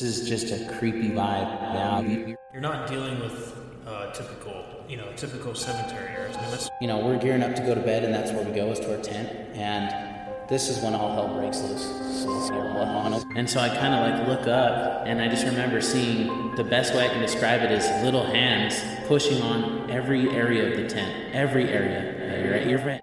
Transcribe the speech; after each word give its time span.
This 0.00 0.18
is 0.20 0.26
just 0.30 0.50
a 0.50 0.66
creepy 0.78 1.10
vibe. 1.10 1.74
now. 1.74 2.00
you- 2.00 2.34
You're 2.54 2.62
not 2.62 2.88
dealing 2.88 3.20
with 3.20 3.54
uh, 3.86 4.10
typical, 4.12 4.64
you 4.88 4.96
know, 4.96 5.04
typical 5.14 5.54
cemetery 5.54 6.08
areas. 6.16 6.38
I 6.38 6.50
mean, 6.50 6.58
you 6.80 6.88
know, 6.88 7.04
we're 7.04 7.18
gearing 7.18 7.42
up 7.42 7.54
to 7.56 7.60
go 7.62 7.74
to 7.74 7.82
bed, 7.82 8.04
and 8.04 8.14
that's 8.14 8.30
where 8.32 8.42
we 8.42 8.50
go 8.52 8.68
is 8.68 8.80
to 8.80 8.96
our 8.96 9.02
tent. 9.02 9.28
And 9.54 10.48
this 10.48 10.70
is 10.70 10.82
when 10.82 10.94
all 10.94 11.12
hell 11.12 11.38
breaks 11.38 11.60
loose. 11.60 11.82
So 12.22 12.34
it's 12.38 12.50
all 12.50 12.78
on 12.80 13.12
us. 13.12 13.24
And 13.36 13.48
so 13.50 13.60
I 13.60 13.68
kind 13.68 13.92
of 13.92 14.18
like 14.18 14.26
look 14.38 14.48
up, 14.48 15.06
and 15.06 15.20
I 15.20 15.28
just 15.28 15.44
remember 15.44 15.82
seeing 15.82 16.54
the 16.56 16.64
best 16.64 16.94
way 16.94 17.04
I 17.04 17.08
can 17.08 17.20
describe 17.20 17.60
it 17.60 17.70
is 17.70 17.84
little 18.02 18.24
hands 18.24 18.80
pushing 19.06 19.42
on 19.42 19.90
every 19.90 20.30
area 20.30 20.70
of 20.70 20.78
the 20.78 20.88
tent, 20.88 21.34
every 21.34 21.68
area. 21.68 22.42
You're 22.42 22.54
at 22.54 22.66
your. 22.66 23.00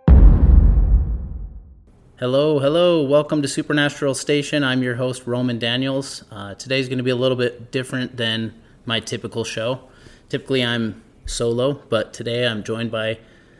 Hello, 2.20 2.58
hello. 2.58 3.04
Welcome 3.04 3.44
to 3.44 3.48
Supernatural 3.48 4.16
Station. 4.16 4.64
I'm 4.64 4.82
your 4.82 4.96
host, 4.96 5.28
Roman 5.28 5.60
Daniels. 5.60 6.24
Uh, 6.32 6.56
today's 6.56 6.88
going 6.88 6.98
to 6.98 7.04
be 7.04 7.12
a 7.12 7.16
little 7.16 7.38
bit 7.38 7.72
different 7.72 8.18
than 8.18 8.56
my 8.88 9.00
typical 9.00 9.44
show. 9.44 9.82
Typically, 10.28 10.66
I'm 10.66 11.04
solo, 11.28 11.74
but 11.74 12.14
today 12.14 12.48
I'm 12.48 12.64
joined 12.64 12.90
by 12.90 13.20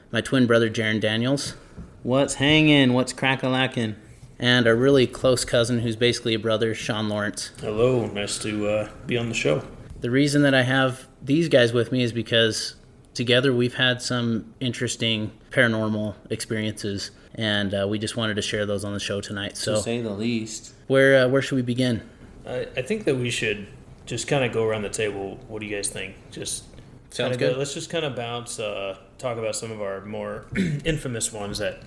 my 0.10 0.22
twin 0.22 0.48
brother, 0.48 0.72
Jaron 0.72 1.00
Daniels. 1.00 1.54
What's 2.02 2.34
hanging? 2.34 2.94
What's 2.94 3.14
crack 3.14 3.44
a 3.44 3.48
lacking? 3.48 3.96
And 4.40 4.66
a 4.66 4.74
really 4.74 5.06
close 5.06 5.46
cousin 5.46 5.82
who's 5.82 5.96
basically 5.96 6.34
a 6.34 6.40
brother, 6.40 6.74
Sean 6.74 7.10
Lawrence. 7.10 7.52
hello, 7.62 8.08
nice 8.08 8.40
to 8.40 8.68
uh, 8.68 8.90
be 9.06 9.18
on 9.18 9.30
the 9.30 9.36
show. 9.36 9.62
The 10.02 10.10
reason 10.10 10.42
that 10.42 10.56
I 10.56 10.64
have 10.64 11.08
these 11.22 11.48
guys 11.48 11.74
with 11.74 11.92
me 11.92 12.02
is 12.02 12.12
because 12.12 12.74
together 13.14 13.54
we've 13.54 13.76
had 13.76 14.02
some 14.02 14.52
interesting 14.60 15.30
paranormal 15.52 16.16
experiences, 16.32 17.12
and 17.38 17.74
uh, 17.74 17.88
we 17.88 18.00
just 18.00 18.18
wanted 18.18 18.36
to 18.36 18.42
share 18.42 18.66
those 18.66 18.84
on 18.84 18.94
the 18.94 19.00
show 19.00 19.22
tonight. 19.22 19.56
So, 19.58 19.76
to 19.76 19.82
say 19.82 20.02
the 20.02 20.10
least. 20.12 20.74
where 20.88 21.26
uh, 21.26 21.28
where 21.30 21.42
should 21.42 21.56
we 21.56 21.62
begin? 21.62 22.02
I, 22.46 22.68
I 22.78 22.82
think 22.82 23.06
that 23.06 23.16
we 23.16 23.30
should 23.30 23.68
just 24.06 24.28
kind 24.28 24.44
of 24.44 24.52
go 24.52 24.64
around 24.66 24.82
the 24.84 24.90
table. 24.90 25.40
What 25.48 25.60
do 25.60 25.66
you 25.68 25.76
guys 25.76 25.90
think? 25.90 26.16
Just 26.32 26.64
Sounds 27.10 27.32
kinda 27.32 27.38
go- 27.38 27.50
good. 27.52 27.58
let's 27.58 27.74
just 27.74 27.90
kind 27.90 28.06
of 28.06 28.16
bounce, 28.16 28.60
uh, 28.60 28.98
talk 29.18 29.38
about 29.38 29.56
some 29.56 29.72
of 29.72 29.82
our 29.82 30.04
more 30.06 30.46
infamous 30.86 31.32
ones 31.32 31.58
that 31.60 31.82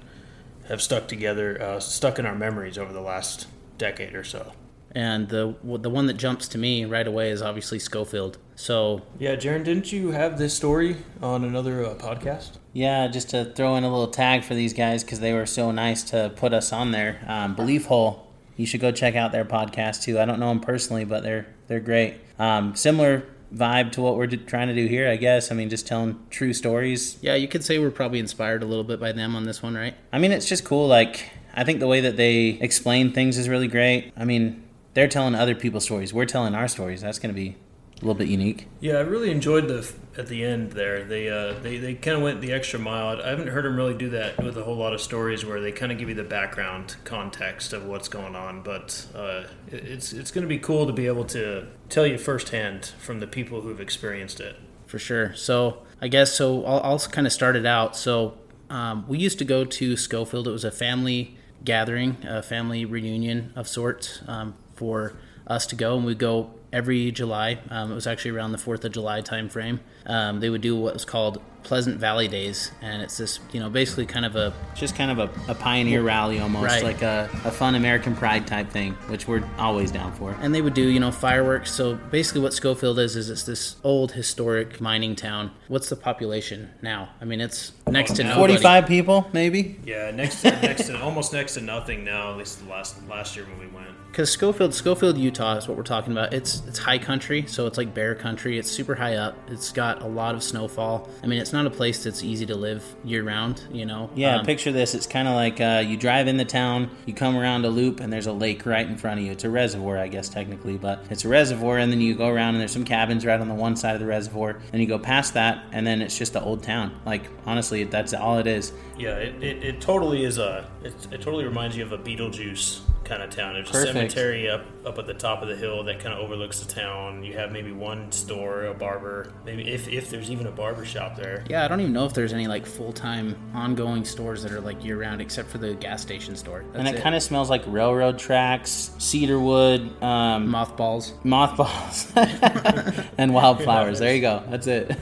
have 0.68 0.80
stuck 0.82 1.08
together, 1.08 1.60
uh, 1.60 1.80
stuck 1.80 2.18
in 2.18 2.26
our 2.26 2.34
memories 2.34 2.78
over 2.78 2.92
the 2.92 3.00
last 3.00 3.46
decade 3.78 4.14
or 4.14 4.22
so. 4.24 4.52
And 4.92 5.28
the 5.28 5.54
the 5.62 5.90
one 5.90 6.06
that 6.06 6.14
jumps 6.14 6.48
to 6.48 6.58
me 6.58 6.84
right 6.84 7.06
away 7.06 7.30
is 7.30 7.42
obviously 7.42 7.78
Scofield. 7.78 8.38
So 8.56 9.02
Yeah, 9.18 9.36
Jaron, 9.36 9.64
didn't 9.64 9.92
you 9.92 10.10
have 10.10 10.38
this 10.38 10.54
story 10.54 10.96
on 11.22 11.44
another 11.44 11.84
uh, 11.84 11.94
podcast? 11.94 12.58
Yeah, 12.72 13.08
just 13.08 13.30
to 13.30 13.44
throw 13.44 13.76
in 13.76 13.84
a 13.84 13.90
little 13.90 14.08
tag 14.08 14.44
for 14.44 14.54
these 14.54 14.72
guys 14.72 15.02
because 15.02 15.20
they 15.20 15.32
were 15.32 15.46
so 15.46 15.70
nice 15.70 16.02
to 16.04 16.32
put 16.36 16.52
us 16.52 16.72
on 16.72 16.90
there. 16.90 17.20
Um, 17.26 17.54
Belief 17.54 17.86
Hole, 17.86 18.30
you 18.56 18.66
should 18.66 18.80
go 18.80 18.92
check 18.92 19.16
out 19.16 19.32
their 19.32 19.44
podcast 19.44 20.02
too. 20.02 20.20
I 20.20 20.24
don't 20.24 20.40
know 20.40 20.48
them 20.48 20.60
personally, 20.60 21.04
but 21.04 21.22
they're 21.22 21.46
they're 21.68 21.80
great. 21.80 22.16
Um, 22.38 22.74
similar 22.74 23.24
vibe 23.54 23.92
to 23.92 24.00
what 24.00 24.16
we're 24.16 24.26
trying 24.26 24.68
to 24.68 24.74
do 24.74 24.86
here, 24.86 25.08
I 25.08 25.16
guess. 25.16 25.50
I 25.50 25.54
mean, 25.54 25.70
just 25.70 25.86
telling 25.86 26.18
true 26.30 26.52
stories. 26.52 27.18
yeah, 27.20 27.34
you 27.34 27.48
could 27.48 27.64
say 27.64 27.78
we're 27.78 27.90
probably 27.90 28.18
inspired 28.18 28.62
a 28.62 28.66
little 28.66 28.84
bit 28.84 29.00
by 29.00 29.12
them 29.12 29.34
on 29.34 29.44
this 29.44 29.62
one, 29.62 29.74
right? 29.74 29.94
I 30.12 30.18
mean, 30.18 30.32
it's 30.32 30.48
just 30.48 30.64
cool. 30.64 30.86
Like, 30.86 31.30
I 31.54 31.64
think 31.64 31.80
the 31.80 31.86
way 31.86 32.00
that 32.00 32.16
they 32.16 32.58
explain 32.60 33.12
things 33.12 33.38
is 33.38 33.48
really 33.48 33.68
great. 33.68 34.12
I 34.16 34.24
mean, 34.24 34.62
they're 34.94 35.08
telling 35.08 35.34
other 35.34 35.54
people's 35.54 35.84
stories. 35.84 36.12
We're 36.12 36.26
telling 36.26 36.54
our 36.54 36.68
stories. 36.68 37.00
That's 37.00 37.18
going 37.18 37.34
to 37.34 37.40
be 37.40 37.56
a 37.96 38.00
little 38.00 38.14
bit 38.14 38.28
unique. 38.28 38.66
Yeah, 38.80 38.94
I 38.94 39.00
really 39.00 39.30
enjoyed 39.30 39.68
the 39.68 39.90
at 40.16 40.26
the 40.28 40.42
end 40.44 40.72
there. 40.72 41.04
They 41.04 41.28
uh, 41.28 41.54
they 41.60 41.76
they 41.78 41.94
kind 41.94 42.16
of 42.16 42.22
went 42.22 42.40
the 42.40 42.52
extra 42.52 42.78
mile. 42.78 43.20
I 43.20 43.28
haven't 43.28 43.48
heard 43.48 43.64
them 43.66 43.76
really 43.76 43.94
do 43.94 44.08
that 44.10 44.42
with 44.42 44.56
a 44.56 44.64
whole 44.64 44.76
lot 44.76 44.94
of 44.94 45.00
stories 45.00 45.44
where 45.44 45.60
they 45.60 45.70
kind 45.70 45.92
of 45.92 45.98
give 45.98 46.08
you 46.08 46.14
the 46.14 46.24
background 46.24 46.96
context 47.04 47.72
of 47.72 47.84
what's 47.84 48.08
going 48.08 48.34
on. 48.34 48.62
But 48.62 49.06
uh, 49.14 49.44
it- 49.68 49.84
it's 49.84 50.12
it's 50.12 50.30
going 50.30 50.42
to 50.42 50.48
be 50.48 50.58
cool 50.58 50.86
to 50.86 50.92
be 50.92 51.06
able 51.06 51.24
to 51.26 51.66
tell 51.88 52.06
you 52.06 52.16
firsthand 52.18 52.86
from 52.98 53.20
the 53.20 53.26
people 53.26 53.60
who've 53.60 53.80
experienced 53.80 54.40
it. 54.40 54.56
For 54.86 54.98
sure. 54.98 55.34
So 55.34 55.82
I 56.00 56.08
guess 56.08 56.32
so. 56.32 56.64
I'll, 56.64 56.80
I'll 56.82 56.98
kind 56.98 57.26
of 57.26 57.32
start 57.32 57.54
it 57.54 57.66
out. 57.66 57.96
So 57.96 58.38
um, 58.70 59.04
we 59.06 59.18
used 59.18 59.38
to 59.40 59.44
go 59.44 59.64
to 59.64 59.96
Scofield. 59.96 60.48
It 60.48 60.52
was 60.52 60.64
a 60.64 60.70
family 60.70 61.36
gathering, 61.64 62.16
a 62.26 62.42
family 62.42 62.84
reunion 62.86 63.52
of 63.54 63.68
sorts 63.68 64.22
um, 64.26 64.54
for 64.80 65.12
us 65.46 65.66
to 65.66 65.76
go, 65.76 65.96
and 65.98 66.06
we 66.06 66.14
go 66.14 66.54
every 66.72 67.10
July. 67.12 67.58
Um, 67.70 67.90
it 67.92 67.94
was 67.94 68.06
actually 68.06 68.32
around 68.32 68.52
the 68.52 68.58
Fourth 68.58 68.84
of 68.84 68.92
July 68.92 69.20
time 69.20 69.48
frame. 69.48 69.80
Um, 70.06 70.40
they 70.40 70.50
would 70.50 70.60
do 70.62 70.76
what 70.76 70.94
was 70.94 71.04
called 71.04 71.40
Pleasant 71.62 71.98
Valley 71.98 72.26
Days, 72.26 72.70
and 72.80 73.02
it's 73.02 73.18
this, 73.18 73.38
you 73.52 73.60
know, 73.60 73.68
basically 73.68 74.06
kind 74.06 74.24
of 74.24 74.34
a 74.34 74.52
Just 74.74 74.96
kind 74.96 75.10
of 75.10 75.18
a, 75.18 75.50
a 75.50 75.54
pioneer 75.54 76.00
rally 76.02 76.38
almost, 76.38 76.64
Right. 76.64 76.82
like 76.82 77.02
a, 77.02 77.28
a 77.44 77.50
fun 77.50 77.74
American 77.74 78.16
pride 78.16 78.46
type 78.46 78.70
thing, 78.70 78.94
which 79.08 79.28
we're 79.28 79.44
always 79.58 79.90
down 79.90 80.12
for. 80.12 80.34
and 80.40 80.54
they 80.54 80.62
would 80.62 80.72
do 80.72 80.88
you 80.88 80.98
know 81.00 81.12
fireworks 81.12 81.70
so 81.70 81.96
basically 82.10 82.40
what 82.40 82.54
scofield 82.54 82.98
is 82.98 83.14
is 83.14 83.28
it's 83.28 83.42
this 83.42 83.76
old 83.84 84.12
historic 84.12 84.80
mining 84.80 85.14
town 85.14 85.50
what's 85.68 85.88
the 85.90 85.96
population 85.96 86.70
now 86.82 87.08
i 87.20 87.24
mean 87.24 87.40
it's 87.40 87.72
next 87.88 88.14
to 88.16 88.22
nobody 88.24 88.54
45 88.54 88.86
people, 88.86 89.28
maybe? 89.34 89.78
Yeah, 89.84 90.10
next 90.12 90.40
to, 90.42 90.50
next 90.62 90.86
to 90.86 90.98
almost 91.02 91.32
next 91.32 91.54
to 91.54 91.60
nothing 91.60 92.04
now. 92.04 92.30
At 92.32 92.38
least 92.38 92.60
the 92.64 92.70
last 92.70 93.06
last 93.08 93.36
year 93.36 93.44
when 93.44 93.58
we 93.58 93.66
went. 93.66 93.88
because 94.10 94.30
scofield 94.30 94.72
scofield 94.74 95.18
utah 95.18 95.56
is 95.56 95.68
what 95.68 95.76
we're 95.76 95.82
talking 95.82 96.12
about 96.12 96.32
it's 96.32 96.59
it's 96.60 96.68
it's 96.68 96.78
high 96.78 96.98
country, 96.98 97.44
so 97.46 97.66
it's 97.66 97.78
like 97.78 97.94
bear 97.94 98.14
country. 98.14 98.58
It's 98.58 98.70
super 98.70 98.94
high 98.94 99.16
up. 99.16 99.36
It's 99.48 99.72
got 99.72 100.02
a 100.02 100.06
lot 100.06 100.34
of 100.34 100.42
snowfall. 100.42 101.08
I 101.22 101.26
mean, 101.26 101.40
it's 101.40 101.52
not 101.52 101.66
a 101.66 101.70
place 101.70 102.04
that's 102.04 102.22
easy 102.22 102.46
to 102.46 102.54
live 102.54 102.84
year 103.04 103.22
round. 103.22 103.62
You 103.72 103.86
know. 103.86 104.10
Yeah, 104.14 104.36
Um, 104.36 104.46
picture 104.46 104.72
this. 104.72 104.94
It's 104.94 105.06
kind 105.06 105.28
of 105.28 105.34
like 105.34 105.60
uh, 105.60 105.82
you 105.86 105.96
drive 105.96 106.28
in 106.28 106.36
the 106.36 106.44
town, 106.44 106.90
you 107.06 107.14
come 107.14 107.36
around 107.36 107.64
a 107.64 107.68
loop, 107.68 108.00
and 108.00 108.12
there's 108.12 108.26
a 108.26 108.32
lake 108.32 108.66
right 108.66 108.86
in 108.86 108.96
front 108.96 109.20
of 109.20 109.26
you. 109.26 109.32
It's 109.32 109.44
a 109.44 109.50
reservoir, 109.50 109.98
I 109.98 110.08
guess, 110.08 110.28
technically, 110.28 110.76
but 110.76 111.04
it's 111.10 111.24
a 111.24 111.28
reservoir, 111.28 111.78
and 111.78 111.92
then 111.92 112.00
you 112.00 112.14
go 112.14 112.28
around, 112.28 112.54
and 112.54 112.60
there's 112.60 112.72
some 112.72 112.84
cabins 112.84 113.24
right 113.26 113.40
on 113.40 113.48
the 113.48 113.54
one 113.54 113.76
side 113.76 113.94
of 113.94 114.00
the 114.00 114.06
reservoir. 114.06 114.58
Then 114.72 114.80
you 114.80 114.86
go 114.86 114.98
past 114.98 115.34
that, 115.34 115.64
and 115.72 115.86
then 115.86 116.02
it's 116.02 116.16
just 116.16 116.32
the 116.32 116.42
old 116.42 116.62
town. 116.62 116.98
Like, 117.04 117.24
honestly, 117.46 117.84
that's 117.84 118.14
all 118.14 118.38
it 118.38 118.46
is. 118.46 118.72
Yeah, 118.98 119.16
it, 119.16 119.42
it, 119.42 119.62
it 119.64 119.80
totally 119.80 120.24
is 120.24 120.38
a. 120.38 120.68
It, 120.82 120.94
it 121.12 121.20
totally 121.20 121.44
reminds 121.44 121.76
you 121.76 121.84
of 121.84 121.92
a 121.92 121.98
Beetlejuice 121.98 122.80
kind 123.10 123.22
of 123.24 123.30
town. 123.30 123.54
There's 123.54 123.68
a 123.70 123.86
cemetery 123.86 124.48
up 124.48 124.64
up 124.86 124.98
at 124.98 125.06
the 125.06 125.14
top 125.14 125.42
of 125.42 125.48
the 125.48 125.56
hill 125.56 125.82
that 125.84 125.98
kind 125.98 126.14
of 126.14 126.20
overlooks 126.20 126.60
the 126.60 126.72
town. 126.72 127.24
You 127.24 127.36
have 127.36 127.50
maybe 127.50 127.72
one 127.72 128.10
store, 128.12 128.66
a 128.66 128.74
barber, 128.74 129.32
maybe 129.44 129.68
if 129.68 129.88
if 129.88 130.08
there's 130.08 130.30
even 130.30 130.46
a 130.46 130.52
barber 130.52 130.84
shop 130.84 131.16
there. 131.16 131.44
Yeah, 131.50 131.64
I 131.64 131.68
don't 131.68 131.80
even 131.80 131.92
know 131.92 132.06
if 132.06 132.14
there's 132.14 132.32
any 132.32 132.46
like 132.46 132.64
full 132.64 132.92
time 132.92 133.36
ongoing 133.52 134.04
stores 134.04 134.44
that 134.44 134.52
are 134.52 134.60
like 134.60 134.84
year 134.84 135.00
round, 135.00 135.20
except 135.20 135.50
for 135.50 135.58
the 135.58 135.74
gas 135.74 136.00
station 136.00 136.36
store. 136.36 136.64
That's 136.72 136.88
and 136.88 136.96
it, 136.96 137.02
kind 137.02 137.16
of 137.16 137.22
smells 137.22 137.50
like 137.50 137.64
railroad 137.66 138.18
tracks, 138.18 138.92
cedar 138.98 139.40
wood, 139.40 139.90
um, 140.02 140.48
mothballs. 140.48 141.12
mothballs, 141.24 142.12
and 143.18 143.34
wildflowers. 143.34 143.98
There 143.98 144.14
you 144.14 144.20
go. 144.20 144.44
That's 144.48 144.68
it. 144.68 144.96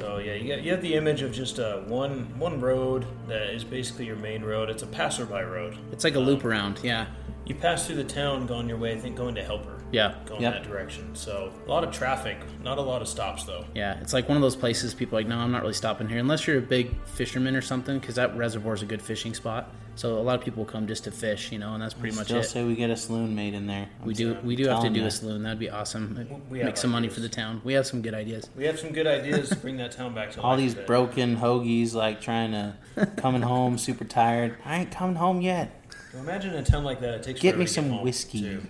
So 0.00 0.16
yeah, 0.18 0.34
you, 0.34 0.48
got, 0.48 0.62
you 0.62 0.70
have 0.70 0.80
the 0.80 0.94
image 0.94 1.20
of 1.20 1.30
just 1.30 1.58
uh, 1.58 1.80
one 1.80 2.38
one 2.38 2.58
road 2.60 3.04
that 3.28 3.54
is 3.54 3.64
basically 3.64 4.06
your 4.06 4.16
main 4.16 4.42
road. 4.42 4.70
It's 4.70 4.82
a 4.82 4.86
passerby 4.86 5.42
road. 5.42 5.76
It's 5.92 6.04
like 6.04 6.14
a 6.14 6.20
loop 6.20 6.44
around. 6.44 6.80
Yeah, 6.82 7.06
You 7.50 7.56
pass 7.56 7.84
through 7.84 7.96
the 7.96 8.04
town, 8.04 8.46
going 8.46 8.68
your 8.68 8.78
way. 8.78 8.92
I 8.92 8.98
think 9.00 9.16
going 9.16 9.34
to 9.34 9.42
Helper. 9.42 9.82
yeah, 9.90 10.14
Going 10.24 10.40
Yep. 10.42 10.52
that 10.52 10.62
direction. 10.62 11.16
So 11.16 11.52
a 11.66 11.68
lot 11.68 11.82
of 11.82 11.90
traffic, 11.90 12.38
not 12.62 12.78
a 12.78 12.80
lot 12.80 13.02
of 13.02 13.08
stops 13.08 13.42
though. 13.42 13.64
yeah. 13.74 13.98
It's 14.00 14.12
like 14.12 14.28
one 14.28 14.36
of 14.36 14.42
those 14.42 14.54
places 14.54 14.94
people 14.94 15.18
are 15.18 15.22
like, 15.22 15.26
no, 15.28 15.36
I'm 15.36 15.50
not 15.50 15.62
really 15.62 15.74
stopping 15.74 16.08
here 16.08 16.20
unless 16.20 16.46
you're 16.46 16.58
a 16.58 16.62
big 16.62 16.94
fisherman 17.06 17.56
or 17.56 17.60
something, 17.60 17.98
because 17.98 18.14
that 18.14 18.36
reservoir 18.36 18.74
is 18.74 18.82
a 18.82 18.86
good 18.86 19.02
fishing 19.02 19.34
spot. 19.34 19.68
So 19.96 20.16
a 20.16 20.22
lot 20.22 20.38
of 20.38 20.44
people 20.44 20.64
come 20.64 20.86
just 20.86 21.02
to 21.04 21.10
fish, 21.10 21.50
you 21.50 21.58
know, 21.58 21.74
and 21.74 21.82
that's 21.82 21.92
pretty 21.92 22.14
much 22.14 22.26
Still 22.26 22.38
it. 22.38 22.44
say 22.44 22.62
we 22.64 22.76
get 22.76 22.88
a 22.88 22.96
saloon 22.96 23.34
made 23.34 23.52
in 23.54 23.66
there. 23.66 23.88
We 24.04 24.14
do 24.14 24.36
we 24.44 24.54
do 24.54 24.68
have 24.68 24.84
to 24.84 24.88
do 24.90 25.00
ya. 25.00 25.06
a 25.06 25.10
saloon. 25.10 25.42
That'd 25.42 25.58
be 25.58 25.68
awesome. 25.70 26.26
We 26.48 26.58
Make 26.58 26.68
have 26.68 26.78
some 26.78 26.92
money 26.92 27.08
for 27.08 27.18
the 27.18 27.28
town. 27.28 27.60
We 27.64 27.72
have 27.72 27.84
some 27.86 28.00
good 28.00 28.14
ideas. 28.14 28.48
We 28.56 28.64
have 28.66 28.78
some 28.78 28.92
good 28.92 29.08
ideas 29.08 29.48
to 29.48 29.56
bring 29.56 29.76
that 29.78 29.90
town 29.90 30.14
back 30.14 30.30
to 30.32 30.40
All 30.40 30.56
these 30.56 30.76
broken 30.76 31.36
hoagies 31.36 31.94
like 31.94 32.20
trying 32.20 32.52
to 32.52 32.76
coming 33.16 33.42
home 33.42 33.76
super 33.76 34.04
tired. 34.04 34.56
I 34.64 34.76
ain't 34.78 34.92
coming 34.92 35.16
home 35.16 35.40
yet. 35.40 35.79
Well, 36.12 36.22
imagine 36.22 36.54
a 36.54 36.62
town 36.64 36.82
like 36.84 37.00
that. 37.00 37.14
It 37.14 37.22
takes 37.22 37.40
Get 37.40 37.56
me 37.58 37.66
to 37.66 37.72
some 37.72 37.88
home, 37.90 38.02
whiskey. 38.02 38.40
too. 38.40 38.62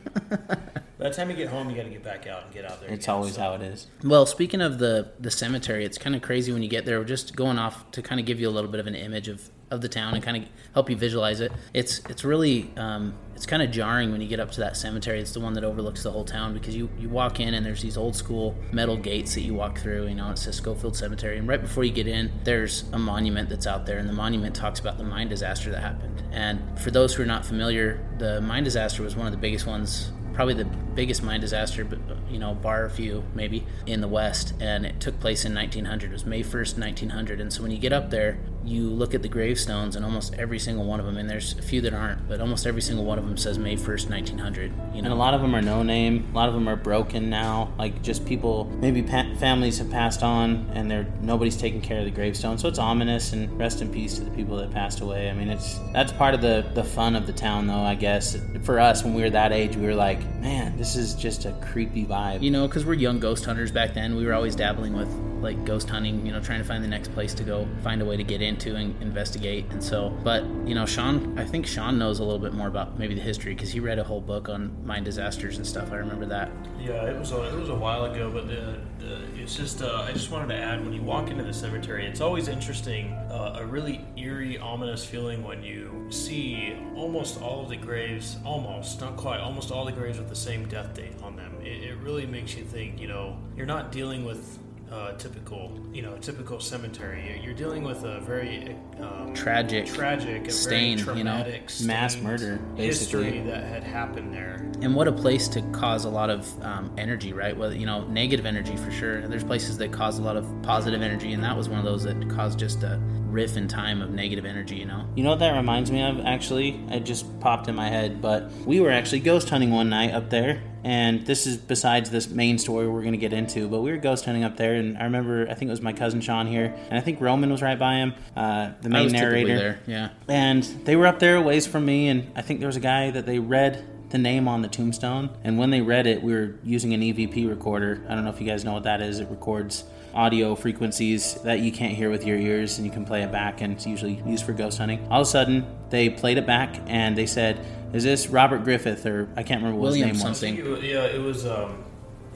By 0.99 1.09
the 1.09 1.15
time 1.15 1.31
you 1.31 1.37
get 1.37 1.49
home, 1.49 1.71
you 1.71 1.77
got 1.77 1.85
to 1.85 1.89
get 1.91 2.03
back 2.05 2.27
out 2.27 2.45
and 2.45 2.53
get 2.53 2.65
out 2.67 2.81
there. 2.81 2.91
It's 2.91 3.07
again, 3.07 3.15
always 3.15 3.35
so- 3.35 3.41
how 3.41 3.55
it 3.55 3.63
is. 3.63 3.87
Well, 4.05 4.27
speaking 4.27 4.61
of 4.61 4.79
the 4.79 5.13
the 5.19 5.31
cemetery, 5.31 5.85
it's 5.85 5.97
kind 5.99 6.15
of 6.15 6.21
crazy 6.23 6.53
when 6.53 6.63
you 6.63 6.69
get 6.69 6.85
there. 6.85 6.99
We're 6.99 7.05
just 7.07 7.35
going 7.37 7.59
off 7.59 7.91
to 7.93 8.03
kind 8.03 8.21
of 8.21 8.27
give 8.27 8.39
you 8.41 8.49
a 8.49 8.51
little 8.51 8.71
bit 8.71 8.81
of 8.81 8.87
an 8.87 8.95
image 8.95 9.29
of, 9.29 9.49
of 9.71 9.81
the 9.81 9.89
town 9.89 10.15
and 10.15 10.23
kind 10.23 10.37
of 10.37 10.45
help 10.75 10.91
you 10.91 10.97
visualize 10.97 11.41
it. 11.41 11.53
It's 11.73 12.01
it's 12.09 12.25
really 12.25 12.71
um, 12.77 13.15
it's 13.35 13.47
kind 13.47 13.63
of 13.63 13.71
jarring 13.71 14.13
when 14.13 14.21
you 14.21 14.29
get 14.29 14.41
up 14.41 14.51
to 14.53 14.61
that 14.61 14.77
cemetery. 14.77 15.21
It's 15.21 15.33
the 15.33 15.41
one 15.41 15.55
that 15.55 15.65
overlooks 15.65 16.03
the 16.03 16.11
whole 16.11 16.25
town 16.25 16.53
because 16.53 16.77
you, 16.77 16.91
you 16.99 17.09
walk 17.09 17.41
in 17.41 17.55
and 17.55 17.65
there's 17.65 17.81
these 17.81 17.97
old 17.97 18.15
school 18.15 18.55
metal 18.73 18.97
gates 18.97 19.35
that 19.35 19.43
you 19.43 19.55
walk 19.55 19.79
through. 19.79 20.09
You 20.09 20.15
know, 20.15 20.31
it 20.31 20.39
says 20.39 20.57
Scofield 20.57 20.97
Cemetery, 20.97 21.39
and 21.39 21.49
right 21.49 21.61
before 21.61 21.85
you 21.85 21.93
get 21.93 22.07
in, 22.07 22.31
there's 22.45 22.85
a 22.93 22.99
monument 22.99 23.49
that's 23.49 23.67
out 23.67 23.87
there, 23.87 23.99
and 23.99 24.09
the 24.09 24.13
monument 24.13 24.55
talks 24.55 24.81
about 24.81 24.99
the 24.99 25.05
mine 25.05 25.29
disaster 25.29 25.71
that 25.71 25.81
happened. 25.81 26.23
And 26.33 26.79
for 26.79 26.91
those 26.91 27.15
who 27.15 27.23
are 27.23 27.27
not 27.27 27.47
familiar, 27.47 28.05
the 28.19 28.41
mine 28.41 28.65
disaster 28.65 29.03
was 29.03 29.17
one 29.17 29.27
of 29.27 29.33
the 29.33 29.39
biggest 29.39 29.67
ones 29.67 30.11
probably 30.33 30.55
the 30.55 30.65
biggest 30.95 31.23
mine 31.23 31.41
disaster, 31.41 31.85
but 31.85 31.99
you 32.31 32.39
know, 32.39 32.55
bar 32.55 32.85
a 32.85 32.91
few 32.91 33.23
maybe 33.35 33.67
in 33.87 34.01
the 34.01 34.09
West, 34.09 34.55
and 34.61 34.87
it 34.87 35.01
took 35.01 35.19
place 35.21 35.45
in 35.45 35.55
1900. 35.55 36.11
It 36.11 36.13
was 36.13 36.25
May 36.25 36.43
1st, 36.43 36.79
1900. 36.79 37.41
And 37.41 37.53
so 37.53 37.63
when 37.63 37.71
you 37.71 37.79
get 37.79 37.93
up 37.93 38.11
there, 38.11 38.39
you 38.65 38.89
look 38.89 39.15
at 39.15 39.23
the 39.23 39.29
gravestones, 39.29 39.97
and 39.97 40.05
almost 40.05 40.35
every 40.35 40.59
single 40.59 40.85
one 40.85 41.01
of 41.01 41.07
them, 41.07 41.17
and 41.17 41.29
there's 41.29 41.59
a 41.59 41.63
few 41.63 41.81
that 41.83 41.95
aren't, 41.95 42.29
but 42.29 42.41
almost 42.41 42.67
every 42.67 42.83
single 42.83 43.05
one 43.05 43.19
of 43.19 43.27
them 43.27 43.37
says 43.37 43.59
May 43.59 43.77
1st, 43.77 44.11
1900. 44.11 44.73
You 44.95 44.99
And 44.99 45.07
a 45.09 45.15
lot 45.15 45.35
of 45.35 45.41
them 45.41 45.55
are 45.55 45.63
no 45.63 45.83
name. 45.83 46.29
A 46.33 46.37
lot 46.37 46.49
of 46.49 46.55
them 46.55 46.69
are 46.69 46.77
broken 46.77 47.31
now. 47.31 47.73
Like 47.79 48.03
just 48.03 48.25
people, 48.27 48.67
maybe 48.81 49.03
pa- 49.03 49.35
families 49.39 49.79
have 49.79 49.91
passed 49.91 50.23
on, 50.23 50.71
and 50.75 50.91
they're 50.91 51.07
nobody's 51.23 51.57
taking 51.57 51.81
care 51.81 51.99
of 51.99 52.05
the 52.05 52.11
gravestone. 52.11 52.59
So 52.59 52.69
it's 52.69 52.79
ominous. 52.79 53.33
And 53.33 53.59
rest 53.59 53.81
in 53.81 53.91
peace 53.91 54.17
to 54.17 54.25
the 54.25 54.31
people 54.31 54.57
that 54.59 54.71
passed 54.71 55.01
away. 55.01 55.31
I 55.31 55.33
mean, 55.33 55.49
it's 55.49 55.79
that's 55.93 56.13
part 56.13 56.35
of 56.35 56.41
the 56.41 56.67
the 56.75 56.85
fun 56.85 57.17
of 57.17 57.27
the 57.27 57.33
town, 57.33 57.67
though. 57.67 57.81
I 57.81 57.95
guess 57.95 58.37
for 58.63 58.79
us, 58.79 59.05
when 59.05 59.15
we 59.15 59.23
were 59.23 59.31
that 59.31 59.53
age, 59.53 59.77
we 59.77 59.87
were 59.87 59.95
like, 59.95 60.21
man, 60.37 60.77
this 60.77 60.97
is 60.97 61.15
just 61.15 61.45
a 61.45 61.53
creepy 61.61 62.05
vibe. 62.05 62.43
you 62.43 62.51
know, 62.51 62.67
because 62.67 62.85
we're 62.85 62.95
young 62.95 63.19
ghost 63.19 63.45
hunters 63.45 63.71
back 63.71 63.95
then, 63.95 64.17
we 64.17 64.27
were 64.27 64.35
always 64.35 64.55
dabbling 64.55 64.93
with 64.95 65.09
like 65.41 65.65
ghost 65.65 65.89
hunting. 65.89 66.25
You 66.25 66.33
know, 66.33 66.41
trying 66.41 66.61
to 66.61 66.65
find 66.65 66.83
the 66.83 66.89
next 66.89 67.13
place 67.13 67.35
to 67.35 67.43
go, 67.43 67.67
find 67.83 68.03
a 68.03 68.05
way 68.05 68.17
to 68.17 68.25
get 68.25 68.43
into 68.43 68.77
and 68.77 69.01
investigate. 69.03 69.67
And 69.71 69.83
so, 69.83 70.11
but 70.23 70.45
you 70.67 70.75
know, 70.75 70.87
Sean, 70.87 71.39
I 71.39 71.45
think 71.45 71.67
Sean 71.67 71.99
knows 71.99 72.19
a 72.19 72.25
little 72.25 72.39
bit 72.39 72.53
more 72.53 72.69
about 72.69 72.99
maybe 72.99 73.15
the 73.15 73.21
history 73.21 73.55
because 73.55 73.71
he 73.71 73.81
read 73.81 73.99
a 73.99 74.05
whole 74.05 74.21
book 74.21 74.49
on 74.49 74.75
mine 74.85 75.05
disasters 75.05 75.57
and 75.57 75.67
stuff. 75.67 75.93
I 75.93 75.97
remember 75.97 76.27
that. 76.27 76.51
Yeah, 76.81 77.05
it 77.07 77.19
was 77.19 77.33
a, 77.33 77.43
it 77.49 77.59
was 77.59 77.69
a 77.69 77.75
while 77.75 78.05
ago, 78.05 78.31
but 78.31 78.49
the, 78.49 78.79
the, 78.99 79.21
it's 79.41 79.55
just 79.57 79.83
uh, 79.83 80.07
I 80.09 80.13
just 80.13 80.31
wanted 80.31 80.49
to 80.55 80.57
add 80.57 80.83
when 80.83 80.93
you 80.93 81.03
walk 81.03 81.31
into 81.31 81.45
the 81.45 81.53
cemetery, 81.53 82.07
it's 82.07 82.21
always 82.21 82.49
interesting, 82.49 83.13
uh, 83.31 83.59
a 83.59 83.67
really 83.67 84.05
eerie, 84.17 84.59
ominous 84.59 85.05
feeling 85.05 85.45
when 85.45 85.63
you 85.63 86.07
see 86.11 86.75
almost 86.95 87.41
all 87.43 87.63
of 87.63 87.69
the 87.69 87.77
graves, 87.77 88.39
almost 88.45 89.01
not 89.01 89.17
quite, 89.17 89.41
almost 89.41 89.71
all 89.71 89.85
the 89.85 89.93
graves 89.93 90.19
with 90.19 90.29
the 90.29 90.37
same 90.37 90.67
death 90.69 90.95
date 90.95 91.13
on 91.23 91.37
them. 91.37 91.55
It, 91.61 91.85
it 91.85 91.97
really 91.99 92.27
makes 92.27 92.55
you 92.57 92.65
think. 92.65 93.01
You 93.01 93.09
know, 93.09 93.37
you're 93.57 93.67
not 93.67 93.93
dealing 93.93 94.25
with. 94.25 94.59
Uh, 94.91 95.13
typical, 95.19 95.71
you 95.93 96.03
know, 96.03 96.17
typical 96.17 96.59
cemetery. 96.59 97.23
You're- 97.25 97.41
You're 97.45 97.55
dealing 97.55 97.85
with 97.85 98.03
a 98.03 98.19
very 98.21 98.77
um, 99.01 99.33
Tragic 99.35 99.87
tragic, 99.87 100.49
a 100.49 100.51
stain, 100.51 100.99
you 101.17 101.23
know? 101.23 101.45
Mass 101.85 102.17
murder, 102.17 102.57
basically. 102.77 103.25
history 103.31 103.41
that 103.51 103.63
had 103.63 103.85
happened 103.85 104.35
there. 104.35 104.69
And 104.83 104.97
what 104.97 105.07
a 105.07 105.13
place 105.13 105.47
to 105.49 105.63
cause 105.71 106.07
a 106.07 106.11
lot 106.11 106.29
of 106.29 106.45
um, 106.65 106.91
energy, 106.99 107.33
right? 107.33 107.57
Well, 107.57 107.73
you 107.73 107.87
know, 107.87 108.05
negative 108.09 108.47
energy 108.47 108.77
for 108.77 108.91
sure. 108.91 109.27
There's 109.29 109.45
places 109.45 109.79
that 109.79 109.93
cause 109.93 110.19
a 110.19 110.23
lot 110.23 110.37
of 110.37 110.45
positive 110.63 111.03
energy, 111.03 111.35
and 111.35 111.45
that 111.45 111.57
was 111.57 111.69
one 111.69 111.79
of 111.79 111.85
those 111.85 112.03
that 112.03 112.29
caused 112.29 112.59
just 112.59 112.83
a 112.83 112.99
riff 113.29 113.57
in 113.57 113.69
time 113.69 114.03
of 114.03 114.11
negative 114.11 114.45
energy. 114.45 114.75
You 114.75 114.87
know, 114.87 115.07
You 115.15 115.23
know 115.23 115.31
what 115.31 115.39
that 115.39 115.53
reminds 115.57 115.93
me 115.93 116.03
of? 116.03 116.19
Actually, 116.27 116.81
it 116.91 117.05
just 117.05 117.39
popped 117.39 117.69
in 117.69 117.77
my 117.77 117.89
head. 117.89 118.21
But 118.21 118.51
we 118.67 118.81
were 118.81 118.91
actually 118.91 119.21
ghost 119.21 119.51
hunting 119.51 119.71
one 119.71 119.89
night 119.89 120.13
up 120.13 120.31
there, 120.31 120.61
and 120.85 121.27
this 121.27 121.47
is 121.47 121.57
besides 121.57 122.11
this 122.11 122.29
main 122.29 122.59
story 122.59 122.89
we're 122.89 123.03
going 123.03 123.13
to 123.13 123.19
get 123.19 123.33
into. 123.33 123.69
But 123.69 123.81
we 123.81 123.91
were 123.91 123.97
ghost 123.97 124.25
hunting 124.25 124.45
up 124.45 124.57
there, 124.57 124.75
and 124.75 124.97
I 124.99 125.05
remember 125.05 125.49
I 125.49 125.55
think 125.55 125.69
it 125.69 125.73
was 125.73 125.81
my 125.81 125.93
cousin 125.93 126.21
Sean 126.21 126.47
here, 126.47 126.75
and 126.89 126.99
I 126.99 127.01
think 127.01 127.21
Roman 127.21 127.51
was 127.51 127.63
right 127.63 127.79
by 127.79 127.95
him, 127.95 128.15
uh, 128.37 128.73
the 128.83 128.89
main 128.89 129.05
was 129.05 129.13
narrator. 129.13 129.57
there. 129.57 129.81
Yeah, 129.87 130.11
And 130.29 130.63
they 130.85 130.97
were 130.97 131.07
up 131.07 131.19
there 131.19 131.37
a 131.37 131.43
ways 131.43 131.67
from 131.67 131.85
me, 131.85 132.09
and 132.09 132.31
I 132.35 132.43
think 132.43 132.61
there 132.61 132.69
was 132.69 132.77
a 132.77 132.81
guy 132.81 133.11
that 133.11 133.27
they 133.27 133.39
read 133.39 133.85
the 134.11 134.19
name 134.19 134.49
on 134.49 134.61
the 134.63 134.69
tombstone. 134.69 135.31
And 135.45 135.57
when 135.57 135.71
they 135.71 135.81
read 135.81 136.07
it, 136.07 136.23
we 136.23 136.33
were 136.33 136.57
using 136.65 136.93
an 136.95 137.01
EVP 137.01 137.49
recorder. 137.49 138.05
I 138.09 138.15
don't 138.15 138.25
know 138.25 138.31
if 138.31 138.41
you 138.41 138.47
guys 138.47 138.65
know 138.65 138.73
what 138.73 138.83
that 138.83 139.01
is. 139.01 139.21
It 139.21 139.29
records 139.31 139.85
audio 140.13 140.57
frequencies 140.57 141.35
that 141.43 141.61
you 141.61 141.71
can't 141.71 141.93
hear 141.95 142.11
with 142.11 142.27
your 142.27 142.37
ears, 142.37 142.79
and 142.79 142.87
you 142.87 142.93
can 142.93 143.05
play 143.05 143.23
it 143.23 143.31
back, 143.31 143.61
and 143.61 143.73
it's 143.73 143.87
usually 143.87 144.21
used 144.27 144.45
for 144.45 144.53
ghost 144.53 144.79
hunting. 144.79 145.07
All 145.11 145.21
of 145.21 145.27
a 145.27 145.31
sudden, 145.31 145.65
they 145.91 146.11
played 146.11 146.39
it 146.39 146.47
back, 146.47 146.77
and 146.87 147.17
they 147.17 147.27
said, 147.27 147.65
"Is 147.93 148.05
this 148.05 148.29
Robert 148.29 148.65
Griffith 148.65 149.05
or 149.07 149.29
I 149.37 149.43
can't 149.43 149.61
remember 149.63 149.81
what 149.81 149.89
William 149.91 150.09
his 150.11 150.19
name 150.19 150.29
was." 150.31 150.39
something. 150.39 150.57
I 150.57 150.67
it 150.67 150.71
was- 150.71 150.83
yeah, 150.85 151.05
it 151.05 151.21
was. 151.21 151.47
Um, 151.47 151.85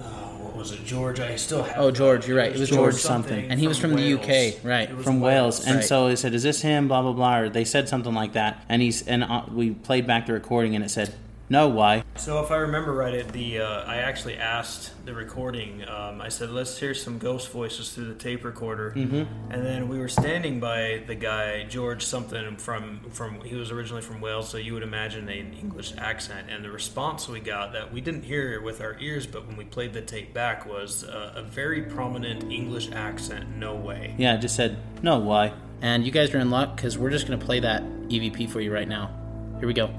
oh, 0.00 0.04
what 0.42 0.56
was 0.56 0.72
it, 0.72 0.84
George? 0.84 1.20
I 1.20 1.36
still 1.36 1.62
have. 1.62 1.76
Oh, 1.78 1.90
George, 1.90 2.26
you're 2.28 2.36
right. 2.36 2.52
It 2.54 2.58
was 2.58 2.68
George 2.70 2.94
something. 2.94 3.50
And 3.50 3.58
he 3.60 3.66
was 3.68 3.78
from 3.78 3.94
the 3.94 4.02
UK, 4.14 4.58
right. 4.64 4.88
It 4.90 4.96
was 4.96 5.04
from 5.04 5.20
Wales, 5.20 5.64
and 5.66 5.76
Right. 5.76 5.84
so 5.84 6.08
they 6.08 6.16
said, 6.16 6.34
"Is 6.34 6.42
this 6.42 6.62
him?" 6.62 6.88
Blah 6.88 7.02
blah 7.02 7.12
blah. 7.12 7.38
Or 7.38 7.48
they 7.48 7.64
said 7.64 7.88
something 7.88 8.14
like 8.14 8.32
that, 8.34 8.62
and 8.68 8.80
he's 8.82 9.06
and 9.06 9.24
uh, 9.24 9.42
we 9.52 9.70
played 9.70 10.06
back 10.06 10.26
the 10.26 10.32
recording, 10.32 10.74
and 10.74 10.84
it 10.84 10.90
said, 10.90 11.14
"No, 11.48 11.68
why?" 11.68 12.04
So 12.16 12.42
if 12.42 12.50
I 12.50 12.56
remember 12.56 12.92
right, 12.92 13.14
it 13.14 13.28
the 13.32 13.60
uh, 13.60 13.84
I 13.84 13.96
actually 13.96 14.36
asked 14.36 14.92
the 15.04 15.14
recording. 15.14 15.86
Um, 15.88 16.20
I 16.20 16.28
said, 16.28 16.50
"Let's 16.50 16.78
hear 16.78 16.94
some 16.94 17.18
ghost 17.18 17.50
voices 17.50 17.92
through 17.92 18.06
the 18.06 18.14
tape 18.14 18.44
recorder." 18.44 18.92
Mm-hmm. 18.92 19.52
And 19.52 19.64
then 19.64 19.88
we 19.88 19.98
were 19.98 20.08
standing 20.08 20.60
by 20.60 21.02
the 21.06 21.14
guy 21.14 21.64
George 21.64 22.04
something 22.04 22.56
from 22.56 23.00
from 23.10 23.40
he 23.42 23.56
was 23.56 23.70
originally 23.70 24.02
from 24.02 24.20
Wales, 24.20 24.48
so 24.48 24.58
you 24.58 24.74
would 24.74 24.82
imagine 24.82 25.28
an 25.28 25.54
English 25.54 25.92
accent. 25.98 26.48
And 26.50 26.64
the 26.64 26.70
response 26.70 27.28
we 27.28 27.40
got 27.40 27.72
that 27.72 27.92
we 27.92 28.00
didn't 28.00 28.22
hear 28.22 28.60
with 28.60 28.80
our 28.80 28.96
ears, 29.00 29.26
but 29.26 29.46
when 29.46 29.56
we 29.56 29.64
played 29.64 29.92
the 29.92 30.02
tape 30.02 30.32
back 30.32 30.66
was 30.66 31.04
uh, 31.04 31.34
a 31.36 31.42
very 31.42 31.82
prominent 31.82 32.52
English 32.52 32.90
accent. 32.92 33.56
No 33.56 33.74
way. 33.74 34.14
Yeah, 34.18 34.34
it 34.34 34.40
just 34.40 34.56
said, 34.56 34.78
"No, 35.02 35.18
why?" 35.18 35.52
And 35.82 36.06
you 36.06 36.12
guys 36.12 36.32
are 36.34 36.38
in 36.38 36.50
luck 36.50 36.76
because 36.76 36.96
we're 36.96 37.10
just 37.10 37.26
going 37.26 37.38
to 37.38 37.44
play 37.44 37.60
that 37.60 37.82
EVP 37.82 38.48
for 38.48 38.60
you 38.60 38.72
right 38.72 38.88
now. 38.88 39.10
Here 39.58 39.66
we 39.66 39.74
go. 39.74 39.90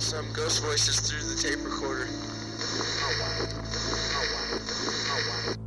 Some 0.00 0.32
ghost 0.32 0.62
voices 0.62 0.98
through 1.00 1.20
the 1.20 1.36
tape 1.36 1.62
recorder. 1.62 2.08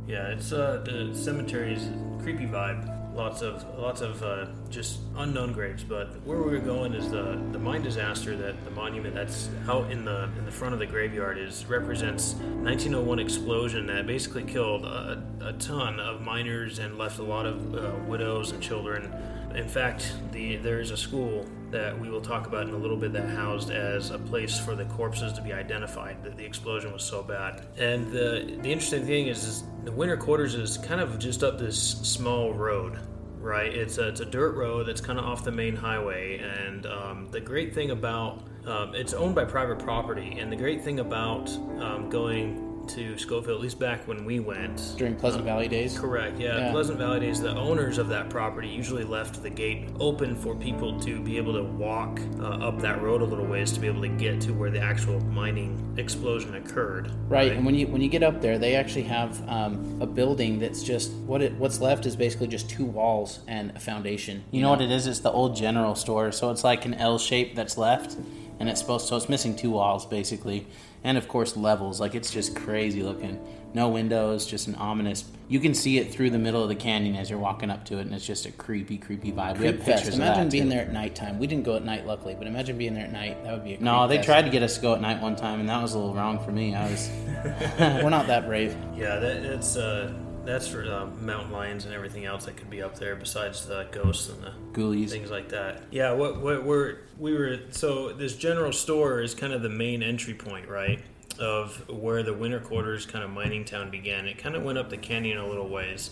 Yeah, 0.08 0.26
it's 0.32 0.52
uh 0.52 0.82
the 0.84 1.16
cemetery's 1.16 1.88
creepy 2.20 2.46
vibe. 2.46 2.90
lots 3.14 3.42
of 3.42 3.64
lots 3.78 4.00
of 4.00 4.20
uh, 4.24 4.46
just 4.70 4.98
unknown 5.16 5.52
graves. 5.52 5.84
But 5.84 6.20
where 6.26 6.38
we 6.38 6.50
were 6.50 6.58
going 6.58 6.94
is 6.94 7.10
the 7.10 7.40
the 7.52 7.60
mine 7.60 7.82
disaster 7.82 8.36
that 8.36 8.64
the 8.64 8.72
monument 8.72 9.14
that's 9.14 9.50
out 9.68 9.90
in 9.92 10.04
the 10.04 10.24
in 10.36 10.44
the 10.44 10.52
front 10.52 10.74
of 10.74 10.80
the 10.80 10.86
graveyard 10.86 11.38
is 11.38 11.64
represents 11.66 12.34
1901 12.34 13.20
explosion 13.20 13.86
that 13.86 14.04
basically 14.06 14.42
killed 14.42 14.84
a, 14.84 15.22
a 15.42 15.52
ton 15.54 16.00
of 16.00 16.22
miners 16.22 16.80
and 16.80 16.98
left 16.98 17.20
a 17.20 17.22
lot 17.22 17.46
of 17.46 17.74
uh, 17.74 17.92
widows 18.08 18.50
and 18.50 18.60
children. 18.60 19.14
In 19.54 19.68
fact, 19.68 20.12
the 20.32 20.56
there 20.56 20.80
is 20.80 20.90
a 20.90 20.96
school 20.96 21.46
that 21.74 21.98
we 22.00 22.08
will 22.08 22.20
talk 22.20 22.46
about 22.46 22.68
in 22.68 22.72
a 22.72 22.76
little 22.76 22.96
bit 22.96 23.12
that 23.12 23.28
housed 23.28 23.70
as 23.70 24.10
a 24.10 24.18
place 24.18 24.58
for 24.58 24.76
the 24.76 24.84
corpses 24.86 25.32
to 25.32 25.42
be 25.42 25.52
identified. 25.52 26.22
That 26.22 26.36
the 26.36 26.44
explosion 26.44 26.92
was 26.92 27.02
so 27.02 27.22
bad. 27.22 27.66
And 27.76 28.10
the 28.10 28.58
the 28.62 28.70
interesting 28.72 29.04
thing 29.04 29.26
is, 29.26 29.44
is 29.44 29.64
the 29.82 29.92
winter 29.92 30.16
quarters 30.16 30.54
is 30.54 30.78
kind 30.78 31.00
of 31.00 31.18
just 31.18 31.42
up 31.42 31.58
this 31.58 31.78
small 31.78 32.54
road. 32.54 32.98
Right, 33.40 33.74
it's 33.74 33.98
a, 33.98 34.08
it's 34.08 34.20
a 34.20 34.24
dirt 34.24 34.56
road 34.56 34.86
that's 34.86 35.02
kind 35.02 35.18
of 35.18 35.26
off 35.26 35.44
the 35.44 35.52
main 35.52 35.76
highway, 35.76 36.38
and 36.38 36.86
um, 36.86 37.28
the 37.30 37.40
great 37.40 37.74
thing 37.74 37.90
about 37.90 38.42
um, 38.66 38.94
it's 38.94 39.12
owned 39.12 39.34
by 39.34 39.44
private 39.44 39.78
property, 39.80 40.38
and 40.40 40.50
the 40.50 40.56
great 40.56 40.82
thing 40.82 40.98
about 41.00 41.50
um, 41.78 42.08
going 42.08 42.73
to 42.88 43.16
Scofield, 43.18 43.56
at 43.56 43.60
least 43.60 43.78
back 43.78 44.06
when 44.06 44.24
we 44.24 44.40
went. 44.40 44.94
During 44.96 45.16
Pleasant 45.16 45.44
Valley 45.44 45.68
days? 45.68 45.98
Correct, 45.98 46.38
yeah. 46.38 46.58
Yeah. 46.58 46.70
Pleasant 46.70 46.98
Valley 46.98 47.20
days, 47.20 47.40
the 47.40 47.54
owners 47.54 47.98
of 47.98 48.08
that 48.08 48.30
property 48.30 48.68
usually 48.68 49.04
left 49.04 49.42
the 49.42 49.50
gate 49.50 49.88
open 49.98 50.36
for 50.36 50.54
people 50.54 51.00
to 51.00 51.20
be 51.20 51.36
able 51.36 51.54
to 51.54 51.62
walk 51.62 52.20
uh, 52.38 52.66
up 52.66 52.80
that 52.80 53.00
road 53.02 53.22
a 53.22 53.24
little 53.24 53.46
ways 53.46 53.72
to 53.72 53.80
be 53.80 53.86
able 53.86 54.02
to 54.02 54.08
get 54.08 54.40
to 54.42 54.52
where 54.52 54.70
the 54.70 54.80
actual 54.80 55.20
mining 55.20 55.94
explosion 55.96 56.54
occurred. 56.56 57.10
Right, 57.28 57.52
and 57.52 57.64
when 57.64 57.74
you 57.74 57.86
when 57.86 58.00
you 58.00 58.08
get 58.08 58.22
up 58.22 58.40
there, 58.40 58.58
they 58.58 58.74
actually 58.74 59.04
have 59.04 59.48
um, 59.48 59.98
a 60.00 60.06
building 60.06 60.58
that's 60.58 60.82
just 60.82 61.12
what 61.12 61.42
it 61.42 61.52
what's 61.54 61.80
left 61.80 62.06
is 62.06 62.16
basically 62.16 62.48
just 62.48 62.68
two 62.68 62.84
walls 62.84 63.40
and 63.46 63.70
a 63.76 63.80
foundation. 63.80 64.44
You 64.50 64.62
know 64.62 64.70
what 64.70 64.80
it 64.80 64.90
is? 64.90 65.06
It's 65.06 65.20
the 65.20 65.30
old 65.30 65.56
general 65.56 65.94
store. 65.94 66.32
So 66.32 66.50
it's 66.50 66.64
like 66.64 66.84
an 66.84 66.94
L 66.94 67.18
shape 67.18 67.54
that's 67.54 67.78
left, 67.78 68.16
and 68.58 68.68
it's 68.68 68.80
supposed 68.80 69.06
to 69.06 69.14
so 69.14 69.16
it's 69.16 69.28
missing 69.28 69.54
two 69.54 69.70
walls 69.70 70.06
basically, 70.06 70.66
and 71.04 71.16
of 71.18 71.28
course 71.28 71.56
levels. 71.56 72.00
Like 72.00 72.14
it's 72.14 72.30
just 72.30 72.56
crazy 72.56 73.02
looking. 73.02 73.38
No 73.74 73.88
windows, 73.88 74.46
just 74.46 74.68
an 74.68 74.76
ominous. 74.76 75.24
You 75.48 75.58
can 75.58 75.74
see 75.74 75.98
it 75.98 76.12
through 76.12 76.30
the 76.30 76.38
middle 76.38 76.62
of 76.62 76.68
the 76.68 76.76
canyon 76.76 77.16
as 77.16 77.28
you're 77.28 77.40
walking 77.40 77.70
up 77.70 77.84
to 77.86 77.98
it, 77.98 78.02
and 78.02 78.14
it's 78.14 78.24
just 78.24 78.46
a 78.46 78.52
creepy, 78.52 78.96
creepy 78.98 79.32
vibe. 79.32 79.58
we 79.58 79.66
have 79.66 79.74
Creep 79.76 79.84
pictures 79.84 80.00
Fest. 80.04 80.08
of 80.10 80.14
Imagine 80.14 80.44
that, 80.44 80.52
being 80.52 80.64
too. 80.64 80.70
there 80.70 80.82
at 80.82 80.92
nighttime. 80.92 81.38
We 81.40 81.48
didn't 81.48 81.64
go 81.64 81.74
at 81.74 81.84
night, 81.84 82.06
luckily, 82.06 82.36
but 82.36 82.46
imagine 82.46 82.78
being 82.78 82.94
there 82.94 83.04
at 83.04 83.12
night. 83.12 83.42
That 83.42 83.52
would 83.52 83.64
be 83.64 83.74
a 83.74 83.80
No, 83.80 84.06
they 84.06 84.16
fest. 84.16 84.26
tried 84.26 84.42
to 84.42 84.50
get 84.50 84.62
us 84.62 84.76
to 84.76 84.80
go 84.80 84.94
at 84.94 85.00
night 85.00 85.20
one 85.20 85.34
time, 85.34 85.58
and 85.58 85.68
that 85.68 85.82
was 85.82 85.94
a 85.94 85.98
little 85.98 86.14
wrong 86.14 86.38
for 86.44 86.52
me. 86.52 86.74
I 86.74 86.88
was 86.88 87.10
We're 87.78 88.10
not 88.10 88.28
that 88.28 88.46
brave. 88.46 88.76
Yeah, 88.96 89.16
that, 89.18 89.42
that's 89.42 89.76
uh, 89.76 90.12
that's 90.44 90.68
for 90.68 90.84
uh, 90.84 91.06
mountain 91.20 91.52
lions 91.52 91.84
and 91.84 91.94
everything 91.94 92.24
else 92.24 92.44
that 92.44 92.56
could 92.56 92.70
be 92.70 92.82
up 92.82 92.98
there 92.98 93.16
besides 93.16 93.66
the 93.66 93.86
ghosts 93.90 94.28
and 94.28 94.42
the 94.42 94.52
ghoulies. 94.72 95.10
things 95.10 95.30
like 95.30 95.48
that. 95.50 95.82
Yeah, 95.90 96.12
what 96.12 96.40
what 96.40 96.64
we're 96.64 96.98
we 97.18 97.34
were 97.34 97.60
so 97.70 98.12
this 98.12 98.36
general 98.36 98.72
store 98.72 99.20
is 99.20 99.34
kind 99.34 99.52
of 99.52 99.62
the 99.62 99.68
main 99.68 100.02
entry 100.02 100.34
point, 100.34 100.68
right? 100.68 101.00
Of 101.38 101.88
where 101.88 102.22
the 102.22 102.34
winter 102.34 102.60
quarters 102.60 103.06
kind 103.06 103.24
of 103.24 103.30
mining 103.30 103.64
town 103.64 103.90
began. 103.90 104.26
It 104.26 104.38
kind 104.38 104.54
of 104.54 104.62
went 104.62 104.78
up 104.78 104.90
the 104.90 104.96
canyon 104.96 105.38
a 105.38 105.46
little 105.46 105.68
ways, 105.68 106.10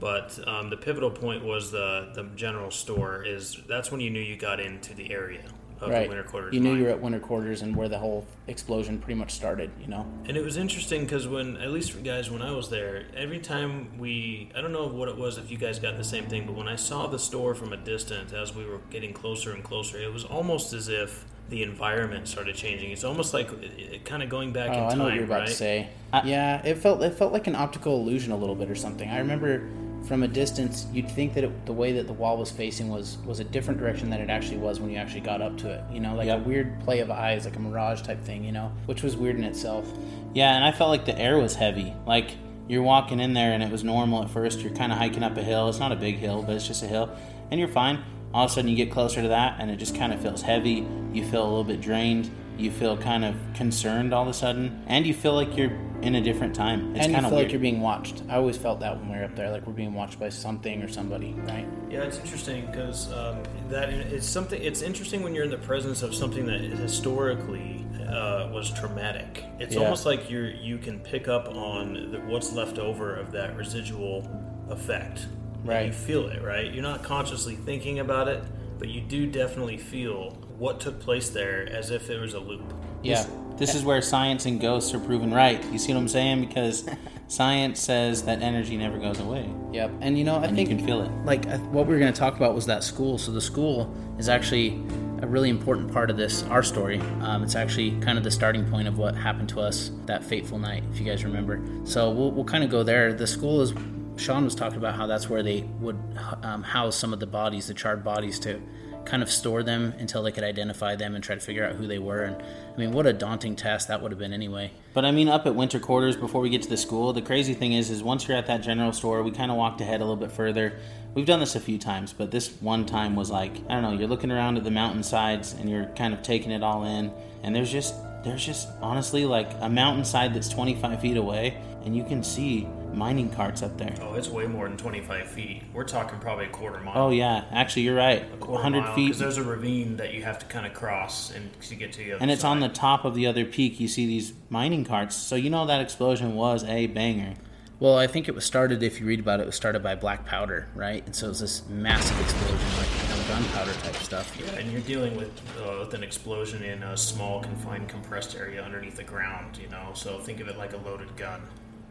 but 0.00 0.38
um, 0.48 0.70
the 0.70 0.76
pivotal 0.76 1.10
point 1.10 1.44
was 1.44 1.70
the 1.70 2.12
the 2.14 2.24
general 2.36 2.70
store. 2.70 3.24
Is 3.24 3.58
that's 3.68 3.90
when 3.90 4.00
you 4.00 4.10
knew 4.10 4.20
you 4.20 4.36
got 4.36 4.60
into 4.60 4.94
the 4.94 5.10
area 5.10 5.42
of 5.82 5.90
Right. 5.90 6.04
the 6.04 6.08
winter 6.08 6.22
quarters. 6.24 6.54
You 6.54 6.60
knew 6.60 6.70
mine. 6.70 6.78
you 6.78 6.84
were 6.84 6.90
at 6.90 7.00
winter 7.00 7.18
quarters 7.20 7.62
and 7.62 7.74
where 7.76 7.88
the 7.88 7.98
whole 7.98 8.26
explosion 8.48 8.98
pretty 8.98 9.18
much 9.18 9.32
started. 9.32 9.70
You 9.80 9.88
know. 9.88 10.06
And 10.26 10.36
it 10.36 10.44
was 10.44 10.56
interesting 10.56 11.02
because 11.02 11.26
when, 11.28 11.56
at 11.58 11.70
least 11.72 11.92
for 11.92 11.98
guys, 12.00 12.30
when 12.30 12.42
I 12.42 12.52
was 12.52 12.70
there, 12.70 13.04
every 13.16 13.38
time 13.40 13.98
we, 13.98 14.50
I 14.56 14.60
don't 14.60 14.72
know 14.72 14.86
what 14.86 15.08
it 15.08 15.16
was 15.18 15.38
if 15.38 15.50
you 15.50 15.58
guys 15.58 15.78
got 15.78 15.96
the 15.96 16.04
same 16.04 16.24
thing, 16.26 16.46
but 16.46 16.54
when 16.56 16.68
I 16.68 16.76
saw 16.76 17.06
the 17.06 17.18
store 17.18 17.54
from 17.54 17.72
a 17.72 17.76
distance 17.76 18.32
as 18.32 18.54
we 18.54 18.64
were 18.64 18.78
getting 18.90 19.12
closer 19.12 19.52
and 19.52 19.62
closer, 19.64 19.98
it 19.98 20.12
was 20.12 20.24
almost 20.24 20.72
as 20.72 20.88
if 20.88 21.24
the 21.48 21.62
environment 21.62 22.26
started 22.28 22.54
changing. 22.54 22.90
It's 22.92 23.04
almost 23.04 23.34
like 23.34 23.50
it, 23.52 23.64
it, 23.78 24.04
kind 24.04 24.22
of 24.22 24.28
going 24.30 24.52
back 24.52 24.70
Oh, 24.70 24.72
in 24.74 24.78
I 24.84 24.88
time, 24.90 24.98
know 24.98 25.04
what 25.04 25.14
you're 25.14 25.24
about 25.24 25.40
right? 25.40 25.48
to 25.48 25.54
say. 25.54 25.88
yeah, 26.24 26.64
it 26.64 26.76
felt 26.78 27.02
it 27.02 27.14
felt 27.14 27.32
like 27.32 27.46
an 27.46 27.56
optical 27.56 27.96
illusion 28.00 28.32
a 28.32 28.36
little 28.36 28.54
bit 28.54 28.70
or 28.70 28.74
something. 28.74 29.08
I 29.10 29.18
remember 29.18 29.68
from 30.04 30.22
a 30.22 30.28
distance, 30.28 30.86
you'd 30.92 31.10
think 31.10 31.34
that 31.34 31.44
it, 31.44 31.66
the 31.66 31.72
way 31.72 31.92
that 31.92 32.06
the 32.06 32.12
wall 32.12 32.36
was 32.36 32.50
facing 32.50 32.88
was 32.88 33.18
was 33.26 33.40
a 33.40 33.44
different 33.44 33.78
direction 33.80 34.10
than 34.10 34.20
it 34.20 34.30
actually 34.30 34.58
was 34.58 34.80
when 34.80 34.90
you 34.90 34.96
actually 34.96 35.20
got 35.20 35.40
up 35.40 35.56
to 35.58 35.70
it. 35.70 35.82
You 35.92 36.00
know, 36.00 36.14
like 36.14 36.26
Yep. 36.26 36.38
a 36.38 36.48
weird 36.48 36.80
play 36.80 37.00
of 37.00 37.10
eyes, 37.10 37.44
like 37.44 37.56
a 37.56 37.60
mirage 37.60 38.02
type 38.02 38.22
thing. 38.22 38.44
You 38.44 38.52
know, 38.52 38.72
which 38.86 39.02
was 39.02 39.16
weird 39.16 39.36
in 39.36 39.44
itself. 39.44 39.92
Yeah, 40.34 40.54
and 40.54 40.64
I 40.64 40.72
felt 40.72 40.90
like 40.90 41.04
the 41.04 41.18
air 41.18 41.38
was 41.38 41.54
heavy. 41.54 41.94
Like 42.06 42.30
you're 42.68 42.82
walking 42.82 43.20
in 43.20 43.34
there 43.34 43.52
and 43.52 43.62
it 43.62 43.70
was 43.70 43.84
normal 43.84 44.22
at 44.22 44.30
first. 44.30 44.60
You're 44.60 44.72
kind 44.74 44.92
of 44.92 44.98
hiking 44.98 45.22
up 45.22 45.36
a 45.36 45.42
hill. 45.42 45.68
It's 45.68 45.78
not 45.80 45.92
a 45.92 45.96
big 45.96 46.16
hill, 46.16 46.42
but 46.42 46.54
it's 46.56 46.66
just 46.66 46.82
a 46.82 46.86
hill, 46.86 47.10
and 47.50 47.58
you're 47.60 47.68
fine. 47.68 48.02
All 48.34 48.46
of 48.46 48.50
a 48.50 48.54
sudden, 48.54 48.70
you 48.70 48.76
get 48.76 48.90
closer 48.90 49.20
to 49.20 49.28
that, 49.28 49.56
and 49.60 49.70
it 49.70 49.76
just 49.76 49.94
kind 49.94 50.12
of 50.12 50.20
feels 50.22 50.40
heavy. 50.40 50.86
You 51.12 51.22
feel 51.24 51.42
a 51.42 51.48
little 51.48 51.64
bit 51.64 51.80
drained. 51.82 52.30
You 52.58 52.70
feel 52.70 52.96
kind 52.96 53.24
of 53.24 53.34
concerned 53.54 54.12
all 54.12 54.22
of 54.22 54.28
a 54.28 54.34
sudden, 54.34 54.84
and 54.86 55.06
you 55.06 55.14
feel 55.14 55.34
like 55.34 55.56
you're 55.56 55.72
in 56.02 56.16
a 56.16 56.20
different 56.20 56.54
time. 56.54 56.94
It's 56.94 57.04
and 57.04 57.12
you 57.12 57.20
kind 57.20 57.26
feel 57.26 57.38
of 57.38 57.44
like 57.44 57.52
you're 57.52 57.60
being 57.60 57.80
watched. 57.80 58.22
I 58.28 58.36
always 58.36 58.56
felt 58.56 58.80
that 58.80 58.98
when 58.98 59.10
we 59.10 59.16
were 59.16 59.24
up 59.24 59.36
there, 59.36 59.50
like 59.50 59.66
we're 59.66 59.72
being 59.72 59.94
watched 59.94 60.18
by 60.18 60.28
something 60.28 60.82
or 60.82 60.88
somebody, 60.88 61.32
right? 61.46 61.66
Yeah, 61.90 62.02
it's 62.02 62.18
interesting 62.18 62.66
because 62.66 63.12
um, 63.12 63.42
that 63.68 63.88
it's 63.90 64.26
something. 64.26 64.60
It's 64.62 64.82
interesting 64.82 65.22
when 65.22 65.34
you're 65.34 65.44
in 65.44 65.50
the 65.50 65.58
presence 65.58 66.02
of 66.02 66.14
something 66.14 66.44
that 66.46 66.60
historically 66.60 67.86
uh, 68.08 68.48
was 68.52 68.70
traumatic. 68.72 69.44
It's 69.58 69.74
Yeah. 69.74 69.82
almost 69.82 70.04
like 70.06 70.30
you're 70.30 70.50
you 70.50 70.78
can 70.78 70.98
pick 71.00 71.28
up 71.28 71.48
on 71.54 72.10
the, 72.12 72.18
what's 72.20 72.52
left 72.52 72.78
over 72.78 73.14
of 73.14 73.32
that 73.32 73.56
residual 73.56 74.28
effect. 74.70 75.26
And 75.60 75.68
Right. 75.68 75.86
you 75.86 75.92
feel 75.92 76.28
it, 76.28 76.42
right? 76.42 76.72
You're 76.72 76.82
not 76.82 77.02
consciously 77.04 77.54
thinking 77.54 78.00
about 78.00 78.26
it, 78.28 78.42
but 78.78 78.88
you 78.88 79.00
do 79.00 79.26
definitely 79.26 79.76
feel 79.78 80.36
what 80.62 80.78
took 80.78 81.00
place 81.00 81.28
there 81.28 81.68
as 81.72 81.90
if 81.90 82.08
it 82.08 82.20
was 82.20 82.34
a 82.34 82.38
loop. 82.38 82.62
Yeah. 83.02 83.26
This 83.56 83.74
is 83.74 83.84
where 83.84 84.00
science 84.00 84.46
and 84.46 84.60
ghosts 84.60 84.94
are 84.94 85.00
proven 85.00 85.34
right. 85.34 85.62
You 85.72 85.78
see 85.78 85.92
what 85.92 85.98
I'm 85.98 86.06
saying? 86.06 86.40
Because 86.40 86.88
science 87.28 87.80
says 87.80 88.22
that 88.22 88.42
energy 88.42 88.76
never 88.76 88.96
goes 88.96 89.18
away, 89.18 89.52
Yep. 89.72 89.90
And 90.00 90.16
you 90.16 90.22
know, 90.22 90.36
I 90.36 90.44
and 90.44 90.56
you 90.56 90.66
can 90.66 90.78
feel 90.86 91.02
it. 91.02 91.10
like 91.24 91.44
what 91.72 91.86
we 91.88 91.94
were 91.94 91.98
going 91.98 92.12
to 92.12 92.18
talk 92.18 92.36
about 92.36 92.54
was 92.54 92.66
that 92.66 92.84
school. 92.84 93.18
So 93.18 93.32
the 93.32 93.40
school 93.40 93.92
is 94.18 94.28
actually 94.28 94.80
a 95.20 95.26
really 95.26 95.50
important 95.50 95.92
part 95.92 96.10
of 96.10 96.16
this 96.16 96.44
our 96.44 96.62
story. 96.62 97.00
Um, 97.22 97.42
it's 97.42 97.56
actually 97.56 97.98
kind 98.00 98.16
of 98.16 98.22
the 98.22 98.30
starting 98.30 98.64
point 98.70 98.86
of 98.86 98.98
what 98.98 99.16
happened 99.16 99.48
to 99.50 99.60
us 99.60 99.90
that 100.06 100.22
fateful 100.22 100.60
night, 100.60 100.84
if 100.92 101.00
you 101.00 101.04
guys 101.04 101.24
remember. 101.24 101.60
So 101.84 102.08
we'll 102.10 102.30
we'll 102.30 102.44
kind 102.44 102.62
of 102.62 102.70
go 102.70 102.84
there. 102.84 103.12
The 103.12 103.26
school 103.26 103.62
is. 103.62 103.74
Sean 104.16 104.44
was 104.44 104.54
talking 104.54 104.76
about 104.78 104.94
how 104.94 105.06
that's 105.06 105.28
where 105.28 105.42
they 105.42 105.62
would 105.80 105.98
um, 106.42 106.62
house 106.62 106.94
some 106.94 107.12
of 107.12 107.18
the 107.18 107.26
bodies, 107.26 107.66
the 107.66 107.74
charred 107.74 108.04
bodies, 108.04 108.38
to 108.40 108.60
kind 109.04 109.22
of 109.22 109.30
store 109.30 109.62
them 109.62 109.94
until 109.98 110.22
they 110.22 110.32
could 110.32 110.44
identify 110.44 110.96
them 110.96 111.14
and 111.14 111.22
try 111.22 111.34
to 111.34 111.40
figure 111.40 111.64
out 111.64 111.74
who 111.74 111.86
they 111.86 111.98
were. 111.98 112.22
And 112.22 112.36
I 112.36 112.78
mean, 112.78 112.92
what 112.92 113.06
a 113.06 113.12
daunting 113.12 113.56
task 113.56 113.88
that 113.88 114.02
would 114.02 114.12
have 114.12 114.18
been 114.18 114.32
anyway. 114.32 114.70
But 114.94 115.04
I 115.04 115.10
mean, 115.10 115.28
up 115.28 115.46
at 115.46 115.54
winter 115.54 115.78
quarters 115.78 116.16
before 116.16 116.40
we 116.40 116.50
get 116.50 116.62
to 116.62 116.68
the 116.68 116.76
school, 116.76 117.12
the 117.12 117.22
crazy 117.22 117.54
thing 117.54 117.72
is, 117.72 117.90
is 117.90 118.02
once 118.02 118.26
you're 118.26 118.36
at 118.36 118.46
that 118.46 118.62
general 118.62 118.92
store, 118.92 119.22
we 119.22 119.30
kind 119.30 119.50
of 119.50 119.56
walked 119.56 119.80
ahead 119.80 120.00
a 120.00 120.04
little 120.04 120.16
bit 120.16 120.32
further. 120.32 120.78
We've 121.14 121.26
done 121.26 121.40
this 121.40 121.56
a 121.56 121.60
few 121.60 121.78
times, 121.78 122.12
but 122.12 122.30
this 122.30 122.50
one 122.60 122.86
time 122.86 123.16
was 123.16 123.30
like, 123.30 123.52
I 123.68 123.74
don't 123.74 123.82
know, 123.82 123.92
you're 123.92 124.08
looking 124.08 124.30
around 124.30 124.56
at 124.56 124.64
the 124.64 124.70
mountainsides 124.70 125.52
and 125.52 125.68
you're 125.68 125.86
kind 125.96 126.14
of 126.14 126.22
taking 126.22 126.50
it 126.50 126.62
all 126.62 126.84
in, 126.84 127.12
and 127.42 127.54
there's 127.54 127.70
just, 127.70 127.94
there's 128.24 128.44
just 128.44 128.68
honestly 128.80 129.26
like 129.26 129.50
a 129.60 129.68
mountainside 129.68 130.32
that's 130.32 130.48
25 130.48 131.00
feet 131.00 131.16
away, 131.16 131.60
and 131.84 131.94
you 131.96 132.04
can 132.04 132.22
see 132.22 132.66
mining 132.94 133.30
carts 133.30 133.62
up 133.62 133.78
there. 133.78 133.94
Oh, 134.00 134.14
it's 134.14 134.28
way 134.28 134.46
more 134.46 134.68
than 134.68 134.76
25 134.76 135.28
feet. 135.28 135.62
We're 135.72 135.84
talking 135.84 136.18
probably 136.18 136.46
a 136.46 136.50
quarter 136.50 136.80
mile. 136.80 136.94
Oh 136.96 137.10
yeah, 137.10 137.44
actually 137.50 137.82
you're 137.82 137.96
right. 137.96 138.22
a 138.22 138.36
quarter 138.36 138.62
100 138.62 138.80
mile, 138.80 138.94
feet, 138.94 139.06
Because 139.06 139.18
there's 139.18 139.38
a 139.38 139.44
ravine 139.44 139.96
that 139.96 140.14
you 140.14 140.22
have 140.22 140.38
to 140.38 140.46
kind 140.46 140.66
of 140.66 140.74
cross 140.74 141.30
and 141.34 141.50
to 141.62 141.74
get 141.74 141.92
to 141.92 141.98
the 141.98 142.12
other 142.12 142.22
and 142.22 142.30
it's 142.30 142.44
on 142.44 142.60
the 142.60 142.68
top 142.68 143.04
of 143.04 143.14
the 143.14 143.26
other 143.26 143.44
peak. 143.44 143.80
You 143.80 143.88
see 143.88 144.06
these 144.06 144.32
mining 144.48 144.84
carts, 144.84 145.16
so 145.16 145.36
you 145.36 145.50
know 145.50 145.66
that 145.66 145.80
explosion 145.80 146.34
was 146.34 146.64
a 146.64 146.86
banger. 146.86 147.34
Well, 147.82 147.98
I 147.98 148.06
think 148.06 148.28
it 148.28 148.34
was 148.36 148.44
started. 148.44 148.80
If 148.80 149.00
you 149.00 149.06
read 149.06 149.18
about 149.18 149.40
it, 149.40 149.42
it 149.42 149.46
was 149.46 149.56
started 149.56 149.82
by 149.82 149.96
black 149.96 150.24
powder, 150.24 150.68
right? 150.72 151.04
And 151.04 151.16
so 151.16 151.26
it 151.26 151.30
was 151.30 151.40
this 151.40 151.66
massive 151.68 152.20
explosion, 152.20 152.56
like 152.78 152.88
you 152.88 153.08
know, 153.08 153.28
gunpowder 153.28 153.72
type 153.72 153.96
stuff. 153.96 154.38
Yeah, 154.38 154.52
and 154.52 154.70
you're 154.70 154.82
dealing 154.82 155.16
with 155.16 155.32
uh, 155.60 155.78
with 155.80 155.92
an 155.92 156.04
explosion 156.04 156.62
in 156.62 156.84
a 156.84 156.96
small, 156.96 157.40
confined, 157.40 157.88
compressed 157.88 158.36
area 158.36 158.62
underneath 158.62 158.94
the 158.94 159.02
ground. 159.02 159.58
You 159.58 159.68
know, 159.68 159.90
so 159.94 160.20
think 160.20 160.38
of 160.38 160.46
it 160.46 160.56
like 160.56 160.74
a 160.74 160.76
loaded 160.76 161.16
gun. 161.16 161.42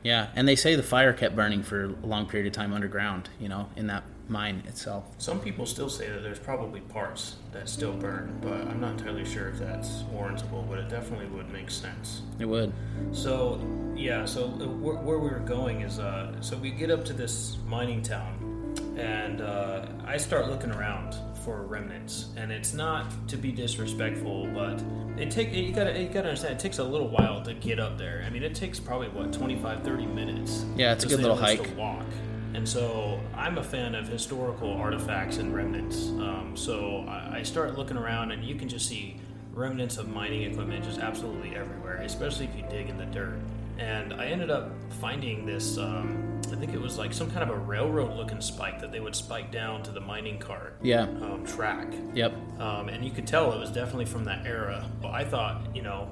Yeah, 0.03 0.29
and 0.35 0.47
they 0.47 0.55
say 0.55 0.75
the 0.75 0.83
fire 0.83 1.13
kept 1.13 1.35
burning 1.35 1.63
for 1.63 1.85
a 1.85 2.05
long 2.05 2.25
period 2.27 2.47
of 2.47 2.53
time 2.53 2.73
underground. 2.73 3.29
You 3.39 3.49
know, 3.49 3.69
in 3.75 3.87
that 3.87 4.03
mine 4.27 4.63
itself. 4.65 5.03
Some 5.17 5.39
people 5.39 5.65
still 5.65 5.89
say 5.89 6.09
that 6.09 6.23
there's 6.23 6.39
probably 6.39 6.79
parts 6.79 7.35
that 7.51 7.67
still 7.67 7.93
burn, 7.93 8.39
but 8.41 8.53
I'm 8.53 8.79
not 8.79 8.91
entirely 8.91 9.25
sure 9.25 9.49
if 9.49 9.59
that's 9.59 10.03
warrantable. 10.03 10.67
But 10.67 10.79
it 10.79 10.89
definitely 10.89 11.27
would 11.27 11.51
make 11.51 11.69
sense. 11.69 12.21
It 12.39 12.45
would. 12.45 12.73
So 13.11 13.59
yeah, 13.95 14.25
so 14.25 14.45
uh, 14.45 14.67
where, 14.67 14.95
where 14.95 15.19
we 15.19 15.29
were 15.29 15.39
going 15.39 15.81
is 15.81 15.99
uh, 15.99 16.41
so 16.41 16.57
we 16.57 16.71
get 16.71 16.89
up 16.89 17.05
to 17.05 17.13
this 17.13 17.57
mining 17.67 18.01
town, 18.01 18.75
and 18.97 19.41
uh, 19.41 19.85
I 20.05 20.17
start 20.17 20.47
looking 20.47 20.71
around 20.71 21.15
for 21.43 21.63
remnants, 21.63 22.27
and 22.37 22.51
it's 22.51 22.73
not 22.73 23.27
to 23.27 23.37
be 23.37 23.51
disrespectful, 23.51 24.47
but 24.47 24.83
it 25.17 25.31
take 25.31 25.53
you 25.53 25.73
gotta 25.73 25.99
you 25.99 26.07
gotta 26.07 26.29
understand 26.29 26.53
it 26.55 26.59
takes 26.59 26.79
a 26.79 26.83
little 26.83 27.07
while 27.07 27.41
to 27.43 27.53
get 27.53 27.79
up 27.79 27.97
there. 27.97 28.23
I 28.25 28.29
mean, 28.29 28.43
it 28.43 28.55
takes 28.55 28.79
probably 28.79 29.09
what 29.09 29.33
25, 29.33 29.83
30 29.83 30.05
minutes. 30.05 30.65
Yeah, 30.75 30.93
it's 30.93 31.03
a 31.03 31.07
good 31.07 31.19
little 31.19 31.35
hike. 31.35 31.63
to 31.63 31.75
walk. 31.75 32.05
And 32.53 32.67
so 32.67 33.19
I'm 33.35 33.57
a 33.57 33.63
fan 33.63 33.95
of 33.95 34.07
historical 34.07 34.73
artifacts 34.73 35.37
and 35.37 35.55
remnants. 35.55 36.09
Um, 36.09 36.51
so 36.55 37.05
I, 37.07 37.37
I 37.37 37.43
start 37.43 37.77
looking 37.77 37.97
around, 37.97 38.31
and 38.31 38.43
you 38.43 38.55
can 38.55 38.67
just 38.67 38.87
see 38.87 39.17
remnants 39.53 39.97
of 39.97 40.09
mining 40.09 40.43
equipment 40.43 40.83
just 40.83 40.99
absolutely 40.99 41.55
everywhere, 41.55 41.97
especially 41.97 42.45
if 42.45 42.55
you 42.55 42.63
dig 42.69 42.89
in 42.89 42.97
the 42.97 43.05
dirt. 43.05 43.39
And 43.81 44.13
I 44.13 44.25
ended 44.27 44.51
up 44.51 44.71
finding 45.01 45.43
this, 45.45 45.77
um, 45.79 46.39
I 46.51 46.55
think 46.55 46.73
it 46.73 46.79
was 46.79 46.97
like 46.99 47.13
some 47.13 47.31
kind 47.31 47.41
of 47.41 47.49
a 47.49 47.57
railroad 47.59 48.15
looking 48.15 48.39
spike 48.39 48.79
that 48.79 48.91
they 48.91 48.99
would 48.99 49.15
spike 49.15 49.51
down 49.51 49.81
to 49.83 49.91
the 49.91 49.99
mining 50.01 50.37
cart 50.37 50.77
Yeah. 50.83 51.01
um, 51.03 51.43
track. 51.45 51.87
Yep. 52.13 52.33
Um, 52.59 52.89
and 52.89 53.03
you 53.03 53.09
could 53.11 53.25
tell 53.25 53.51
it 53.53 53.59
was 53.59 53.71
definitely 53.71 54.05
from 54.05 54.23
that 54.25 54.45
era. 54.45 54.87
Well, 55.01 55.11
I 55.11 55.23
thought, 55.23 55.75
you 55.75 55.81
know, 55.81 56.09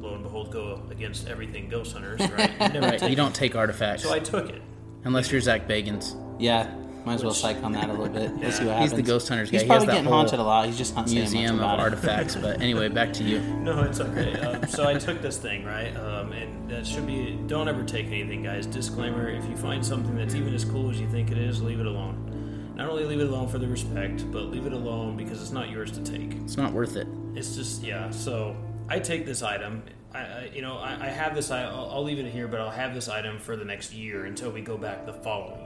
lo 0.00 0.14
and 0.14 0.22
behold, 0.22 0.52
go 0.52 0.82
against 0.90 1.26
everything 1.28 1.70
ghost 1.70 1.94
hunters, 1.94 2.20
right? 2.32 2.50
You 2.60 2.68
never 2.68 2.80
Right. 2.80 2.98
take 2.98 3.10
You 3.10 3.16
don't 3.16 3.34
take 3.34 3.56
artifacts 3.56 4.02
So 4.02 4.12
I 4.12 4.18
took 4.18 4.50
it. 4.50 4.60
unless 5.04 5.32
you're 5.32 5.40
Zach 5.40 5.66
Bagans. 5.66 6.14
Yeah, 6.38 6.70
might 7.06 7.14
as 7.14 7.24
well 7.24 7.32
psych 7.32 7.62
on 7.62 7.70
that 7.72 7.88
a 7.88 7.92
little 7.92 8.08
bit. 8.08 8.32
We'll 8.32 8.50
see 8.50 8.66
what 8.66 8.80
He's 8.80 8.92
the 8.92 9.00
ghost 9.00 9.28
hunters 9.28 9.48
He's 9.48 9.62
guy. 9.62 9.66
He 9.66 9.70
has 9.70 9.76
probably 9.76 9.86
that 9.86 9.92
getting 9.92 10.04
whole 10.06 10.14
haunted 10.14 10.40
a 10.40 10.42
lot. 10.42 10.66
He's 10.66 10.76
just 10.76 10.96
not 10.96 11.08
saying 11.08 11.20
Museum 11.20 11.54
of 11.54 11.60
about 11.60 11.78
it. 11.78 11.82
artifacts. 11.82 12.34
But 12.34 12.60
anyway, 12.60 12.88
back 12.88 13.12
to 13.14 13.24
you. 13.24 13.38
No, 13.38 13.82
it's 13.84 14.00
okay. 14.00 14.32
um, 14.40 14.66
so 14.66 14.88
I 14.88 14.94
took 14.94 15.22
this 15.22 15.38
thing, 15.38 15.64
right? 15.64 15.96
Um, 15.96 16.32
and 16.32 16.68
that 16.68 16.86
should 16.86 17.06
be 17.06 17.38
don't 17.46 17.68
ever 17.68 17.84
take 17.84 18.06
anything, 18.06 18.42
guys. 18.42 18.66
Disclaimer 18.66 19.28
if 19.28 19.44
you 19.48 19.56
find 19.56 19.86
something 19.86 20.16
that's 20.16 20.34
even 20.34 20.52
as 20.52 20.64
cool 20.64 20.90
as 20.90 21.00
you 21.00 21.08
think 21.08 21.30
it 21.30 21.38
is, 21.38 21.62
leave 21.62 21.78
it 21.78 21.86
alone. 21.86 22.74
Not 22.76 22.90
only 22.90 23.04
leave 23.04 23.20
it 23.20 23.28
alone 23.28 23.48
for 23.48 23.58
the 23.58 23.68
respect, 23.68 24.30
but 24.30 24.44
leave 24.44 24.66
it 24.66 24.72
alone 24.72 25.16
because 25.16 25.40
it's 25.40 25.52
not 25.52 25.70
yours 25.70 25.90
to 25.92 26.02
take. 26.02 26.34
It's 26.44 26.56
not 26.58 26.72
worth 26.72 26.96
it. 26.96 27.06
It's 27.34 27.54
just, 27.56 27.82
yeah. 27.82 28.10
So 28.10 28.54
I 28.88 28.98
take 28.98 29.24
this 29.24 29.42
item. 29.42 29.82
I, 30.12 30.18
I 30.18 30.50
you 30.52 30.60
know, 30.60 30.76
I, 30.76 31.06
I 31.06 31.08
have 31.08 31.34
this. 31.34 31.50
I, 31.50 31.62
I'll, 31.64 31.90
I'll 31.90 32.02
leave 32.04 32.18
it 32.18 32.26
here, 32.30 32.48
but 32.48 32.60
I'll 32.60 32.70
have 32.70 32.94
this 32.94 33.08
item 33.08 33.38
for 33.38 33.56
the 33.56 33.64
next 33.64 33.94
year 33.94 34.26
until 34.26 34.50
we 34.50 34.60
go 34.60 34.76
back 34.76 35.06
the 35.06 35.12
following 35.12 35.65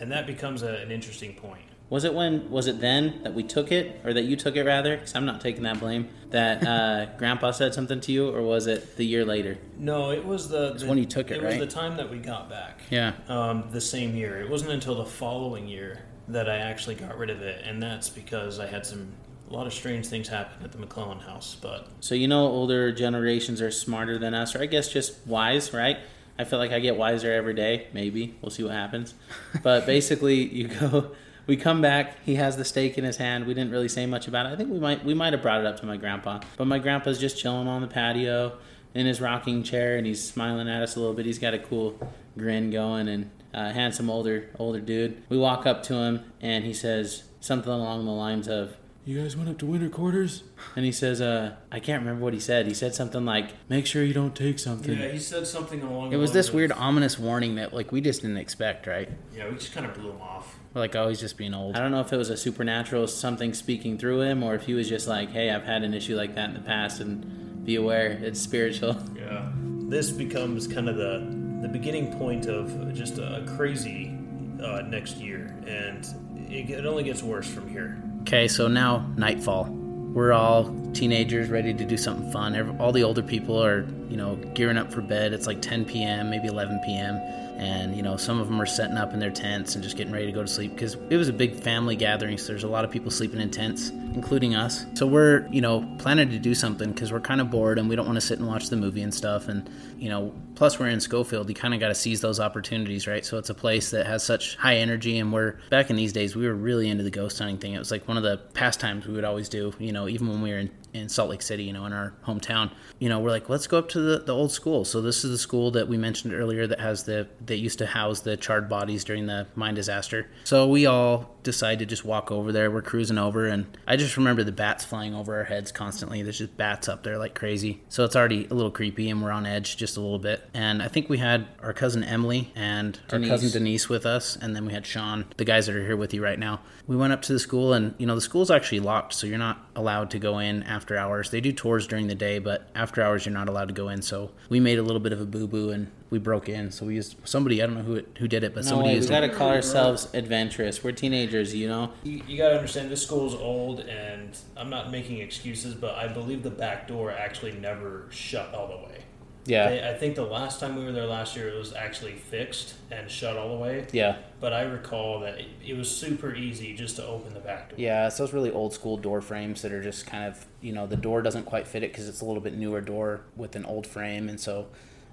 and 0.00 0.10
that 0.12 0.26
becomes 0.26 0.62
a, 0.62 0.76
an 0.76 0.90
interesting 0.90 1.34
point. 1.34 1.62
Was 1.88 2.02
it 2.02 2.14
when? 2.14 2.50
Was 2.50 2.66
it 2.66 2.80
then 2.80 3.20
that 3.22 3.32
we 3.32 3.44
took 3.44 3.70
it, 3.70 4.00
or 4.04 4.12
that 4.12 4.22
you 4.24 4.34
took 4.34 4.56
it 4.56 4.64
rather? 4.64 4.96
Because 4.96 5.14
I'm 5.14 5.24
not 5.24 5.40
taking 5.40 5.62
that 5.62 5.78
blame. 5.78 6.08
That 6.30 6.66
uh, 6.66 7.06
Grandpa 7.18 7.52
said 7.52 7.74
something 7.74 8.00
to 8.00 8.12
you, 8.12 8.28
or 8.28 8.42
was 8.42 8.66
it 8.66 8.96
the 8.96 9.04
year 9.04 9.24
later? 9.24 9.58
No, 9.78 10.10
it 10.10 10.24
was 10.24 10.48
the, 10.48 10.72
the 10.72 10.86
when 10.86 10.98
you 10.98 11.04
took 11.04 11.30
it, 11.30 11.36
It 11.36 11.42
was 11.44 11.58
the 11.58 11.66
time 11.66 11.96
that 11.98 12.10
we 12.10 12.18
got 12.18 12.50
back. 12.50 12.80
Yeah. 12.90 13.12
Um, 13.28 13.68
the 13.70 13.80
same 13.80 14.16
year. 14.16 14.40
It 14.40 14.50
wasn't 14.50 14.72
until 14.72 14.96
the 14.96 15.04
following 15.04 15.68
year 15.68 16.00
that 16.28 16.50
I 16.50 16.56
actually 16.56 16.96
got 16.96 17.16
rid 17.16 17.30
of 17.30 17.40
it, 17.40 17.62
and 17.64 17.80
that's 17.80 18.08
because 18.08 18.58
I 18.58 18.66
had 18.66 18.84
some 18.84 19.12
a 19.48 19.52
lot 19.52 19.68
of 19.68 19.72
strange 19.72 20.06
things 20.06 20.26
happen 20.26 20.64
at 20.64 20.72
the 20.72 20.78
McClellan 20.78 21.20
house. 21.20 21.56
But 21.60 21.86
So 22.00 22.16
you 22.16 22.26
know, 22.26 22.46
older 22.46 22.90
generations 22.90 23.62
are 23.62 23.70
smarter 23.70 24.18
than 24.18 24.34
us, 24.34 24.56
or 24.56 24.62
I 24.62 24.66
guess 24.66 24.88
just 24.88 25.24
wise, 25.26 25.72
right? 25.72 25.98
I 26.38 26.44
feel 26.44 26.58
like 26.58 26.72
I 26.72 26.80
get 26.80 26.96
wiser 26.96 27.32
every 27.32 27.54
day. 27.54 27.88
Maybe 27.92 28.34
we'll 28.40 28.50
see 28.50 28.62
what 28.62 28.72
happens. 28.72 29.14
But 29.62 29.86
basically, 29.94 30.46
you 30.46 30.68
go. 30.68 31.12
We 31.46 31.56
come 31.56 31.80
back. 31.80 32.16
He 32.24 32.34
has 32.34 32.56
the 32.56 32.64
steak 32.64 32.98
in 32.98 33.04
his 33.04 33.18
hand. 33.18 33.46
We 33.46 33.54
didn't 33.54 33.70
really 33.70 33.88
say 33.88 34.04
much 34.04 34.26
about 34.26 34.46
it. 34.46 34.48
I 34.52 34.56
think 34.56 34.68
we 34.70 34.80
might 34.80 35.04
we 35.04 35.14
might 35.14 35.32
have 35.32 35.42
brought 35.42 35.60
it 35.60 35.66
up 35.66 35.78
to 35.80 35.86
my 35.86 35.96
grandpa, 35.96 36.40
but 36.56 36.66
my 36.66 36.78
grandpa's 36.78 37.18
just 37.18 37.38
chilling 37.38 37.68
on 37.68 37.82
the 37.82 37.88
patio 37.88 38.58
in 38.94 39.06
his 39.06 39.20
rocking 39.20 39.62
chair, 39.62 39.96
and 39.96 40.06
he's 40.06 40.24
smiling 40.24 40.68
at 40.68 40.82
us 40.82 40.96
a 40.96 41.00
little 41.00 41.14
bit. 41.14 41.26
He's 41.26 41.38
got 41.38 41.54
a 41.54 41.58
cool 41.58 41.98
grin 42.36 42.70
going, 42.70 43.08
and 43.08 43.30
uh, 43.54 43.70
handsome 43.72 44.10
older 44.10 44.50
older 44.58 44.80
dude. 44.80 45.22
We 45.28 45.38
walk 45.38 45.66
up 45.66 45.82
to 45.84 45.94
him, 45.94 46.24
and 46.40 46.64
he 46.64 46.72
says 46.72 47.24
something 47.40 47.72
along 47.72 48.04
the 48.04 48.12
lines 48.12 48.48
of, 48.48 48.76
you 49.06 49.22
guys 49.22 49.36
went 49.36 49.48
up 49.48 49.56
to 49.58 49.66
winter 49.66 49.88
quarters? 49.88 50.42
And 50.74 50.84
he 50.84 50.90
says, 50.90 51.20
uh, 51.20 51.54
I 51.70 51.78
can't 51.78 52.02
remember 52.02 52.24
what 52.24 52.34
he 52.34 52.40
said. 52.40 52.66
He 52.66 52.74
said 52.74 52.92
something 52.94 53.24
like, 53.24 53.50
make 53.68 53.86
sure 53.86 54.02
you 54.02 54.12
don't 54.12 54.34
take 54.34 54.58
something. 54.58 54.98
yeah, 54.98 55.08
he 55.08 55.18
said 55.18 55.46
something 55.46 55.80
along. 55.80 56.12
It 56.12 56.16
was 56.16 56.32
this 56.32 56.48
of- 56.48 56.54
weird, 56.54 56.72
ominous 56.72 57.18
warning 57.18 57.54
that 57.54 57.72
like 57.72 57.92
we 57.92 58.00
just 58.00 58.22
didn't 58.22 58.36
expect, 58.38 58.86
right? 58.86 59.08
Yeah, 59.34 59.48
we 59.48 59.54
just 59.54 59.72
kind 59.72 59.86
of 59.86 59.94
blew 59.94 60.10
him 60.10 60.20
off. 60.20 60.58
We're 60.74 60.80
like, 60.80 60.96
oh, 60.96 61.08
he's 61.08 61.20
just 61.20 61.38
being 61.38 61.54
old. 61.54 61.76
I 61.76 61.78
don't 61.80 61.92
know 61.92 62.00
if 62.00 62.12
it 62.12 62.16
was 62.16 62.30
a 62.30 62.36
supernatural 62.36 63.06
something 63.06 63.54
speaking 63.54 63.96
through 63.96 64.22
him 64.22 64.42
or 64.42 64.54
if 64.56 64.64
he 64.64 64.74
was 64.74 64.88
just 64.88 65.06
like, 65.06 65.30
hey, 65.30 65.50
I've 65.50 65.64
had 65.64 65.84
an 65.84 65.94
issue 65.94 66.16
like 66.16 66.34
that 66.34 66.48
in 66.50 66.54
the 66.54 66.60
past 66.60 67.00
and 67.00 67.64
be 67.64 67.76
aware, 67.76 68.10
it's 68.10 68.40
spiritual. 68.40 68.96
Yeah, 69.16 69.50
this 69.88 70.10
becomes 70.10 70.66
kind 70.68 70.88
of 70.88 70.96
the 70.96 71.58
the 71.62 71.68
beginning 71.68 72.12
point 72.18 72.46
of 72.46 72.92
just 72.94 73.18
a, 73.18 73.44
crazy 73.56 74.16
uh, 74.62 74.82
next 74.82 75.16
year, 75.16 75.56
and 75.66 76.04
it, 76.50 76.70
it 76.70 76.86
only 76.86 77.02
gets 77.02 77.22
worse 77.22 77.48
from 77.48 77.68
here. 77.68 78.00
Okay, 78.26 78.48
so 78.48 78.66
now 78.66 79.08
nightfall. 79.16 79.66
We're 79.70 80.32
all 80.32 80.74
teenagers 80.92 81.48
ready 81.48 81.72
to 81.72 81.84
do 81.84 81.96
something 81.96 82.32
fun. 82.32 82.76
All 82.80 82.90
the 82.90 83.04
older 83.04 83.22
people 83.22 83.62
are, 83.62 83.86
you 84.08 84.16
know, 84.16 84.34
gearing 84.52 84.76
up 84.76 84.92
for 84.92 85.00
bed. 85.00 85.32
It's 85.32 85.46
like 85.46 85.62
10 85.62 85.84
p.m., 85.84 86.28
maybe 86.28 86.48
11 86.48 86.80
p.m. 86.84 87.18
And, 87.56 87.94
you 87.96 88.02
know, 88.02 88.16
some 88.16 88.40
of 88.40 88.48
them 88.48 88.60
are 88.60 88.66
setting 88.66 88.96
up 88.96 89.14
in 89.14 89.20
their 89.20 89.30
tents 89.30 89.76
and 89.76 89.84
just 89.84 89.96
getting 89.96 90.12
ready 90.12 90.26
to 90.26 90.32
go 90.32 90.42
to 90.42 90.48
sleep 90.48 90.72
because 90.72 90.96
it 91.08 91.16
was 91.16 91.28
a 91.28 91.32
big 91.32 91.54
family 91.54 91.94
gathering. 91.94 92.36
So 92.36 92.48
there's 92.48 92.64
a 92.64 92.68
lot 92.68 92.84
of 92.84 92.90
people 92.90 93.12
sleeping 93.12 93.40
in 93.40 93.48
tents, 93.48 93.90
including 93.90 94.56
us. 94.56 94.86
So 94.94 95.06
we're, 95.06 95.46
you 95.52 95.60
know, 95.60 95.88
planning 95.98 96.28
to 96.30 96.38
do 96.40 96.52
something 96.52 96.90
because 96.90 97.12
we're 97.12 97.20
kind 97.20 97.40
of 97.40 97.48
bored 97.48 97.78
and 97.78 97.88
we 97.88 97.94
don't 97.94 98.06
want 98.06 98.16
to 98.16 98.20
sit 98.20 98.40
and 98.40 98.48
watch 98.48 98.70
the 98.70 98.76
movie 98.76 99.02
and 99.02 99.14
stuff. 99.14 99.46
And, 99.46 99.70
you 99.98 100.08
know, 100.08 100.34
plus 100.56 100.80
we're 100.80 100.88
in 100.88 101.00
Scofield. 101.00 101.48
You 101.48 101.54
kind 101.54 101.74
of 101.74 101.78
got 101.78 101.88
to 101.88 101.94
seize 101.94 102.20
those 102.20 102.40
opportunities, 102.40 103.06
right? 103.06 103.24
So 103.24 103.38
it's 103.38 103.50
a 103.50 103.54
place 103.54 103.90
that 103.90 104.06
has 104.06 104.24
such 104.24 104.56
high 104.56 104.76
energy. 104.76 105.18
And 105.18 105.32
we're, 105.32 105.58
back 105.70 105.90
in 105.90 105.96
these 105.96 106.12
days, 106.12 106.34
we 106.34 106.46
were 106.46 106.54
really 106.54 106.88
into 106.88 107.04
the 107.04 107.10
ghost 107.10 107.38
hunting 107.38 107.58
thing. 107.58 107.74
It 107.74 107.78
was 107.78 107.90
like 107.92 108.08
one 108.08 108.16
of 108.16 108.24
the 108.24 108.38
pastimes 108.54 109.06
we 109.06 109.14
would 109.14 109.24
always 109.24 109.48
do, 109.48 109.72
you 109.78 109.92
know, 109.92 110.08
even 110.08 110.28
when 110.28 110.42
we 110.42 110.50
were 110.50 110.58
in, 110.58 110.70
in 110.96 111.08
Salt 111.08 111.30
Lake 111.30 111.42
City, 111.42 111.64
you 111.64 111.72
know, 111.72 111.86
in 111.86 111.92
our 111.92 112.14
hometown. 112.24 112.70
You 112.98 113.08
know, 113.08 113.20
we're 113.20 113.30
like, 113.30 113.48
let's 113.48 113.66
go 113.66 113.78
up 113.78 113.88
to 113.90 114.00
the, 114.00 114.18
the 114.20 114.34
old 114.34 114.52
school. 114.52 114.84
So 114.84 115.00
this 115.00 115.24
is 115.24 115.30
the 115.30 115.38
school 115.38 115.70
that 115.72 115.88
we 115.88 115.96
mentioned 115.96 116.34
earlier 116.34 116.66
that 116.66 116.80
has 116.80 117.04
the, 117.04 117.28
that 117.46 117.56
used 117.56 117.78
to 117.78 117.86
house 117.86 118.20
the 118.20 118.36
charred 118.36 118.68
bodies 118.68 119.04
during 119.04 119.26
the 119.26 119.46
mine 119.54 119.74
disaster. 119.74 120.28
So 120.44 120.66
we 120.68 120.86
all 120.86 121.36
decided 121.42 121.78
to 121.78 121.86
just 121.86 122.04
walk 122.04 122.32
over 122.32 122.52
there. 122.52 122.70
We're 122.70 122.82
cruising 122.82 123.18
over, 123.18 123.46
and 123.46 123.66
I 123.86 123.96
just 123.96 124.16
remember 124.16 124.42
the 124.42 124.52
bats 124.52 124.84
flying 124.84 125.14
over 125.14 125.36
our 125.36 125.44
heads 125.44 125.70
constantly. 125.72 126.22
There's 126.22 126.38
just 126.38 126.56
bats 126.56 126.88
up 126.88 127.04
there 127.04 127.18
like 127.18 127.34
crazy. 127.34 127.82
So 127.88 128.04
it's 128.04 128.16
already 128.16 128.46
a 128.50 128.54
little 128.54 128.70
creepy, 128.70 129.08
and 129.08 129.22
we're 129.22 129.30
on 129.30 129.46
edge 129.46 129.76
just 129.76 129.96
a 129.96 130.00
little 130.00 130.18
bit. 130.18 130.42
And 130.52 130.82
I 130.82 130.88
think 130.88 131.08
we 131.08 131.18
had 131.18 131.46
our 131.62 131.72
cousin 131.72 132.02
Emily 132.02 132.52
and 132.56 132.98
Denise. 133.08 133.30
our 133.30 133.36
cousin 133.36 133.50
Denise 133.52 133.88
with 133.88 134.04
us, 134.04 134.36
and 134.36 134.56
then 134.56 134.66
we 134.66 134.72
had 134.72 134.84
Sean, 134.84 135.24
the 135.36 135.44
guys 135.44 135.66
that 135.66 135.76
are 135.76 135.86
here 135.86 135.96
with 135.96 136.12
you 136.12 136.22
right 136.22 136.38
now. 136.38 136.60
We 136.88 136.94
went 136.96 137.12
up 137.12 137.22
to 137.22 137.32
the 137.32 137.38
school, 137.40 137.72
and 137.72 137.94
you 137.98 138.06
know 138.06 138.14
the 138.14 138.20
school's 138.20 138.50
actually 138.50 138.78
locked, 138.80 139.12
so 139.14 139.26
you're 139.26 139.38
not 139.38 139.58
allowed 139.74 140.10
to 140.10 140.18
go 140.20 140.38
in 140.38 140.62
after 140.62 140.96
hours. 140.96 141.30
They 141.30 141.40
do 141.40 141.50
tours 141.52 141.86
during 141.88 142.06
the 142.06 142.14
day, 142.14 142.38
but 142.38 142.68
after 142.76 143.02
hours 143.02 143.26
you're 143.26 143.32
not 143.32 143.48
allowed 143.48 143.68
to 143.68 143.74
go 143.74 143.88
in. 143.88 144.02
So 144.02 144.30
we 144.48 144.60
made 144.60 144.78
a 144.78 144.82
little 144.82 145.00
bit 145.00 145.12
of 145.12 145.20
a 145.20 145.26
boo 145.26 145.48
boo, 145.48 145.70
and 145.70 145.90
we 146.10 146.20
broke 146.20 146.48
in. 146.48 146.70
So 146.70 146.86
we 146.86 146.94
used 146.94 147.16
somebody 147.24 147.60
I 147.60 147.66
don't 147.66 147.74
know 147.74 147.82
who 147.82 147.94
it, 147.96 148.08
who 148.18 148.28
did 148.28 148.44
it, 148.44 148.54
but 148.54 148.62
No 148.62 148.68
somebody 148.70 148.88
way, 148.90 148.94
we 148.94 148.96
used 148.98 149.08
gotta 149.10 149.26
it. 149.26 149.34
call 149.34 149.50
ourselves 149.50 150.06
adventurous. 150.14 150.84
We're 150.84 150.92
teenagers, 150.92 151.52
you 151.54 151.66
know? 151.66 151.90
You, 152.04 152.22
you 152.28 152.38
got 152.38 152.50
to 152.50 152.54
understand, 152.56 152.88
this 152.90 153.02
school's 153.02 153.34
old, 153.34 153.80
and 153.80 154.38
I'm 154.56 154.70
not 154.70 154.92
making 154.92 155.18
excuses, 155.18 155.74
but 155.74 155.96
I 155.96 156.06
believe 156.06 156.44
the 156.44 156.50
back 156.50 156.86
door 156.86 157.10
actually 157.10 157.52
never 157.52 158.06
shut 158.10 158.54
all 158.54 158.68
the 158.68 158.76
way. 158.86 159.02
Yeah. 159.46 159.68
They, 159.68 159.88
I 159.88 159.94
think 159.94 160.16
the 160.16 160.24
last 160.24 160.60
time 160.60 160.76
we 160.76 160.84
were 160.84 160.92
there 160.92 161.06
last 161.06 161.36
year, 161.36 161.48
it 161.48 161.56
was 161.56 161.72
actually 161.72 162.14
fixed 162.14 162.74
and 162.90 163.10
shut 163.10 163.36
all 163.36 163.48
the 163.50 163.62
way. 163.62 163.86
Yeah. 163.92 164.16
But 164.40 164.52
I 164.52 164.62
recall 164.62 165.20
that 165.20 165.38
it, 165.38 165.46
it 165.64 165.76
was 165.76 165.90
super 165.90 166.34
easy 166.34 166.74
just 166.74 166.96
to 166.96 167.06
open 167.06 167.34
the 167.34 167.40
back 167.40 167.70
door. 167.70 167.78
Yeah, 167.78 168.06
it's 168.06 168.18
those 168.18 168.32
really 168.32 168.50
old 168.50 168.74
school 168.74 168.96
door 168.96 169.20
frames 169.20 169.62
that 169.62 169.72
are 169.72 169.82
just 169.82 170.06
kind 170.06 170.24
of, 170.24 170.46
you 170.60 170.72
know, 170.72 170.86
the 170.86 170.96
door 170.96 171.22
doesn't 171.22 171.44
quite 171.44 171.66
fit 171.66 171.82
it 171.82 171.92
because 171.92 172.08
it's 172.08 172.20
a 172.20 172.24
little 172.24 172.42
bit 172.42 172.54
newer 172.54 172.80
door 172.80 173.20
with 173.36 173.56
an 173.56 173.64
old 173.64 173.86
frame, 173.86 174.28
and 174.28 174.38
so 174.40 174.66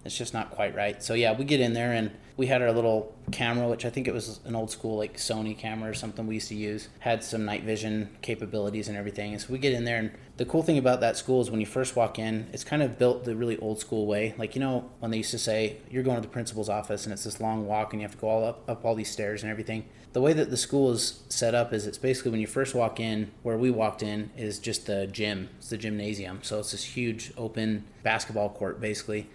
it's 0.06 0.18
just 0.18 0.34
not 0.34 0.52
quite 0.52 0.76
right. 0.76 1.02
So 1.02 1.14
yeah, 1.14 1.34
we 1.38 1.46
get 1.46 1.60
in 1.60 1.74
there 1.74 1.94
and 1.94 2.12
we 2.36 2.48
had 2.48 2.62
our 2.62 2.72
little 2.72 3.14
camera, 3.32 3.68
which 3.68 3.86
I 3.86 3.90
think 3.90 4.08
it 4.08 4.14
was 4.14 4.40
an 4.46 4.56
old 4.56 4.72
school 4.72 4.98
like 4.98 5.18
Sony 5.18 5.58
camera 5.58 5.92
or 5.92 5.94
something 5.94 6.26
we 6.26 6.36
used 6.36 6.50
to 6.50 6.56
use, 6.56 6.90
had 7.00 7.24
some 7.24 7.46
night 7.46 7.64
vision 7.64 8.10
capabilities 8.22 8.88
and 8.88 8.98
everything. 8.98 9.38
So 9.38 9.54
we 9.54 9.60
get 9.60 9.74
in 9.74 9.86
there, 9.86 9.98
and 9.98 10.12
the 10.38 10.46
cool 10.46 10.64
thing 10.64 10.78
about 10.78 11.00
that 11.02 11.16
school 11.16 11.42
is 11.42 11.52
when 11.52 11.60
you 11.60 11.66
first 11.66 11.96
walk 11.96 12.18
in, 12.18 12.48
it's 12.52 12.64
kind 12.64 12.82
of 12.82 12.98
built 12.98 13.24
the 13.24 13.36
really 13.36 13.58
old 13.60 13.80
school 13.80 14.08
way. 14.08 14.34
Like 14.38 14.56
you 14.56 14.62
know 14.62 14.90
when 15.00 15.12
they 15.12 15.18
used 15.18 15.32
to 15.32 15.40
say 15.40 15.78
you're 15.90 16.04
going 16.04 16.18
to 16.18 16.22
the 16.22 16.34
principal's 16.34 16.70
office 16.70 17.06
and 17.06 17.14
it's 17.14 17.24
this 17.24 17.40
long 17.40 17.68
walk 17.68 17.94
and 17.94 18.02
you 18.02 18.08
have 18.08 18.16
to 18.16 18.22
go 18.22 18.30
all 18.30 18.46
up 18.46 18.68
up 18.68 18.84
all 18.84 18.96
these 18.96 19.12
stairs 19.12 19.44
and 19.44 19.52
everything 19.52 19.86
the 20.14 20.22
way 20.22 20.32
that 20.32 20.52
the 20.52 20.58
school 20.58 20.92
is 20.92 21.24
set 21.28 21.56
up 21.56 21.74
is 21.74 21.88
it's 21.88 21.98
basically 21.98 22.30
when 22.32 22.40
you 22.40 22.48
first 22.48 22.76
walk 22.76 23.00
in 23.00 23.32
where 23.42 23.58
we 23.58 23.72
walked 23.72 24.04
in 24.04 24.30
is 24.38 24.60
just 24.60 24.86
the 24.86 25.08
gym 25.08 25.50
it's 25.58 25.70
the 25.70 25.78
gymnasium 25.78 26.40
so 26.44 26.60
it's 26.60 26.72
this 26.72 26.84
huge 26.84 27.34
open 27.36 27.84
basketball 28.04 28.50
court 28.50 28.80
basically 28.80 29.28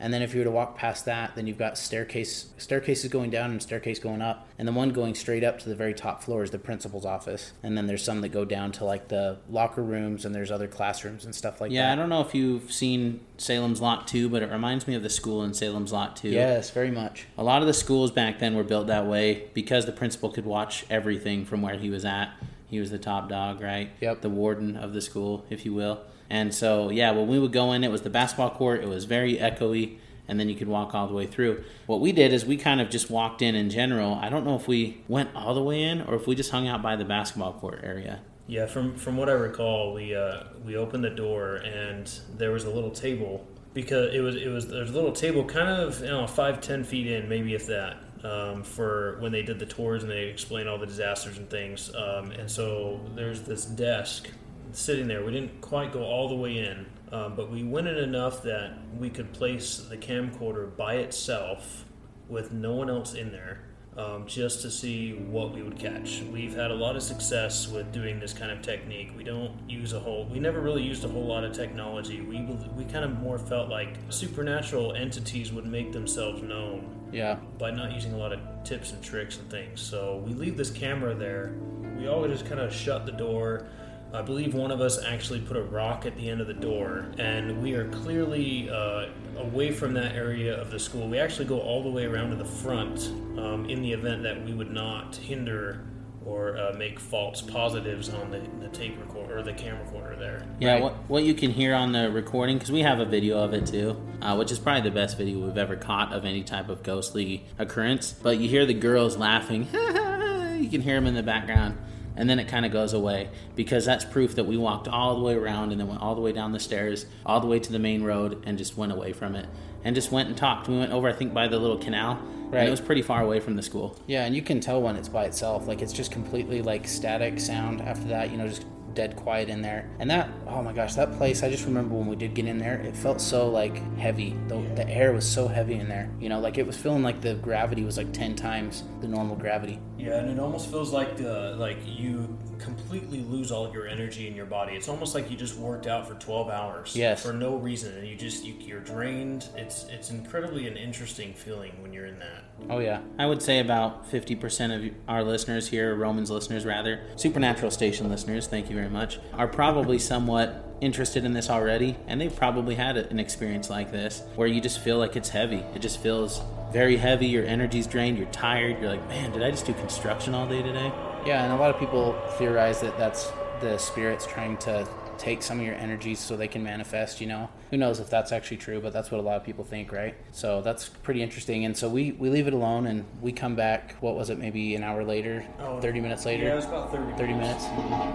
and 0.00 0.12
then 0.12 0.22
if 0.22 0.34
you 0.34 0.40
were 0.40 0.44
to 0.44 0.50
walk 0.50 0.76
past 0.76 1.04
that 1.04 1.34
then 1.36 1.46
you've 1.46 1.58
got 1.58 1.78
staircase 1.78 2.46
staircases 2.58 3.10
going 3.10 3.30
down 3.30 3.50
and 3.50 3.62
staircase 3.62 3.98
going 3.98 4.20
up 4.20 4.46
and 4.58 4.66
the 4.66 4.72
one 4.72 4.90
going 4.90 5.14
straight 5.14 5.44
up 5.44 5.58
to 5.58 5.68
the 5.68 5.74
very 5.74 5.94
top 5.94 6.22
floor 6.22 6.42
is 6.42 6.50
the 6.50 6.58
principal's 6.58 7.04
office 7.04 7.52
and 7.62 7.76
then 7.76 7.86
there's 7.86 8.02
some 8.02 8.20
that 8.20 8.28
go 8.30 8.44
down 8.44 8.72
to 8.72 8.84
like 8.84 9.08
the 9.08 9.38
locker 9.48 9.82
rooms 9.82 10.24
and 10.24 10.34
there's 10.34 10.50
other 10.50 10.66
classrooms 10.68 11.24
and 11.24 11.34
stuff 11.34 11.60
like 11.60 11.70
Yeah, 11.70 11.82
that 11.82 11.86
Yeah, 11.88 11.92
I 11.92 11.96
don't 11.96 12.08
know 12.08 12.20
if 12.20 12.34
you've 12.34 12.72
seen 12.72 13.20
Salem's 13.36 13.80
Lot 13.80 14.06
2, 14.06 14.28
but 14.28 14.42
it 14.42 14.50
reminds 14.50 14.86
me 14.86 14.94
of 14.94 15.02
the 15.02 15.10
school 15.10 15.42
in 15.44 15.54
Salem's 15.54 15.92
Lot 15.92 16.16
2. 16.16 16.28
yes 16.28 16.70
very 16.70 16.90
much 16.90 17.26
A 17.38 17.44
lot 17.44 17.60
of 17.62 17.66
the 17.68 17.74
schools 17.74 18.10
back 18.10 18.38
then 18.38 18.54
were 18.56 18.64
built 18.64 18.86
that 18.88 19.06
way 19.06 19.48
because 19.54 19.86
the 19.86 19.92
principal 19.92 20.30
could 20.30 20.44
watch 20.44 20.84
everything 20.90 21.44
from 21.44 21.62
where 21.62 21.76
he 21.76 21.90
was 21.90 22.04
at. 22.04 22.30
He 22.66 22.80
was 22.80 22.90
the 22.90 22.98
top 22.98 23.28
dog, 23.28 23.60
right? 23.60 23.90
Yep. 24.00 24.22
The 24.22 24.30
warden 24.30 24.76
of 24.76 24.92
the 24.94 25.00
school, 25.00 25.44
if 25.50 25.64
you 25.64 25.72
will. 25.72 26.00
And 26.30 26.54
so, 26.54 26.90
yeah, 26.90 27.10
when 27.12 27.28
we 27.28 27.38
would 27.38 27.52
go 27.52 27.72
in, 27.72 27.84
it 27.84 27.90
was 27.90 28.02
the 28.02 28.10
basketball 28.10 28.50
court. 28.50 28.82
It 28.82 28.88
was 28.88 29.04
very 29.04 29.36
echoey. 29.36 29.98
and 30.26 30.40
then 30.40 30.48
you 30.48 30.54
could 30.54 30.68
walk 30.68 30.94
all 30.94 31.06
the 31.06 31.12
way 31.12 31.26
through. 31.26 31.62
What 31.86 32.00
we 32.00 32.10
did 32.10 32.32
is 32.32 32.46
we 32.46 32.56
kind 32.56 32.80
of 32.80 32.88
just 32.88 33.10
walked 33.10 33.42
in 33.42 33.54
in 33.54 33.68
general. 33.68 34.14
I 34.14 34.30
don't 34.30 34.44
know 34.44 34.56
if 34.56 34.66
we 34.66 35.02
went 35.06 35.28
all 35.34 35.52
the 35.54 35.62
way 35.62 35.82
in 35.82 36.00
or 36.00 36.14
if 36.14 36.26
we 36.26 36.34
just 36.34 36.50
hung 36.50 36.66
out 36.66 36.80
by 36.82 36.96
the 36.96 37.04
basketball 37.04 37.52
court 37.52 37.80
area. 37.82 38.20
Yeah, 38.46 38.66
from 38.66 38.96
from 38.96 39.16
what 39.16 39.28
I 39.28 39.32
recall, 39.32 39.92
we 39.94 40.14
uh, 40.14 40.44
we 40.64 40.76
opened 40.76 41.04
the 41.04 41.10
door 41.10 41.56
and 41.56 42.10
there 42.36 42.52
was 42.52 42.64
a 42.64 42.70
little 42.70 42.90
table 42.90 43.46
because 43.74 44.14
it 44.14 44.20
was 44.20 44.36
it 44.36 44.48
was 44.48 44.68
there's 44.68 44.90
a 44.90 44.94
little 44.94 45.12
table 45.12 45.44
kind 45.44 45.68
of 45.68 46.00
you 46.00 46.06
know 46.06 46.26
five 46.26 46.60
ten 46.60 46.84
feet 46.84 47.06
in 47.06 47.28
maybe 47.28 47.54
if 47.54 47.66
that 47.66 47.96
um, 48.22 48.62
for 48.62 49.16
when 49.20 49.32
they 49.32 49.42
did 49.42 49.58
the 49.58 49.66
tours 49.66 50.02
and 50.02 50.10
they 50.12 50.24
explained 50.24 50.68
all 50.68 50.78
the 50.78 50.86
disasters 50.86 51.38
and 51.38 51.48
things 51.50 51.94
um, 51.94 52.30
and 52.32 52.50
so 52.50 53.00
there's 53.14 53.42
this 53.42 53.64
desk 53.64 54.28
sitting 54.76 55.06
there 55.06 55.24
we 55.24 55.32
didn't 55.32 55.60
quite 55.60 55.92
go 55.92 56.02
all 56.02 56.28
the 56.28 56.34
way 56.34 56.58
in 56.58 56.86
um, 57.12 57.34
but 57.36 57.50
we 57.50 57.62
went 57.62 57.86
in 57.86 57.96
enough 57.96 58.42
that 58.42 58.72
we 58.98 59.08
could 59.08 59.32
place 59.32 59.78
the 59.88 59.96
camcorder 59.96 60.76
by 60.76 60.94
itself 60.96 61.84
with 62.28 62.52
no 62.52 62.74
one 62.74 62.90
else 62.90 63.14
in 63.14 63.30
there 63.30 63.60
um, 63.96 64.26
just 64.26 64.62
to 64.62 64.70
see 64.72 65.12
what 65.12 65.54
we 65.54 65.62
would 65.62 65.78
catch. 65.78 66.22
We've 66.32 66.56
had 66.56 66.72
a 66.72 66.74
lot 66.74 66.96
of 66.96 67.02
success 67.04 67.68
with 67.68 67.92
doing 67.92 68.18
this 68.18 68.32
kind 68.32 68.50
of 68.50 68.60
technique. 68.60 69.12
We 69.16 69.22
don't 69.22 69.52
use 69.70 69.92
a 69.92 70.00
whole, 70.00 70.24
we 70.24 70.40
never 70.40 70.60
really 70.60 70.82
used 70.82 71.04
a 71.04 71.08
whole 71.08 71.24
lot 71.24 71.44
of 71.44 71.52
technology. 71.52 72.20
We, 72.20 72.40
we 72.76 72.84
kind 72.86 73.04
of 73.04 73.20
more 73.20 73.38
felt 73.38 73.68
like 73.68 73.90
supernatural 74.08 74.94
entities 74.94 75.52
would 75.52 75.66
make 75.66 75.92
themselves 75.92 76.42
known 76.42 77.08
Yeah. 77.12 77.36
by 77.58 77.70
not 77.70 77.92
using 77.92 78.12
a 78.14 78.16
lot 78.16 78.32
of 78.32 78.40
tips 78.64 78.90
and 78.90 79.00
tricks 79.00 79.38
and 79.38 79.48
things. 79.48 79.80
So 79.80 80.16
we 80.26 80.32
leave 80.34 80.56
this 80.56 80.70
camera 80.70 81.14
there. 81.14 81.54
We 81.96 82.08
always 82.08 82.32
just 82.32 82.46
kind 82.46 82.60
of 82.60 82.74
shut 82.74 83.06
the 83.06 83.12
door. 83.12 83.68
I 84.14 84.22
believe 84.22 84.54
one 84.54 84.70
of 84.70 84.80
us 84.80 85.02
actually 85.02 85.40
put 85.40 85.56
a 85.56 85.62
rock 85.62 86.06
at 86.06 86.16
the 86.16 86.30
end 86.30 86.40
of 86.40 86.46
the 86.46 86.54
door, 86.54 87.06
and 87.18 87.60
we 87.60 87.74
are 87.74 87.88
clearly 87.88 88.70
uh, 88.70 89.06
away 89.38 89.72
from 89.72 89.92
that 89.94 90.14
area 90.14 90.56
of 90.56 90.70
the 90.70 90.78
school. 90.78 91.08
We 91.08 91.18
actually 91.18 91.46
go 91.46 91.58
all 91.58 91.82
the 91.82 91.90
way 91.90 92.04
around 92.04 92.30
to 92.30 92.36
the 92.36 92.44
front 92.44 93.08
um, 93.36 93.66
in 93.68 93.82
the 93.82 93.90
event 93.90 94.22
that 94.22 94.44
we 94.44 94.54
would 94.54 94.70
not 94.70 95.16
hinder 95.16 95.84
or 96.24 96.56
uh, 96.56 96.74
make 96.78 97.00
false 97.00 97.42
positives 97.42 98.08
on 98.08 98.30
the, 98.30 98.40
the 98.60 98.68
tape 98.68 98.96
recorder 99.00 99.38
or 99.38 99.42
the 99.42 99.52
camera 99.52 99.84
recorder 99.84 100.14
there. 100.14 100.46
Yeah, 100.60 100.78
what, 100.78 100.94
what 101.08 101.24
you 101.24 101.34
can 101.34 101.50
hear 101.50 101.74
on 101.74 101.90
the 101.90 102.08
recording, 102.08 102.56
because 102.56 102.70
we 102.70 102.82
have 102.82 103.00
a 103.00 103.04
video 103.04 103.38
of 103.38 103.52
it 103.52 103.66
too, 103.66 104.00
uh, 104.22 104.36
which 104.36 104.52
is 104.52 104.60
probably 104.60 104.88
the 104.88 104.94
best 104.94 105.18
video 105.18 105.44
we've 105.44 105.58
ever 105.58 105.74
caught 105.74 106.12
of 106.12 106.24
any 106.24 106.44
type 106.44 106.68
of 106.68 106.84
ghostly 106.84 107.44
occurrence. 107.58 108.12
But 108.12 108.38
you 108.38 108.48
hear 108.48 108.64
the 108.64 108.74
girls 108.74 109.16
laughing. 109.16 109.64
you 109.72 110.70
can 110.70 110.82
hear 110.82 110.94
them 110.94 111.08
in 111.08 111.14
the 111.14 111.22
background. 111.24 111.76
And 112.16 112.30
then 112.30 112.38
it 112.38 112.46
kind 112.46 112.64
of 112.64 112.72
goes 112.72 112.92
away 112.92 113.28
because 113.56 113.84
that's 113.84 114.04
proof 114.04 114.34
that 114.36 114.44
we 114.44 114.56
walked 114.56 114.86
all 114.86 115.16
the 115.16 115.22
way 115.22 115.34
around 115.34 115.72
and 115.72 115.80
then 115.80 115.88
went 115.88 116.00
all 116.00 116.14
the 116.14 116.20
way 116.20 116.32
down 116.32 116.52
the 116.52 116.60
stairs, 116.60 117.06
all 117.26 117.40
the 117.40 117.46
way 117.46 117.58
to 117.58 117.72
the 117.72 117.78
main 117.78 118.02
road, 118.04 118.42
and 118.46 118.56
just 118.56 118.76
went 118.76 118.92
away 118.92 119.12
from 119.12 119.34
it. 119.34 119.46
And 119.82 119.94
just 119.94 120.10
went 120.12 120.28
and 120.28 120.36
talked. 120.36 120.68
We 120.68 120.78
went 120.78 120.92
over, 120.92 121.08
I 121.08 121.12
think, 121.12 121.34
by 121.34 121.48
the 121.48 121.58
little 121.58 121.76
canal. 121.78 122.18
And 122.44 122.52
Right. 122.52 122.68
it 122.68 122.70
was 122.70 122.80
pretty 122.80 123.02
far 123.02 123.20
away 123.22 123.40
from 123.40 123.56
the 123.56 123.62
school. 123.62 123.96
Yeah, 124.06 124.24
and 124.24 124.34
you 124.36 124.40
can 124.40 124.60
tell 124.60 124.80
when 124.80 124.94
it's 124.96 125.08
by 125.08 125.24
itself. 125.24 125.66
Like 125.66 125.82
it's 125.82 125.92
just 125.92 126.12
completely 126.12 126.62
like 126.62 126.86
static 126.86 127.40
sound 127.40 127.80
after 127.82 128.06
that, 128.08 128.30
you 128.30 128.36
know, 128.36 128.46
just 128.46 128.64
dead 128.94 129.16
quiet 129.16 129.48
in 129.48 129.62
there. 129.62 129.88
And 129.98 130.10
that, 130.10 130.28
oh 130.46 130.62
my 130.62 130.72
gosh, 130.72 130.94
that 130.94 131.12
place, 131.16 131.42
I 131.42 131.50
just 131.50 131.64
remember 131.66 131.94
when 131.94 132.06
we 132.06 132.16
did 132.16 132.34
get 132.34 132.46
in 132.46 132.58
there, 132.58 132.80
it 132.80 132.96
felt 132.96 133.20
so 133.20 133.48
like 133.48 133.76
heavy. 133.96 134.36
The, 134.48 134.56
the 134.74 134.88
air 134.88 135.12
was 135.12 135.28
so 135.28 135.48
heavy 135.48 135.74
in 135.74 135.88
there. 135.88 136.10
You 136.20 136.28
know, 136.28 136.40
like 136.40 136.58
it 136.58 136.66
was 136.66 136.76
feeling 136.76 137.02
like 137.02 137.20
the 137.20 137.34
gravity 137.34 137.84
was 137.84 137.96
like 137.96 138.12
10 138.12 138.34
times 138.36 138.84
the 139.00 139.08
normal 139.08 139.36
gravity. 139.36 139.78
Yeah, 139.98 140.18
and 140.18 140.30
it 140.30 140.38
almost 140.38 140.70
feels 140.70 140.92
like 140.92 141.20
uh, 141.20 141.54
like 141.56 141.78
you 141.84 142.36
completely 142.58 143.20
lose 143.20 143.50
all 143.50 143.72
your 143.72 143.86
energy 143.88 144.26
in 144.28 144.34
your 144.34 144.46
body. 144.46 144.74
It's 144.74 144.88
almost 144.88 145.14
like 145.14 145.30
you 145.30 145.36
just 145.36 145.56
worked 145.56 145.86
out 145.86 146.06
for 146.06 146.14
12 146.14 146.50
hours 146.50 146.94
Yes. 146.96 147.22
for 147.22 147.32
no 147.32 147.56
reason, 147.56 147.96
and 147.96 148.06
you 148.06 148.16
just 148.16 148.44
you, 148.44 148.54
you're 148.58 148.80
drained. 148.80 149.48
It's 149.56 149.84
it's 149.84 150.10
incredibly 150.10 150.66
an 150.68 150.76
interesting 150.76 151.32
feeling 151.32 151.72
when 151.80 151.92
you're 151.92 152.06
in 152.06 152.18
that. 152.18 152.44
Oh, 152.70 152.78
yeah. 152.78 153.00
I 153.18 153.26
would 153.26 153.42
say 153.42 153.58
about 153.58 154.10
50% 154.10 154.88
of 154.88 154.94
our 155.06 155.22
listeners 155.22 155.68
here, 155.68 155.94
Romans 155.94 156.30
listeners 156.30 156.64
rather, 156.64 157.00
Supernatural 157.16 157.70
Station 157.70 158.08
listeners, 158.08 158.46
thank 158.46 158.70
you 158.70 158.76
very 158.76 158.88
much, 158.88 159.18
are 159.34 159.48
probably 159.48 159.98
somewhat 159.98 160.76
interested 160.80 161.24
in 161.24 161.32
this 161.32 161.50
already, 161.50 161.96
and 162.06 162.20
they've 162.20 162.34
probably 162.34 162.74
had 162.74 162.96
an 162.96 163.18
experience 163.18 163.70
like 163.70 163.92
this 163.92 164.22
where 164.34 164.48
you 164.48 164.60
just 164.60 164.80
feel 164.80 164.98
like 164.98 165.16
it's 165.16 165.28
heavy. 165.28 165.62
It 165.74 165.80
just 165.80 166.00
feels 166.00 166.42
very 166.72 166.96
heavy, 166.96 167.26
your 167.26 167.44
energy's 167.44 167.86
drained, 167.86 168.18
you're 168.18 168.26
tired, 168.28 168.80
you're 168.80 168.90
like, 168.90 169.06
man, 169.08 169.30
did 169.32 169.42
I 169.42 169.50
just 169.50 169.66
do 169.66 169.74
construction 169.74 170.34
all 170.34 170.48
day 170.48 170.62
today? 170.62 170.92
Yeah, 171.24 171.44
and 171.44 171.52
a 171.52 171.56
lot 171.56 171.70
of 171.70 171.78
people 171.78 172.20
theorize 172.38 172.80
that 172.80 172.98
that's 172.98 173.30
the 173.60 173.78
spirits 173.78 174.26
trying 174.26 174.56
to 174.58 174.86
take 175.18 175.42
some 175.42 175.60
of 175.60 175.66
your 175.66 175.74
energies 175.74 176.18
so 176.18 176.36
they 176.36 176.48
can 176.48 176.62
manifest, 176.62 177.20
you 177.20 177.26
know. 177.26 177.48
Who 177.70 177.76
knows 177.76 178.00
if 178.00 178.10
that's 178.10 178.32
actually 178.32 178.58
true, 178.58 178.80
but 178.80 178.92
that's 178.92 179.10
what 179.10 179.18
a 179.18 179.22
lot 179.22 179.36
of 179.36 179.44
people 179.44 179.64
think, 179.64 179.92
right? 179.92 180.14
So 180.32 180.60
that's 180.62 180.88
pretty 180.88 181.22
interesting. 181.22 181.64
And 181.64 181.76
so 181.76 181.88
we, 181.88 182.12
we 182.12 182.30
leave 182.30 182.46
it 182.46 182.52
alone 182.52 182.86
and 182.86 183.04
we 183.20 183.32
come 183.32 183.54
back, 183.56 183.94
what 184.00 184.14
was 184.16 184.30
it, 184.30 184.38
maybe 184.38 184.74
an 184.74 184.82
hour 184.82 185.04
later, 185.04 185.44
30 185.80 186.00
minutes 186.00 186.24
later? 186.24 186.44
Oh, 186.44 186.46
Yeah, 186.48 186.52
it 186.52 186.56
was 186.56 186.64
about 186.66 186.92
30. 186.92 187.16
30 187.16 187.32
minutes. 187.34 187.64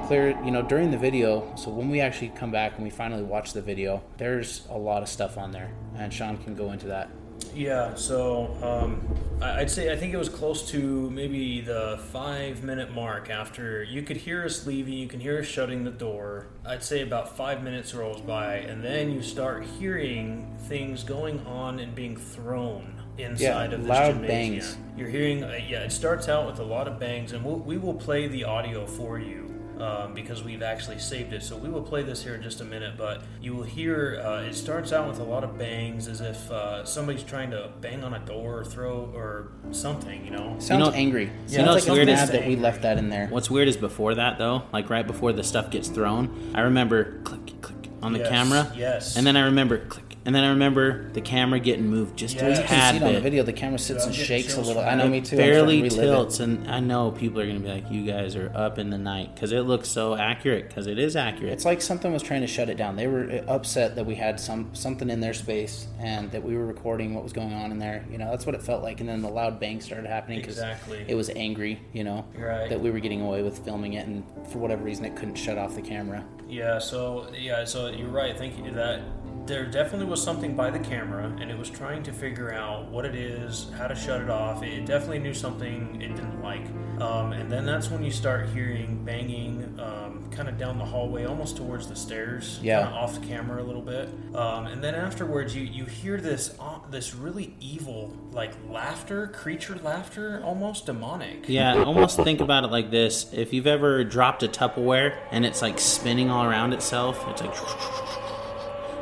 Clear, 0.07 0.29
you 0.43 0.51
know, 0.51 0.61
during 0.61 0.91
the 0.91 0.97
video, 0.97 1.53
so 1.55 1.69
when 1.69 1.89
we 1.89 1.99
actually 2.01 2.29
come 2.29 2.51
back 2.51 2.75
and 2.75 2.83
we 2.83 2.89
finally 2.89 3.23
watch 3.23 3.53
the 3.53 3.61
video, 3.61 4.01
there's 4.17 4.65
a 4.69 4.77
lot 4.77 5.01
of 5.03 5.09
stuff 5.09 5.37
on 5.37 5.51
there. 5.51 5.71
And 5.95 6.13
Sean 6.13 6.37
can 6.37 6.55
go 6.55 6.71
into 6.71 6.87
that. 6.87 7.09
Yeah, 7.55 7.95
so 7.95 8.55
um, 8.61 9.05
I'd 9.41 9.69
say 9.69 9.91
I 9.91 9.95
think 9.95 10.13
it 10.13 10.17
was 10.17 10.29
close 10.29 10.69
to 10.71 11.09
maybe 11.09 11.61
the 11.61 11.99
five 12.11 12.63
minute 12.63 12.93
mark 12.93 13.29
after 13.29 13.83
you 13.83 14.01
could 14.03 14.17
hear 14.17 14.45
us 14.45 14.65
leaving, 14.65 14.93
you 14.93 15.07
can 15.07 15.19
hear 15.19 15.39
us 15.39 15.45
shutting 15.45 15.83
the 15.83 15.91
door. 15.91 16.47
I'd 16.65 16.83
say 16.83 17.01
about 17.01 17.35
five 17.35 17.63
minutes 17.63 17.93
rolls 17.93 18.21
by, 18.21 18.55
and 18.57 18.83
then 18.83 19.11
you 19.11 19.21
start 19.21 19.63
hearing 19.79 20.55
things 20.67 21.03
going 21.03 21.45
on 21.45 21.79
and 21.79 21.93
being 21.95 22.15
thrown 22.15 22.93
inside 23.17 23.71
Yeah, 23.71 23.75
of 23.75 23.81
this 23.81 23.89
loud 23.89 24.13
gymnasium. 24.13 24.27
bangs. 24.53 24.77
You're 24.95 25.09
hearing, 25.09 25.43
uh, 25.43 25.59
yeah, 25.67 25.79
it 25.81 25.91
starts 25.91 26.29
out 26.29 26.45
with 26.47 26.59
a 26.59 26.63
lot 26.63 26.87
of 26.87 26.99
bangs, 26.99 27.33
and 27.33 27.43
we'll, 27.43 27.57
we 27.59 27.77
will 27.77 27.95
play 27.95 28.27
the 28.27 28.45
audio 28.45 28.85
for 28.85 29.19
you. 29.19 29.48
Um, 29.79 30.13
because 30.13 30.43
we've 30.43 30.61
actually 30.61 30.99
saved 30.99 31.31
it, 31.31 31.41
so 31.41 31.55
we 31.55 31.69
will 31.69 31.81
play 31.81 32.03
this 32.03 32.21
here 32.21 32.35
in 32.35 32.41
just 32.43 32.59
a 32.59 32.65
minute. 32.65 32.95
But 32.97 33.21
you 33.41 33.55
will 33.55 33.63
hear 33.63 34.21
uh, 34.21 34.41
it 34.41 34.53
starts 34.53 34.91
out 34.91 35.07
with 35.07 35.19
a 35.19 35.23
lot 35.23 35.45
of 35.45 35.57
bangs, 35.57 36.09
as 36.09 36.19
if 36.19 36.51
uh, 36.51 36.83
somebody's 36.83 37.23
trying 37.23 37.51
to 37.51 37.69
bang 37.79 38.03
on 38.03 38.13
a 38.13 38.19
door 38.19 38.59
or 38.59 38.65
throw 38.65 39.09
or 39.15 39.53
something. 39.71 40.25
You 40.25 40.31
know, 40.31 40.55
Sounds 40.59 40.85
know- 40.89 40.91
angry. 40.93 41.23
you 41.23 41.29
know 41.29 41.47
Sounds 41.47 41.67
what's 41.75 41.87
like 41.87 41.95
weird 41.95 42.09
is- 42.09 42.29
that 42.29 42.45
we 42.45 42.57
left 42.57 42.81
that 42.81 42.97
in 42.97 43.09
there. 43.09 43.27
What's 43.27 43.49
weird 43.49 43.69
is 43.69 43.77
before 43.77 44.15
that, 44.15 44.37
though, 44.37 44.63
like 44.73 44.89
right 44.89 45.07
before 45.07 45.31
the 45.31 45.43
stuff 45.45 45.71
gets 45.71 45.87
thrown, 45.87 46.51
I 46.53 46.61
remember 46.61 47.21
click, 47.23 47.61
click 47.61 47.89
on 48.01 48.11
the 48.11 48.19
Yes, 48.19 48.29
camera. 48.29 48.73
yes. 48.75 49.15
And 49.15 49.25
then 49.25 49.37
I 49.37 49.45
remember 49.45 49.77
click. 49.85 50.08
And 50.25 50.35
then 50.35 50.43
I 50.43 50.49
remember 50.49 51.09
the 51.13 51.21
camera 51.21 51.59
getting 51.59 51.87
moved 51.87 52.17
just 52.17 52.35
Yes. 52.35 52.43
a 52.43 52.45
You 52.45 52.51
You 52.51 52.57
can 52.57 52.67
see 52.67 52.75
tad 52.75 52.95
it 52.95 53.03
on 53.03 53.13
the 53.13 53.21
video. 53.21 53.43
The 53.43 53.53
camera 53.53 53.79
sits 53.79 54.03
Yeah, 54.03 54.07
and 54.07 54.15
shakes 54.15 54.55
a 54.55 54.61
little. 54.61 54.81
from 54.81 54.91
I 54.91 54.95
know 54.95 55.07
me 55.07 55.21
too. 55.21 55.35
I'm 55.35 55.41
barely 55.41 55.77
starting 55.77 55.89
to 55.89 55.95
relive 55.95 56.09
it. 56.09 56.11
tilts, 56.17 56.39
and 56.41 56.67
I 56.69 56.79
know 56.81 57.11
people 57.11 57.39
are 57.39 57.45
going 57.45 57.57
to 57.57 57.63
be 57.63 57.69
like, 57.71 57.89
"You 57.89 58.05
guys 58.05 58.35
are 58.35 58.51
up 58.53 58.77
in 58.77 58.89
the 58.89 58.97
night" 58.97 59.33
because 59.33 59.51
it 59.51 59.61
looks 59.61 59.87
so 59.89 60.15
accurate. 60.15 60.67
Because 60.67 60.87
it 60.87 60.99
is 60.99 61.15
accurate. 61.15 61.53
It's 61.53 61.65
like 61.65 61.81
something 61.81 62.11
was 62.11 62.21
trying 62.21 62.41
to 62.41 62.47
shut 62.47 62.69
it 62.69 62.75
down. 62.77 62.95
They 62.97 63.07
were 63.07 63.43
uh, 63.47 63.51
upset 63.51 63.95
that 63.95 64.05
we 64.05 64.15
had 64.15 64.39
some 64.39 64.69
something 64.73 65.09
in 65.09 65.19
their 65.21 65.33
space 65.33 65.87
and 65.99 66.29
that 66.31 66.43
we 66.43 66.55
were 66.55 66.65
recording 66.65 67.13
what 67.13 67.23
was 67.23 67.33
going 67.33 67.53
on 67.53 67.71
in 67.71 67.79
there. 67.79 68.05
You 68.11 68.17
know, 68.17 68.29
that's 68.29 68.45
what 68.45 68.55
it 68.55 68.61
felt 68.61 68.83
like. 68.83 68.99
And 68.99 69.07
then 69.09 69.21
the 69.21 69.29
loud 69.29 69.59
bang 69.59 69.79
started 69.81 70.07
happening 70.07 70.39
because 70.39 70.57
Exactly. 70.57 71.05
it 71.07 71.15
was 71.15 71.29
angry. 71.35 71.79
You 71.93 72.03
know, 72.03 72.25
Right. 72.37 72.69
that 72.69 72.79
we 72.81 72.91
were 72.91 72.99
getting 72.99 73.21
away 73.21 73.41
with 73.41 73.59
filming 73.59 73.93
it, 73.93 74.05
and 74.05 74.23
for 74.51 74.59
whatever 74.59 74.83
reason, 74.83 75.05
it 75.05 75.15
couldn't 75.15 75.35
shut 75.35 75.57
off 75.57 75.75
the 75.75 75.81
camera. 75.81 76.25
Yeah, 76.49 76.79
so 76.79 77.27
yeah, 77.39 77.63
so 77.63 77.87
you're 77.89 78.07
right. 78.09 78.35
Thank 78.37 78.57
you. 78.57 78.71
That 78.71 79.01
there 79.49 79.65
definitely 79.65 80.05
was 80.05 80.23
something 80.23 80.55
by 80.55 80.69
the 80.69 80.79
camera, 80.79 81.25
and 81.41 81.51
it 81.51 81.57
was 81.57 81.69
trying 81.69 82.03
to 82.03 82.13
figure 82.13 82.53
out 82.53 82.89
what 82.89 83.03
it 83.03 83.15
is, 83.15 83.67
how 83.77 83.87
to 83.87 83.95
shut 83.95 84.21
it 84.21 84.29
off. 84.29 84.63
It 84.63 84.85
definitely 84.85 85.19
knew 85.19 85.33
something 85.33 86.01
it 86.01 86.15
didn't 86.15 86.41
like, 86.41 86.61
um, 87.01 87.33
and 87.33 87.51
then 87.51 87.65
that's 87.65 87.89
when 87.89 88.03
you 88.03 88.11
start 88.11 88.47
hearing 88.49 89.03
banging, 89.03 89.77
um, 89.79 90.29
kind 90.31 90.47
of 90.47 90.57
down 90.57 90.77
the 90.77 90.85
hallway, 90.85 91.25
almost 91.25 91.57
towards 91.57 91.87
the 91.87 91.95
stairs, 91.95 92.59
Yeah. 92.61 92.83
kinda 92.83 92.95
off 92.97 93.19
the 93.19 93.25
camera 93.27 93.61
a 93.61 93.65
little 93.65 93.81
bit. 93.81 94.07
Um, 94.35 94.67
and 94.67 94.83
then 94.83 94.93
afterwards, 94.95 95.55
you 95.55 95.63
you 95.63 95.85
hear 95.85 96.17
this 96.21 96.55
uh, 96.59 96.79
this 96.91 97.15
really 97.15 97.55
evil 97.59 98.13
like 98.31 98.51
laughter, 98.69 99.27
creature 99.27 99.77
laughter, 99.83 100.41
almost 100.45 100.85
demonic. 100.85 101.45
Yeah, 101.49 101.83
almost 101.83 102.17
think 102.21 102.39
about 102.39 102.63
it 102.63 102.71
like 102.71 102.91
this. 102.91 103.33
If 103.33 103.51
you've 103.51 103.67
ever 103.67 104.03
dropped 104.03 104.43
a 104.43 104.47
Tupperware 104.47 105.15
and 105.31 105.45
it's 105.45 105.61
like 105.63 105.79
spinning 105.79 106.29
all 106.29 106.45
around 106.45 106.73
itself, 106.73 107.25
it's 107.27 107.41
like. 107.41 108.28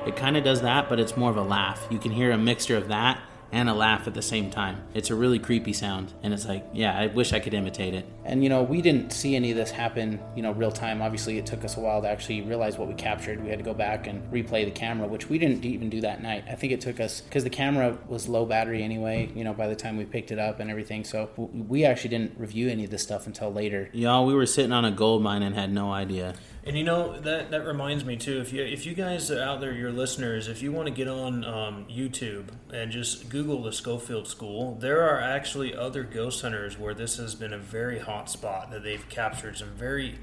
It 0.07 0.15
kind 0.15 0.37
of 0.37 0.43
does 0.45 0.61
that, 0.61 0.87
but 0.87 0.99
it's 1.01 1.17
more 1.17 1.29
of 1.29 1.35
a 1.35 1.41
laugh. 1.41 1.85
You 1.89 1.99
can 1.99 2.11
hear 2.11 2.31
a 2.31 2.37
mixture 2.37 2.77
of 2.77 2.87
that 2.87 3.19
and 3.51 3.69
a 3.69 3.73
laugh 3.73 4.07
at 4.07 4.13
the 4.13 4.21
same 4.21 4.49
time. 4.49 4.81
It's 4.93 5.09
a 5.09 5.15
really 5.15 5.39
creepy 5.39 5.73
sound. 5.73 6.13
And 6.21 6.33
it's 6.33 6.45
like, 6.45 6.65
yeah, 6.73 6.97
I 6.97 7.07
wish 7.07 7.33
I 7.33 7.39
could 7.39 7.53
imitate 7.53 7.93
it. 7.93 8.05
And 8.25 8.43
you 8.43 8.49
know, 8.49 8.61
we 8.61 8.81
didn't 8.81 9.11
see 9.11 9.35
any 9.35 9.51
of 9.51 9.57
this 9.57 9.71
happen, 9.71 10.19
you 10.35 10.41
know, 10.41 10.51
real 10.51 10.71
time. 10.71 11.01
Obviously, 11.01 11.37
it 11.37 11.45
took 11.45 11.63
us 11.63 11.77
a 11.77 11.79
while 11.79 12.01
to 12.01 12.09
actually 12.09 12.41
realize 12.41 12.77
what 12.77 12.87
we 12.87 12.93
captured. 12.93 13.41
We 13.41 13.49
had 13.49 13.59
to 13.59 13.65
go 13.65 13.73
back 13.73 14.07
and 14.07 14.21
replay 14.31 14.65
the 14.65 14.71
camera, 14.71 15.07
which 15.07 15.29
we 15.29 15.37
didn't 15.37 15.63
even 15.63 15.89
do 15.89 16.01
that 16.01 16.21
night. 16.21 16.43
I 16.49 16.55
think 16.55 16.73
it 16.73 16.81
took 16.81 16.99
us 16.99 17.21
because 17.21 17.43
the 17.43 17.49
camera 17.49 17.97
was 18.07 18.27
low 18.27 18.45
battery 18.45 18.83
anyway. 18.83 19.29
You 19.33 19.43
know, 19.43 19.53
by 19.53 19.67
the 19.67 19.75
time 19.75 19.97
we 19.97 20.05
picked 20.05 20.31
it 20.31 20.39
up 20.39 20.59
and 20.59 20.69
everything, 20.69 21.03
so 21.03 21.29
we 21.37 21.85
actually 21.85 22.09
didn't 22.09 22.37
review 22.37 22.69
any 22.69 22.83
of 22.83 22.89
this 22.89 23.03
stuff 23.03 23.27
until 23.27 23.51
later. 23.51 23.89
Y'all, 23.93 24.25
we 24.25 24.33
were 24.33 24.45
sitting 24.45 24.73
on 24.73 24.83
a 24.83 24.91
gold 24.91 25.21
mine 25.21 25.41
and 25.41 25.55
had 25.55 25.71
no 25.71 25.91
idea. 25.91 26.35
And 26.67 26.77
you 26.77 26.83
know 26.83 27.17
that 27.21 27.51
that 27.51 27.65
reminds 27.65 28.03
me 28.03 28.17
too. 28.17 28.41
If 28.41 28.51
you 28.51 28.61
if 28.61 28.85
you 28.85 28.93
guys 28.93 29.31
are 29.31 29.41
out 29.41 29.61
there, 29.61 29.73
your 29.73 29.93
listeners, 29.93 30.49
if 30.49 30.61
you 30.61 30.73
want 30.73 30.89
to 30.89 30.93
get 30.93 31.07
on 31.07 31.45
um, 31.45 31.85
YouTube 31.89 32.49
and 32.73 32.91
just 32.91 33.29
Google 33.29 33.63
the 33.63 33.71
Scofield 33.71 34.27
School, 34.27 34.75
there 34.75 35.01
are 35.01 35.21
actually 35.21 35.73
other 35.73 36.03
ghost 36.03 36.41
hunters 36.41 36.77
where 36.77 36.93
this 36.93 37.15
has 37.17 37.35
been 37.35 37.53
a 37.53 37.57
very 37.57 37.99
hot 37.99 38.29
spot 38.29 38.69
that 38.71 38.83
they've 38.83 39.07
captured 39.07 39.57
some 39.57 39.69
very 39.69 40.19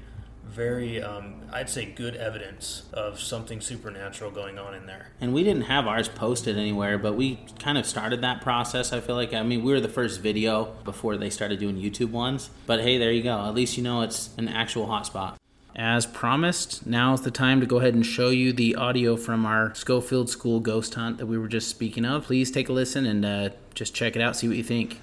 very, 0.47 1.01
um, 1.01 1.41
I'd 1.51 1.69
say, 1.71 1.85
good 1.85 2.15
evidence 2.15 2.83
of 2.93 3.19
something 3.19 3.59
supernatural 3.61 4.29
going 4.29 4.59
on 4.59 4.75
in 4.75 4.85
there. 4.85 5.07
And 5.19 5.33
we 5.33 5.43
didn't 5.43 5.63
have 5.63 5.87
ours 5.87 6.07
posted 6.07 6.55
anywhere, 6.55 6.99
but 6.99 7.13
we 7.15 7.39
kind 7.57 7.79
of 7.79 7.85
started 7.85 8.21
that 8.21 8.41
process. 8.41 8.93
I 8.93 9.01
feel 9.01 9.15
like, 9.15 9.33
I 9.33 9.41
mean, 9.41 9.63
we 9.63 9.73
were 9.73 9.81
the 9.81 9.89
first 9.89 10.21
video 10.21 10.65
before 10.83 11.17
they 11.17 11.31
started 11.31 11.59
doing 11.59 11.77
YouTube 11.77 12.11
ones. 12.11 12.51
But 12.67 12.81
hey, 12.81 12.99
there 12.99 13.11
you 13.11 13.23
go. 13.23 13.43
At 13.45 13.55
least 13.55 13.75
you 13.75 13.83
know 13.83 14.01
it's 14.01 14.29
an 14.37 14.47
actual 14.47 14.85
hotspot. 14.85 15.35
As 15.77 16.05
promised, 16.05 16.87
now 16.87 17.13
is 17.13 17.21
the 17.21 17.31
time 17.31 17.59
to 17.59 17.65
go 17.65 17.79
ahead 17.79 17.95
and 17.95 18.05
show 18.05 18.29
you 18.29 18.53
the 18.53 18.75
audio 18.75 19.17
from 19.17 19.45
our 19.45 19.75
Scofield 19.75 20.29
School 20.29 20.61
ghost 20.61 20.93
hunt 20.93 21.17
that 21.17 21.25
we 21.25 21.37
were 21.37 21.49
just 21.49 21.67
speaking 21.67 22.05
of. 22.05 22.23
Please 22.23 22.49
take 22.49 22.69
a 22.69 22.71
listen 22.71 23.05
and 23.05 23.25
uh, 23.25 23.49
just 23.73 23.93
check 23.93 24.15
it 24.15 24.21
out, 24.21 24.37
see 24.37 24.47
what 24.47 24.55
you 24.55 24.63
think. 24.63 25.01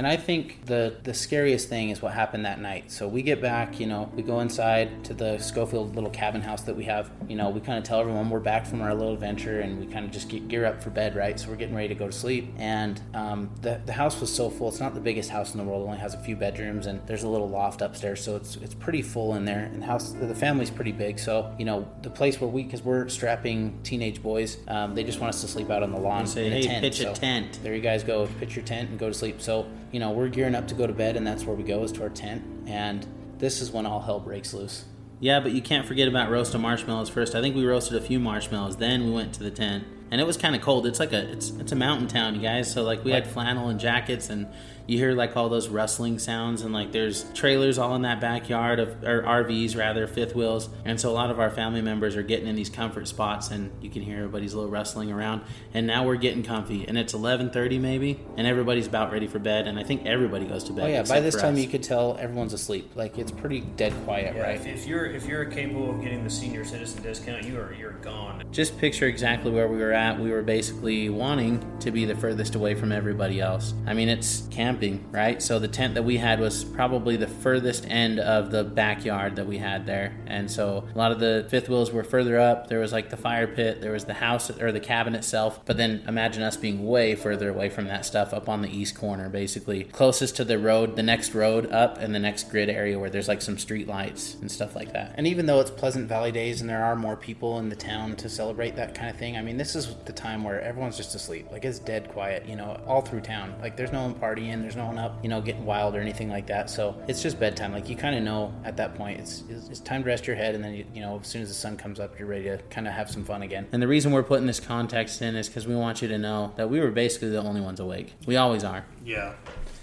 And 0.00 0.06
I 0.06 0.16
think 0.16 0.64
the 0.64 0.96
the 1.02 1.12
scariest 1.12 1.68
thing 1.68 1.90
is 1.90 2.00
what 2.00 2.14
happened 2.14 2.46
that 2.46 2.58
night. 2.58 2.90
So 2.90 3.06
we 3.06 3.20
get 3.20 3.42
back, 3.42 3.78
you 3.78 3.86
know, 3.86 4.10
we 4.16 4.22
go 4.22 4.40
inside 4.40 5.04
to 5.04 5.12
the 5.12 5.36
Scofield 5.36 5.94
little 5.94 6.08
cabin 6.08 6.40
house 6.40 6.62
that 6.62 6.74
we 6.74 6.84
have. 6.84 7.10
You 7.30 7.36
know, 7.36 7.48
we 7.48 7.60
kind 7.60 7.78
of 7.78 7.84
tell 7.84 8.00
everyone 8.00 8.28
we're 8.28 8.40
back 8.40 8.66
from 8.66 8.82
our 8.82 8.92
little 8.92 9.14
adventure, 9.14 9.60
and 9.60 9.78
we 9.78 9.86
kind 9.86 10.04
of 10.04 10.10
just 10.10 10.28
get 10.28 10.48
gear 10.48 10.64
up 10.66 10.82
for 10.82 10.90
bed, 10.90 11.14
right? 11.14 11.38
So 11.38 11.48
we're 11.48 11.54
getting 11.54 11.76
ready 11.76 11.86
to 11.86 11.94
go 11.94 12.06
to 12.08 12.12
sleep. 12.12 12.52
And 12.58 13.00
um, 13.14 13.50
the 13.62 13.80
the 13.86 13.92
house 13.92 14.20
was 14.20 14.34
so 14.34 14.50
full. 14.50 14.68
It's 14.68 14.80
not 14.80 14.94
the 14.94 15.00
biggest 15.00 15.30
house 15.30 15.52
in 15.54 15.58
the 15.58 15.62
world. 15.64 15.82
It 15.82 15.86
only 15.86 15.98
has 15.98 16.12
a 16.14 16.18
few 16.18 16.34
bedrooms, 16.34 16.86
and 16.86 17.00
there's 17.06 17.22
a 17.22 17.28
little 17.28 17.48
loft 17.48 17.82
upstairs, 17.82 18.20
so 18.24 18.34
it's 18.34 18.56
it's 18.56 18.74
pretty 18.74 19.00
full 19.00 19.36
in 19.36 19.44
there. 19.44 19.60
And 19.60 19.80
the 19.80 19.86
house, 19.86 20.10
the 20.10 20.34
family's 20.34 20.70
pretty 20.72 20.90
big. 20.90 21.20
So 21.20 21.54
you 21.56 21.64
know, 21.64 21.88
the 22.02 22.10
place 22.10 22.40
where 22.40 22.50
we, 22.50 22.64
because 22.64 22.82
we're 22.82 23.08
strapping 23.08 23.78
teenage 23.84 24.20
boys, 24.20 24.58
um, 24.66 24.96
they 24.96 25.04
just 25.04 25.20
want 25.20 25.32
us 25.32 25.40
to 25.42 25.46
sleep 25.46 25.70
out 25.70 25.84
on 25.84 25.92
the 25.92 26.00
lawn 26.00 26.26
Say, 26.26 26.48
in 26.48 26.52
a 26.54 26.62
tent. 26.64 26.82
pitch 26.82 26.98
a 26.98 27.02
So 27.04 27.14
tent. 27.14 27.60
There 27.62 27.76
you 27.76 27.80
guys 27.80 28.02
go. 28.02 28.26
Pitch 28.40 28.56
your 28.56 28.64
tent 28.64 28.90
and 28.90 28.98
go 28.98 29.06
to 29.06 29.14
sleep. 29.14 29.40
So 29.40 29.68
you 29.92 30.00
know, 30.00 30.10
we're 30.10 30.30
gearing 30.30 30.56
up 30.56 30.66
to 30.66 30.74
go 30.74 30.84
to 30.84 30.92
bed, 30.92 31.16
and 31.16 31.24
that's 31.24 31.44
where 31.44 31.54
we 31.54 31.62
go 31.62 31.84
is 31.84 31.92
to 31.92 32.02
our 32.02 32.08
tent. 32.10 32.42
And 32.66 33.06
this 33.38 33.60
is 33.60 33.70
when 33.70 33.86
all 33.86 34.00
hell 34.00 34.18
breaks 34.18 34.52
loose. 34.52 34.84
Yeah, 35.20 35.40
but 35.40 35.52
you 35.52 35.60
can't 35.60 35.86
forget 35.86 36.08
about 36.08 36.30
roasting 36.30 36.62
marshmallows 36.62 37.10
first. 37.10 37.34
I 37.34 37.42
think 37.42 37.54
we 37.54 37.66
roasted 37.66 37.96
a 37.96 38.00
few 38.00 38.18
marshmallows, 38.18 38.76
then 38.78 39.04
we 39.04 39.10
went 39.10 39.34
to 39.34 39.42
the 39.42 39.50
tent, 39.50 39.84
and 40.10 40.18
it 40.18 40.26
was 40.26 40.38
kind 40.38 40.56
of 40.56 40.62
cold. 40.62 40.86
It's 40.86 40.98
like 40.98 41.12
a 41.12 41.30
it's 41.30 41.50
it's 41.50 41.72
a 41.72 41.76
mountain 41.76 42.08
town, 42.08 42.34
you 42.34 42.40
guys. 42.40 42.72
So 42.72 42.82
like 42.82 43.04
we 43.04 43.10
had 43.10 43.26
flannel 43.26 43.68
and 43.68 43.78
jackets, 43.78 44.30
and 44.30 44.46
you 44.90 44.98
hear 44.98 45.12
like 45.12 45.36
all 45.36 45.48
those 45.48 45.68
rustling 45.68 46.18
sounds, 46.18 46.62
and 46.62 46.74
like 46.74 46.90
there's 46.90 47.24
trailers 47.32 47.78
all 47.78 47.94
in 47.94 48.02
that 48.02 48.20
backyard 48.20 48.80
of 48.80 49.02
or 49.04 49.22
RVs 49.22 49.76
rather, 49.76 50.06
fifth 50.08 50.34
wheels, 50.34 50.68
and 50.84 51.00
so 51.00 51.10
a 51.10 51.12
lot 51.12 51.30
of 51.30 51.38
our 51.38 51.50
family 51.50 51.80
members 51.80 52.16
are 52.16 52.22
getting 52.22 52.48
in 52.48 52.56
these 52.56 52.68
comfort 52.70 53.06
spots, 53.06 53.50
and 53.50 53.70
you 53.80 53.88
can 53.88 54.02
hear 54.02 54.16
everybody's 54.16 54.52
little 54.54 54.70
rustling 54.70 55.12
around. 55.12 55.42
And 55.72 55.86
now 55.86 56.04
we're 56.04 56.16
getting 56.16 56.42
comfy, 56.42 56.86
and 56.88 56.98
it's 56.98 57.12
11:30 57.14 57.80
maybe, 57.80 58.18
and 58.36 58.46
everybody's 58.46 58.88
about 58.88 59.12
ready 59.12 59.28
for 59.28 59.38
bed, 59.38 59.68
and 59.68 59.78
I 59.78 59.84
think 59.84 60.06
everybody 60.06 60.44
goes 60.46 60.64
to 60.64 60.72
bed. 60.72 60.84
Oh 60.84 60.88
yeah, 60.88 61.02
by 61.04 61.20
this 61.20 61.36
time 61.36 61.54
us. 61.54 61.60
you 61.60 61.68
could 61.68 61.84
tell 61.84 62.16
everyone's 62.18 62.52
asleep. 62.52 62.90
Like 62.96 63.16
it's 63.16 63.30
pretty 63.30 63.60
dead 63.60 63.92
quiet, 64.04 64.34
Yeah, 64.34 64.42
right? 64.42 64.56
if, 64.56 64.66
if 64.66 64.86
you're 64.88 65.06
if 65.06 65.26
you're 65.26 65.44
capable 65.44 65.90
of 65.90 66.02
getting 66.02 66.24
the 66.24 66.30
senior 66.30 66.64
citizen 66.64 67.02
discount, 67.02 67.44
you 67.44 67.58
are 67.60 67.72
you're 67.74 67.92
gone. 68.02 68.42
just 68.50 68.76
picture 68.78 69.06
exactly 69.06 69.52
where 69.52 69.68
we 69.68 69.78
were 69.78 69.92
at. 69.92 70.18
We 70.18 70.30
were 70.32 70.42
basically 70.42 71.08
wanting 71.10 71.64
to 71.78 71.90
be 71.92 72.04
the 72.04 72.16
furthest 72.16 72.54
away 72.56 72.74
from 72.74 72.90
everybody 72.90 73.40
else. 73.40 73.72
I 73.86 73.94
mean, 73.94 74.08
it's 74.08 74.48
camping, 74.80 75.12
right? 75.12 75.42
So 75.42 75.58
the 75.58 75.68
tent 75.68 75.94
that 75.94 76.02
we 76.02 76.16
had 76.16 76.40
was 76.40 76.64
probably 76.64 77.16
the 77.16 77.26
furthest 77.26 77.86
end 77.88 78.18
of 78.18 78.50
the 78.50 78.64
backyard 78.64 79.36
that 79.36 79.46
we 79.46 79.58
had 79.58 79.86
there. 79.86 80.16
And 80.26 80.50
so 80.50 80.84
a 80.94 80.98
lot 80.98 81.12
of 81.12 81.20
the 81.20 81.46
fifth 81.48 81.68
wheels 81.68 81.92
were 81.92 82.04
further 82.04 82.38
up. 82.38 82.68
There 82.68 82.80
was 82.80 82.92
like 82.92 83.10
the 83.10 83.16
fire 83.16 83.46
pit, 83.46 83.80
there 83.80 83.92
was 83.92 84.04
the 84.04 84.14
house 84.14 84.50
or 84.58 84.72
the 84.72 84.80
cabin 84.80 85.14
itself. 85.14 85.60
But 85.64 85.76
then 85.76 86.02
imagine 86.08 86.42
us 86.42 86.56
being 86.56 86.86
way 86.86 87.14
further 87.14 87.50
away 87.50 87.68
from 87.68 87.86
that 87.86 88.04
stuff 88.04 88.32
up 88.32 88.48
on 88.48 88.62
the 88.62 88.70
east 88.70 88.94
corner, 88.94 89.28
basically. 89.28 89.84
Closest 89.84 90.36
to 90.36 90.44
the 90.44 90.58
road, 90.58 90.96
the 90.96 91.02
next 91.02 91.34
road 91.34 91.70
up, 91.70 91.98
and 91.98 92.14
the 92.14 92.18
next 92.18 92.50
grid 92.50 92.70
area 92.70 92.98
where 92.98 93.10
there's 93.10 93.28
like 93.28 93.42
some 93.42 93.58
street 93.58 93.86
lights 93.86 94.34
and 94.40 94.50
stuff 94.50 94.74
like 94.74 94.92
that. 94.92 95.14
And 95.16 95.26
even 95.26 95.46
though 95.46 95.60
it's 95.60 95.70
Pleasant 95.70 96.08
Valley 96.08 96.32
Days 96.32 96.60
and 96.60 96.70
there 96.70 96.84
are 96.84 96.96
more 96.96 97.16
people 97.16 97.58
in 97.58 97.68
the 97.68 97.76
town 97.76 98.16
to 98.16 98.28
celebrate 98.28 98.76
that 98.76 98.94
kind 98.94 99.10
of 99.10 99.16
thing, 99.16 99.36
I 99.36 99.42
mean, 99.42 99.56
this 99.56 99.76
is 99.76 99.94
the 100.04 100.12
time 100.12 100.44
where 100.44 100.60
everyone's 100.60 100.96
just 100.96 101.14
asleep. 101.14 101.48
Like, 101.50 101.64
it's 101.64 101.78
dead 101.78 102.08
quiet, 102.08 102.46
you 102.46 102.56
know, 102.56 102.80
all 102.86 103.02
through 103.02 103.20
town. 103.20 103.54
Like, 103.60 103.76
there's 103.76 103.92
no 103.92 104.02
one 104.02 104.14
partying, 104.14 104.59
there's 104.62 104.76
no 104.76 104.86
one 104.86 104.98
up, 104.98 105.22
you 105.22 105.28
know, 105.28 105.40
getting 105.40 105.64
wild 105.64 105.94
or 105.94 106.00
anything 106.00 106.28
like 106.28 106.46
that. 106.48 106.70
So 106.70 107.00
it's 107.08 107.22
just 107.22 107.38
bedtime. 107.38 107.72
Like, 107.72 107.88
you 107.88 107.96
kind 107.96 108.16
of 108.16 108.22
know 108.22 108.54
at 108.64 108.76
that 108.78 108.94
point 108.94 109.20
it's, 109.20 109.42
it's, 109.48 109.68
it's 109.68 109.80
time 109.80 110.02
to 110.02 110.08
rest 110.08 110.26
your 110.26 110.36
head, 110.36 110.54
and 110.54 110.62
then, 110.62 110.74
you, 110.74 110.84
you 110.94 111.00
know, 111.00 111.18
as 111.20 111.26
soon 111.26 111.42
as 111.42 111.48
the 111.48 111.54
sun 111.54 111.76
comes 111.76 112.00
up, 112.00 112.18
you're 112.18 112.28
ready 112.28 112.44
to 112.44 112.58
kind 112.70 112.86
of 112.86 112.92
have 112.92 113.10
some 113.10 113.24
fun 113.24 113.42
again. 113.42 113.66
And 113.72 113.82
the 113.82 113.88
reason 113.88 114.12
we're 114.12 114.22
putting 114.22 114.46
this 114.46 114.60
context 114.60 115.22
in 115.22 115.36
is 115.36 115.48
because 115.48 115.66
we 115.66 115.74
want 115.74 116.02
you 116.02 116.08
to 116.08 116.18
know 116.18 116.52
that 116.56 116.70
we 116.70 116.80
were 116.80 116.90
basically 116.90 117.30
the 117.30 117.42
only 117.42 117.60
ones 117.60 117.80
awake. 117.80 118.14
We 118.26 118.36
always 118.36 118.64
are. 118.64 118.84
Yeah. 119.04 119.34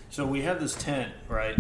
So 0.10 0.26
we 0.26 0.42
have 0.42 0.60
this 0.60 0.74
tent, 0.76 1.12
right? 1.28 1.58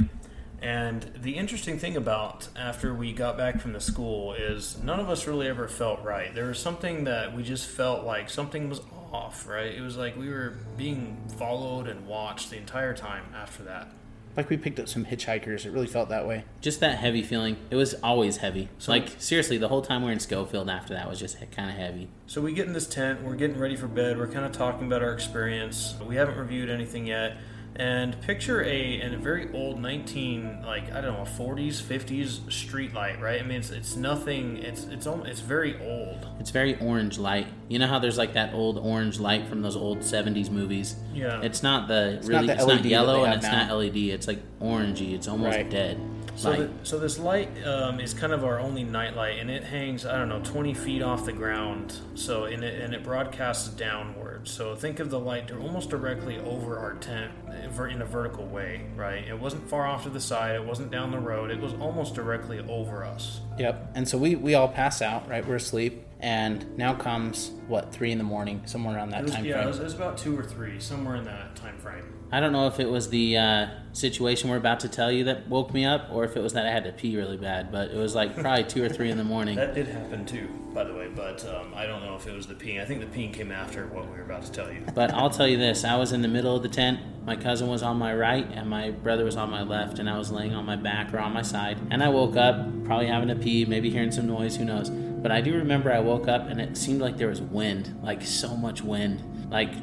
And 0.62 1.12
the 1.16 1.36
interesting 1.36 1.78
thing 1.78 1.96
about 1.96 2.48
after 2.56 2.94
we 2.94 3.14
got 3.14 3.38
back 3.38 3.62
from 3.62 3.74
the 3.74 3.80
school 3.80 4.34
is 4.34 4.82
none 4.82 5.00
of 5.00 5.10
us 5.10 5.28
really 5.28 5.48
ever 5.48 5.68
felt 5.68 6.04
right. 6.04 6.34
There 6.34 6.48
was 6.48 6.58
something 6.58 7.04
that 7.04 7.36
we 7.36 7.44
just 7.44 7.68
felt 7.68 8.06
like 8.06 8.30
something 8.30 8.68
was 8.68 8.80
off, 8.80 9.07
right? 9.48 9.74
It 9.74 9.82
was 9.82 9.98
like 9.98 10.18
we 10.18 10.30
were 10.30 10.56
being 10.78 11.18
followed 11.38 11.88
and 11.88 12.08
watched 12.08 12.50
the 12.50 12.58
entire 12.58 12.94
time 12.94 13.26
after 13.36 13.64
that. 13.64 13.92
Like, 14.36 14.52
we 14.52 14.58
picked 14.58 14.80
up 14.80 14.88
some 14.88 15.04
hitchhikers. 15.04 15.66
It 15.66 15.72
really 15.72 15.88
felt 15.88 16.10
that 16.10 16.28
way. 16.28 16.46
Just 16.62 16.80
that 16.82 17.00
heavy 17.00 17.24
feeling. 17.24 17.58
It 17.72 17.76
was 17.76 17.96
always 17.96 18.38
heavy. 18.38 18.70
So, 18.78 18.92
like, 18.92 19.10
seriously, 19.18 19.58
the 19.58 19.68
whole 19.68 19.82
time 19.82 20.04
we 20.04 20.10
are 20.10 20.12
in 20.12 20.20
Scofield 20.20 20.70
after 20.70 20.94
that 20.94 21.10
was 21.10 21.20
just 21.20 21.40
kind 21.50 21.72
of 21.72 21.76
heavy. 21.76 22.08
So 22.28 22.40
we 22.40 22.54
get 22.54 22.68
in 22.68 22.74
this 22.74 22.86
tent, 22.86 23.24
we're 23.24 23.34
getting 23.34 23.58
ready 23.58 23.76
for 23.76 23.88
bed, 23.88 24.20
we're 24.20 24.28
kind 24.28 24.46
of 24.46 24.52
talking 24.52 24.86
about 24.86 25.02
our 25.02 25.12
experience. 25.12 25.96
We 26.06 26.18
haven't 26.18 26.38
reviewed 26.38 26.70
anything 26.70 27.08
yet. 27.08 27.38
And 27.80 28.20
picture 28.22 28.64
a, 28.64 29.00
in 29.02 29.14
a 29.14 29.18
very 29.18 29.54
old 29.54 29.80
19 29.80 30.64
like 30.66 30.92
I 30.92 31.00
don't 31.02 31.14
know 31.14 31.24
40s 31.24 31.82
50s 31.82 32.52
street 32.52 32.94
light 32.94 33.22
right 33.22 33.40
I 33.40 33.44
mean 33.44 33.60
it's, 33.60 33.70
it's 33.70 33.96
nothing 33.96 34.58
it's 34.58 34.86
it's 34.86 35.06
almost, 35.06 35.30
it's 35.30 35.40
very 35.42 35.80
old 35.86 36.28
It's 36.40 36.50
very 36.50 36.76
orange 36.80 37.20
light. 37.20 37.48
You 37.70 37.78
know 37.80 37.86
how 37.88 38.00
there's 38.00 38.18
like 38.18 38.34
that 38.34 38.54
old 38.56 38.80
orange 38.80 39.20
light 39.20 39.48
from 39.48 39.62
those 39.62 39.76
old 39.76 40.00
70s 40.00 40.50
movies? 40.50 40.96
Yeah. 41.14 41.40
It's 41.44 41.62
not 41.62 41.88
the 41.88 42.14
not 42.14 42.26
really, 42.26 42.48
the 42.48 42.54
it's 42.54 42.66
LED 42.66 42.78
not 42.78 42.86
yellow 42.86 43.24
and 43.24 43.34
have 43.34 43.44
it's 43.44 43.52
not. 43.70 43.78
LED. 43.78 43.98
It's 43.98 44.28
like 44.28 44.40
orangey. 44.60 45.14
It's 45.14 45.28
almost 45.28 45.56
Right. 45.58 45.70
dead. 45.70 46.00
So, 46.38 46.54
the, 46.54 46.70
so 46.84 47.00
this 47.00 47.18
light 47.18 47.50
um, 47.66 48.00
is 48.00 48.14
kind 48.14 48.32
of 48.32 48.46
our 48.46 48.60
only 48.60 48.84
night 48.84 49.16
light, 49.16 49.40
and 49.40 49.50
it 49.50 49.64
hangs 49.64 50.06
I 50.06 50.18
don't 50.18 50.30
know 50.30 50.40
20 50.44 50.76
feet 50.76 51.02
off 51.02 51.26
the 51.26 51.34
ground. 51.34 52.00
So 52.14 52.46
and 52.46 52.64
it 52.64 52.80
and 52.80 52.94
it 52.94 53.04
broadcasts 53.04 53.70
downward. 53.70 54.48
So 54.48 54.76
think 54.76 55.00
of 55.00 55.10
the 55.10 55.20
light 55.20 55.52
almost 55.52 55.90
directly 55.90 56.38
over 56.40 56.78
our 56.78 56.94
tent 56.96 57.32
in 57.64 58.02
a 58.02 58.06
vertical 58.06 58.46
way, 58.46 58.86
right? 58.96 59.28
It 59.28 59.40
wasn't 59.40 59.68
far 59.68 59.88
off 59.88 60.04
to 60.04 60.10
the 60.12 60.22
side. 60.22 60.56
It 60.56 60.64
wasn't 60.64 60.92
down 60.92 61.12
the 61.12 61.20
road. 61.20 61.50
It 61.50 61.60
was 61.60 61.74
almost 61.74 62.14
directly 62.14 62.60
over 62.70 63.04
us. 63.04 63.42
Yep. 63.58 63.94
And 63.96 64.08
so 64.08 64.18
we 64.20 64.36
we 64.36 64.54
all 64.54 64.70
pass 64.70 65.02
out, 65.02 65.28
right? 65.28 65.46
We're 65.46 65.56
asleep, 65.56 66.06
and 66.20 66.78
now 66.78 66.94
comes 66.94 67.52
what 67.68 67.92
three 67.92 68.12
in 68.12 68.20
the 68.20 68.24
morning, 68.24 68.62
somewhere 68.66 68.96
around 68.96 69.10
that 69.10 69.24
was, 69.24 69.32
time 69.32 69.44
yeah, 69.44 69.56
frame. 69.56 69.66
it 69.66 69.70
was, 69.70 69.80
it 69.80 69.84
was 69.84 69.94
about 69.96 70.18
two 70.20 70.38
or 70.38 70.44
three, 70.44 70.80
somewhere 70.80 71.16
in 71.16 71.24
that 71.24 71.56
time 71.56 71.80
frame. 71.80 72.17
I 72.30 72.42
don't 72.42 72.52
know 72.52 72.68
if 72.68 72.80
it 72.80 72.90
was 72.90 73.10
the 73.10 73.38
uh, 73.38 73.68
situation 73.94 74.50
we're 74.50 74.58
about 74.58 74.82
to 74.82 74.90
tell 74.90 75.10
you 75.12 75.24
that 75.26 75.48
woke 75.48 75.74
me 75.74 75.86
up, 75.86 76.10
or 76.12 76.26
if 76.26 76.36
it 76.36 76.42
was 76.42 76.54
that 76.54 76.66
I 76.66 76.72
had 76.72 76.84
to 76.84 76.92
pee 76.92 77.16
really 77.16 77.38
bad. 77.38 77.72
But 77.72 77.92
it 77.92 77.98
was 77.98 78.16
like 78.16 78.36
probably 78.36 78.66
two 78.66 78.84
or 78.84 78.90
three 78.90 79.10
in 79.10 79.18
the 79.18 79.24
morning. 79.24 79.56
That 79.56 79.74
did 79.74 79.88
happen 79.88 80.26
too, 80.26 80.50
by 80.74 80.84
the 80.84 80.94
way. 80.94 81.08
But 81.08 81.46
um, 81.46 81.74
I 81.74 81.86
don't 81.86 82.04
know 82.04 82.16
if 82.16 82.28
it 82.28 82.36
was 82.36 82.46
the 82.46 82.54
peeing. 82.54 82.82
I 82.82 82.86
think 82.86 83.00
the 83.00 83.18
peeing 83.18 83.34
came 83.34 83.52
after 83.52 83.88
what 83.88 84.06
we 84.06 84.12
were 84.12 84.24
about 84.24 84.44
to 84.44 84.52
tell 84.52 84.72
you. 84.72 84.84
But 84.94 85.14
I'll 85.14 85.30
tell 85.30 85.48
you 85.48 85.58
this: 85.58 85.86
I 85.86 85.96
was 85.96 86.12
in 86.12 86.22
the 86.22 86.28
middle 86.28 86.56
of 86.56 86.64
the 86.64 86.70
tent. 86.70 87.00
My 87.26 87.38
cousin 87.38 87.70
was 87.70 87.82
on 87.82 87.98
my 87.98 88.14
right, 88.14 88.48
and 88.54 88.70
my 88.70 88.92
brother 88.92 89.24
was 89.24 89.38
on 89.38 89.50
my 89.50 89.64
left, 89.64 90.00
and 90.00 90.10
I 90.10 90.18
was 90.18 90.30
laying 90.30 90.54
on 90.54 90.66
my 90.66 90.76
back 90.76 91.14
or 91.14 91.20
on 91.20 91.34
my 91.34 91.42
side. 91.42 91.78
And 91.92 92.04
I 92.04 92.10
woke 92.10 92.36
up, 92.36 92.86
probably 92.86 93.08
having 93.08 93.30
to 93.30 93.36
pee, 93.36 93.66
maybe 93.66 93.90
hearing 93.90 94.12
some 94.12 94.28
noise, 94.28 94.56
who 94.56 94.66
knows. 94.66 94.90
But 94.90 95.32
I 95.32 95.42
do 95.42 95.54
remember 95.56 95.92
I 95.92 96.00
woke 96.00 96.28
up, 96.28 96.48
and 96.48 96.62
it 96.62 96.78
seemed 96.78 97.02
like 97.02 97.18
there 97.18 97.28
was 97.28 97.42
wind, 97.42 98.00
like 98.02 98.22
so 98.22 98.56
much 98.56 98.82
wind, 98.82 99.24
like. 99.50 99.70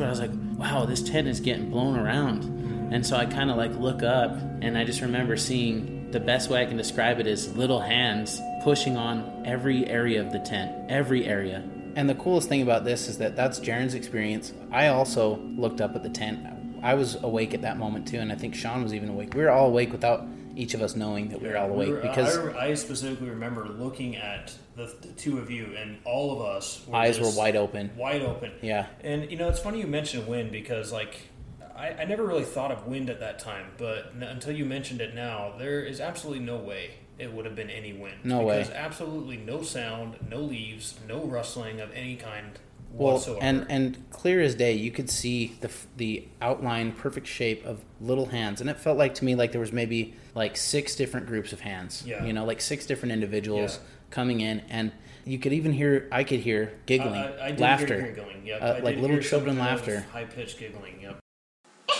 I 0.00 0.08
was 0.08 0.20
like, 0.20 0.30
"Wow, 0.56 0.84
this 0.84 1.02
tent 1.02 1.26
is 1.26 1.40
getting 1.40 1.70
blown 1.70 1.98
around." 1.98 2.44
And 2.92 3.04
so 3.04 3.16
I 3.16 3.26
kind 3.26 3.50
of 3.50 3.56
like 3.56 3.74
look 3.74 4.02
up, 4.02 4.32
and 4.62 4.78
I 4.78 4.84
just 4.84 5.00
remember 5.00 5.36
seeing 5.36 6.10
the 6.10 6.20
best 6.20 6.48
way 6.48 6.62
I 6.62 6.66
can 6.66 6.76
describe 6.76 7.20
it 7.20 7.26
is 7.26 7.54
little 7.54 7.80
hands 7.80 8.40
pushing 8.62 8.96
on 8.96 9.42
every 9.44 9.86
area 9.86 10.20
of 10.20 10.32
the 10.32 10.38
tent, 10.38 10.90
every 10.90 11.26
area. 11.26 11.62
And 11.96 12.08
the 12.08 12.14
coolest 12.14 12.48
thing 12.48 12.62
about 12.62 12.84
this 12.84 13.08
is 13.08 13.18
that 13.18 13.36
that's 13.36 13.60
Jaren's 13.60 13.94
experience. 13.94 14.52
I 14.70 14.88
also 14.88 15.36
looked 15.36 15.80
up 15.80 15.96
at 15.96 16.02
the 16.02 16.08
tent. 16.08 16.38
I 16.82 16.94
was 16.94 17.22
awake 17.22 17.54
at 17.54 17.62
that 17.62 17.76
moment 17.76 18.08
too, 18.08 18.20
and 18.20 18.32
I 18.32 18.36
think 18.36 18.54
Sean 18.54 18.82
was 18.82 18.94
even 18.94 19.08
awake. 19.08 19.34
We 19.34 19.42
were 19.42 19.50
all 19.50 19.66
awake 19.66 19.92
without 19.92 20.26
each 20.58 20.74
of 20.74 20.82
us 20.82 20.96
knowing 20.96 21.28
that 21.28 21.40
we 21.40 21.48
were 21.48 21.56
all 21.56 21.70
awake 21.70 21.88
We 21.88 21.94
were- 21.94 22.00
because 22.00 22.36
I, 22.36 22.66
I 22.68 22.74
specifically 22.74 23.30
remember 23.30 23.66
looking 23.68 24.16
at 24.16 24.52
the, 24.76 24.86
the 25.00 25.08
two 25.16 25.38
of 25.38 25.50
you, 25.50 25.74
and 25.76 25.98
all 26.04 26.32
of 26.32 26.40
us 26.56 26.82
were 26.86 26.96
eyes 26.96 27.20
were 27.20 27.30
wide 27.30 27.56
open. 27.56 27.90
wide 27.96 28.22
open. 28.22 28.52
Yeah. 28.62 28.86
And 29.02 29.30
you 29.30 29.36
know, 29.36 29.48
it's 29.48 29.60
funny 29.60 29.78
you 29.80 29.86
mentioned 29.86 30.26
wind 30.26 30.50
because 30.50 30.92
like 30.92 31.16
I, 31.76 31.90
I 31.90 32.04
never 32.06 32.24
really 32.24 32.44
thought 32.44 32.72
of 32.72 32.86
wind 32.86 33.08
at 33.08 33.20
that 33.20 33.38
time, 33.38 33.66
but 33.78 34.12
n- 34.16 34.22
until 34.24 34.52
you 34.52 34.64
mentioned 34.64 35.00
it 35.00 35.14
now, 35.14 35.54
there 35.58 35.80
is 35.84 36.00
absolutely 36.00 36.44
no 36.44 36.56
way 36.56 36.90
it 37.18 37.32
would 37.32 37.44
have 37.44 37.54
been 37.56 37.70
any 37.70 37.92
wind. 37.92 38.14
No 38.24 38.42
way. 38.42 38.58
because 38.58 38.72
absolutely 38.72 39.36
no 39.36 39.62
sound, 39.62 40.16
no 40.28 40.38
leaves, 40.40 40.98
no 41.08 41.24
rustling 41.24 41.80
of 41.80 41.90
any 41.92 42.16
kind 42.16 42.58
Well, 42.90 43.14
whatsoever. 43.14 43.40
and 43.42 43.66
and 43.68 44.10
clear 44.10 44.40
as 44.40 44.54
day, 44.54 44.72
you 44.72 44.90
could 44.90 45.10
see 45.10 45.56
the 45.60 45.70
the 45.96 46.26
outline, 46.40 46.92
perfect 46.92 47.26
shape 47.26 47.64
of 47.66 47.84
little 48.00 48.26
hands, 48.26 48.60
and 48.60 48.68
it 48.70 48.78
felt 48.78 48.96
like 48.98 49.14
to 49.16 49.24
me 49.24 49.34
like 49.34 49.52
there 49.52 49.60
was 49.60 49.72
maybe 49.72 50.14
like 50.34 50.56
six 50.56 50.96
different 50.96 51.26
groups 51.26 51.52
of 51.52 51.60
hands. 51.60 52.02
Yeah. 52.06 52.24
You 52.24 52.32
know, 52.32 52.44
like 52.44 52.60
six 52.60 52.86
different 52.86 53.12
individuals 53.12 53.76
Yeah. 53.76 53.88
coming 54.10 54.40
in, 54.40 54.60
and 54.70 54.92
you 55.24 55.38
could 55.38 55.52
even 55.52 55.72
hear. 55.72 56.08
I 56.10 56.24
could 56.24 56.40
hear 56.40 56.72
giggling, 56.86 57.14
I, 57.14 57.36
I, 57.36 57.48
I 57.48 57.56
laughter. 57.56 58.00
giggling. 58.00 58.46
Yep. 58.46 58.62
uh, 58.62 58.80
like 58.82 58.96
little 58.96 59.20
children 59.20 59.58
laughter. 59.58 60.06
high 60.12 60.24
pitched 60.24 60.58
giggling. 60.58 61.00
Yep. 61.02 61.18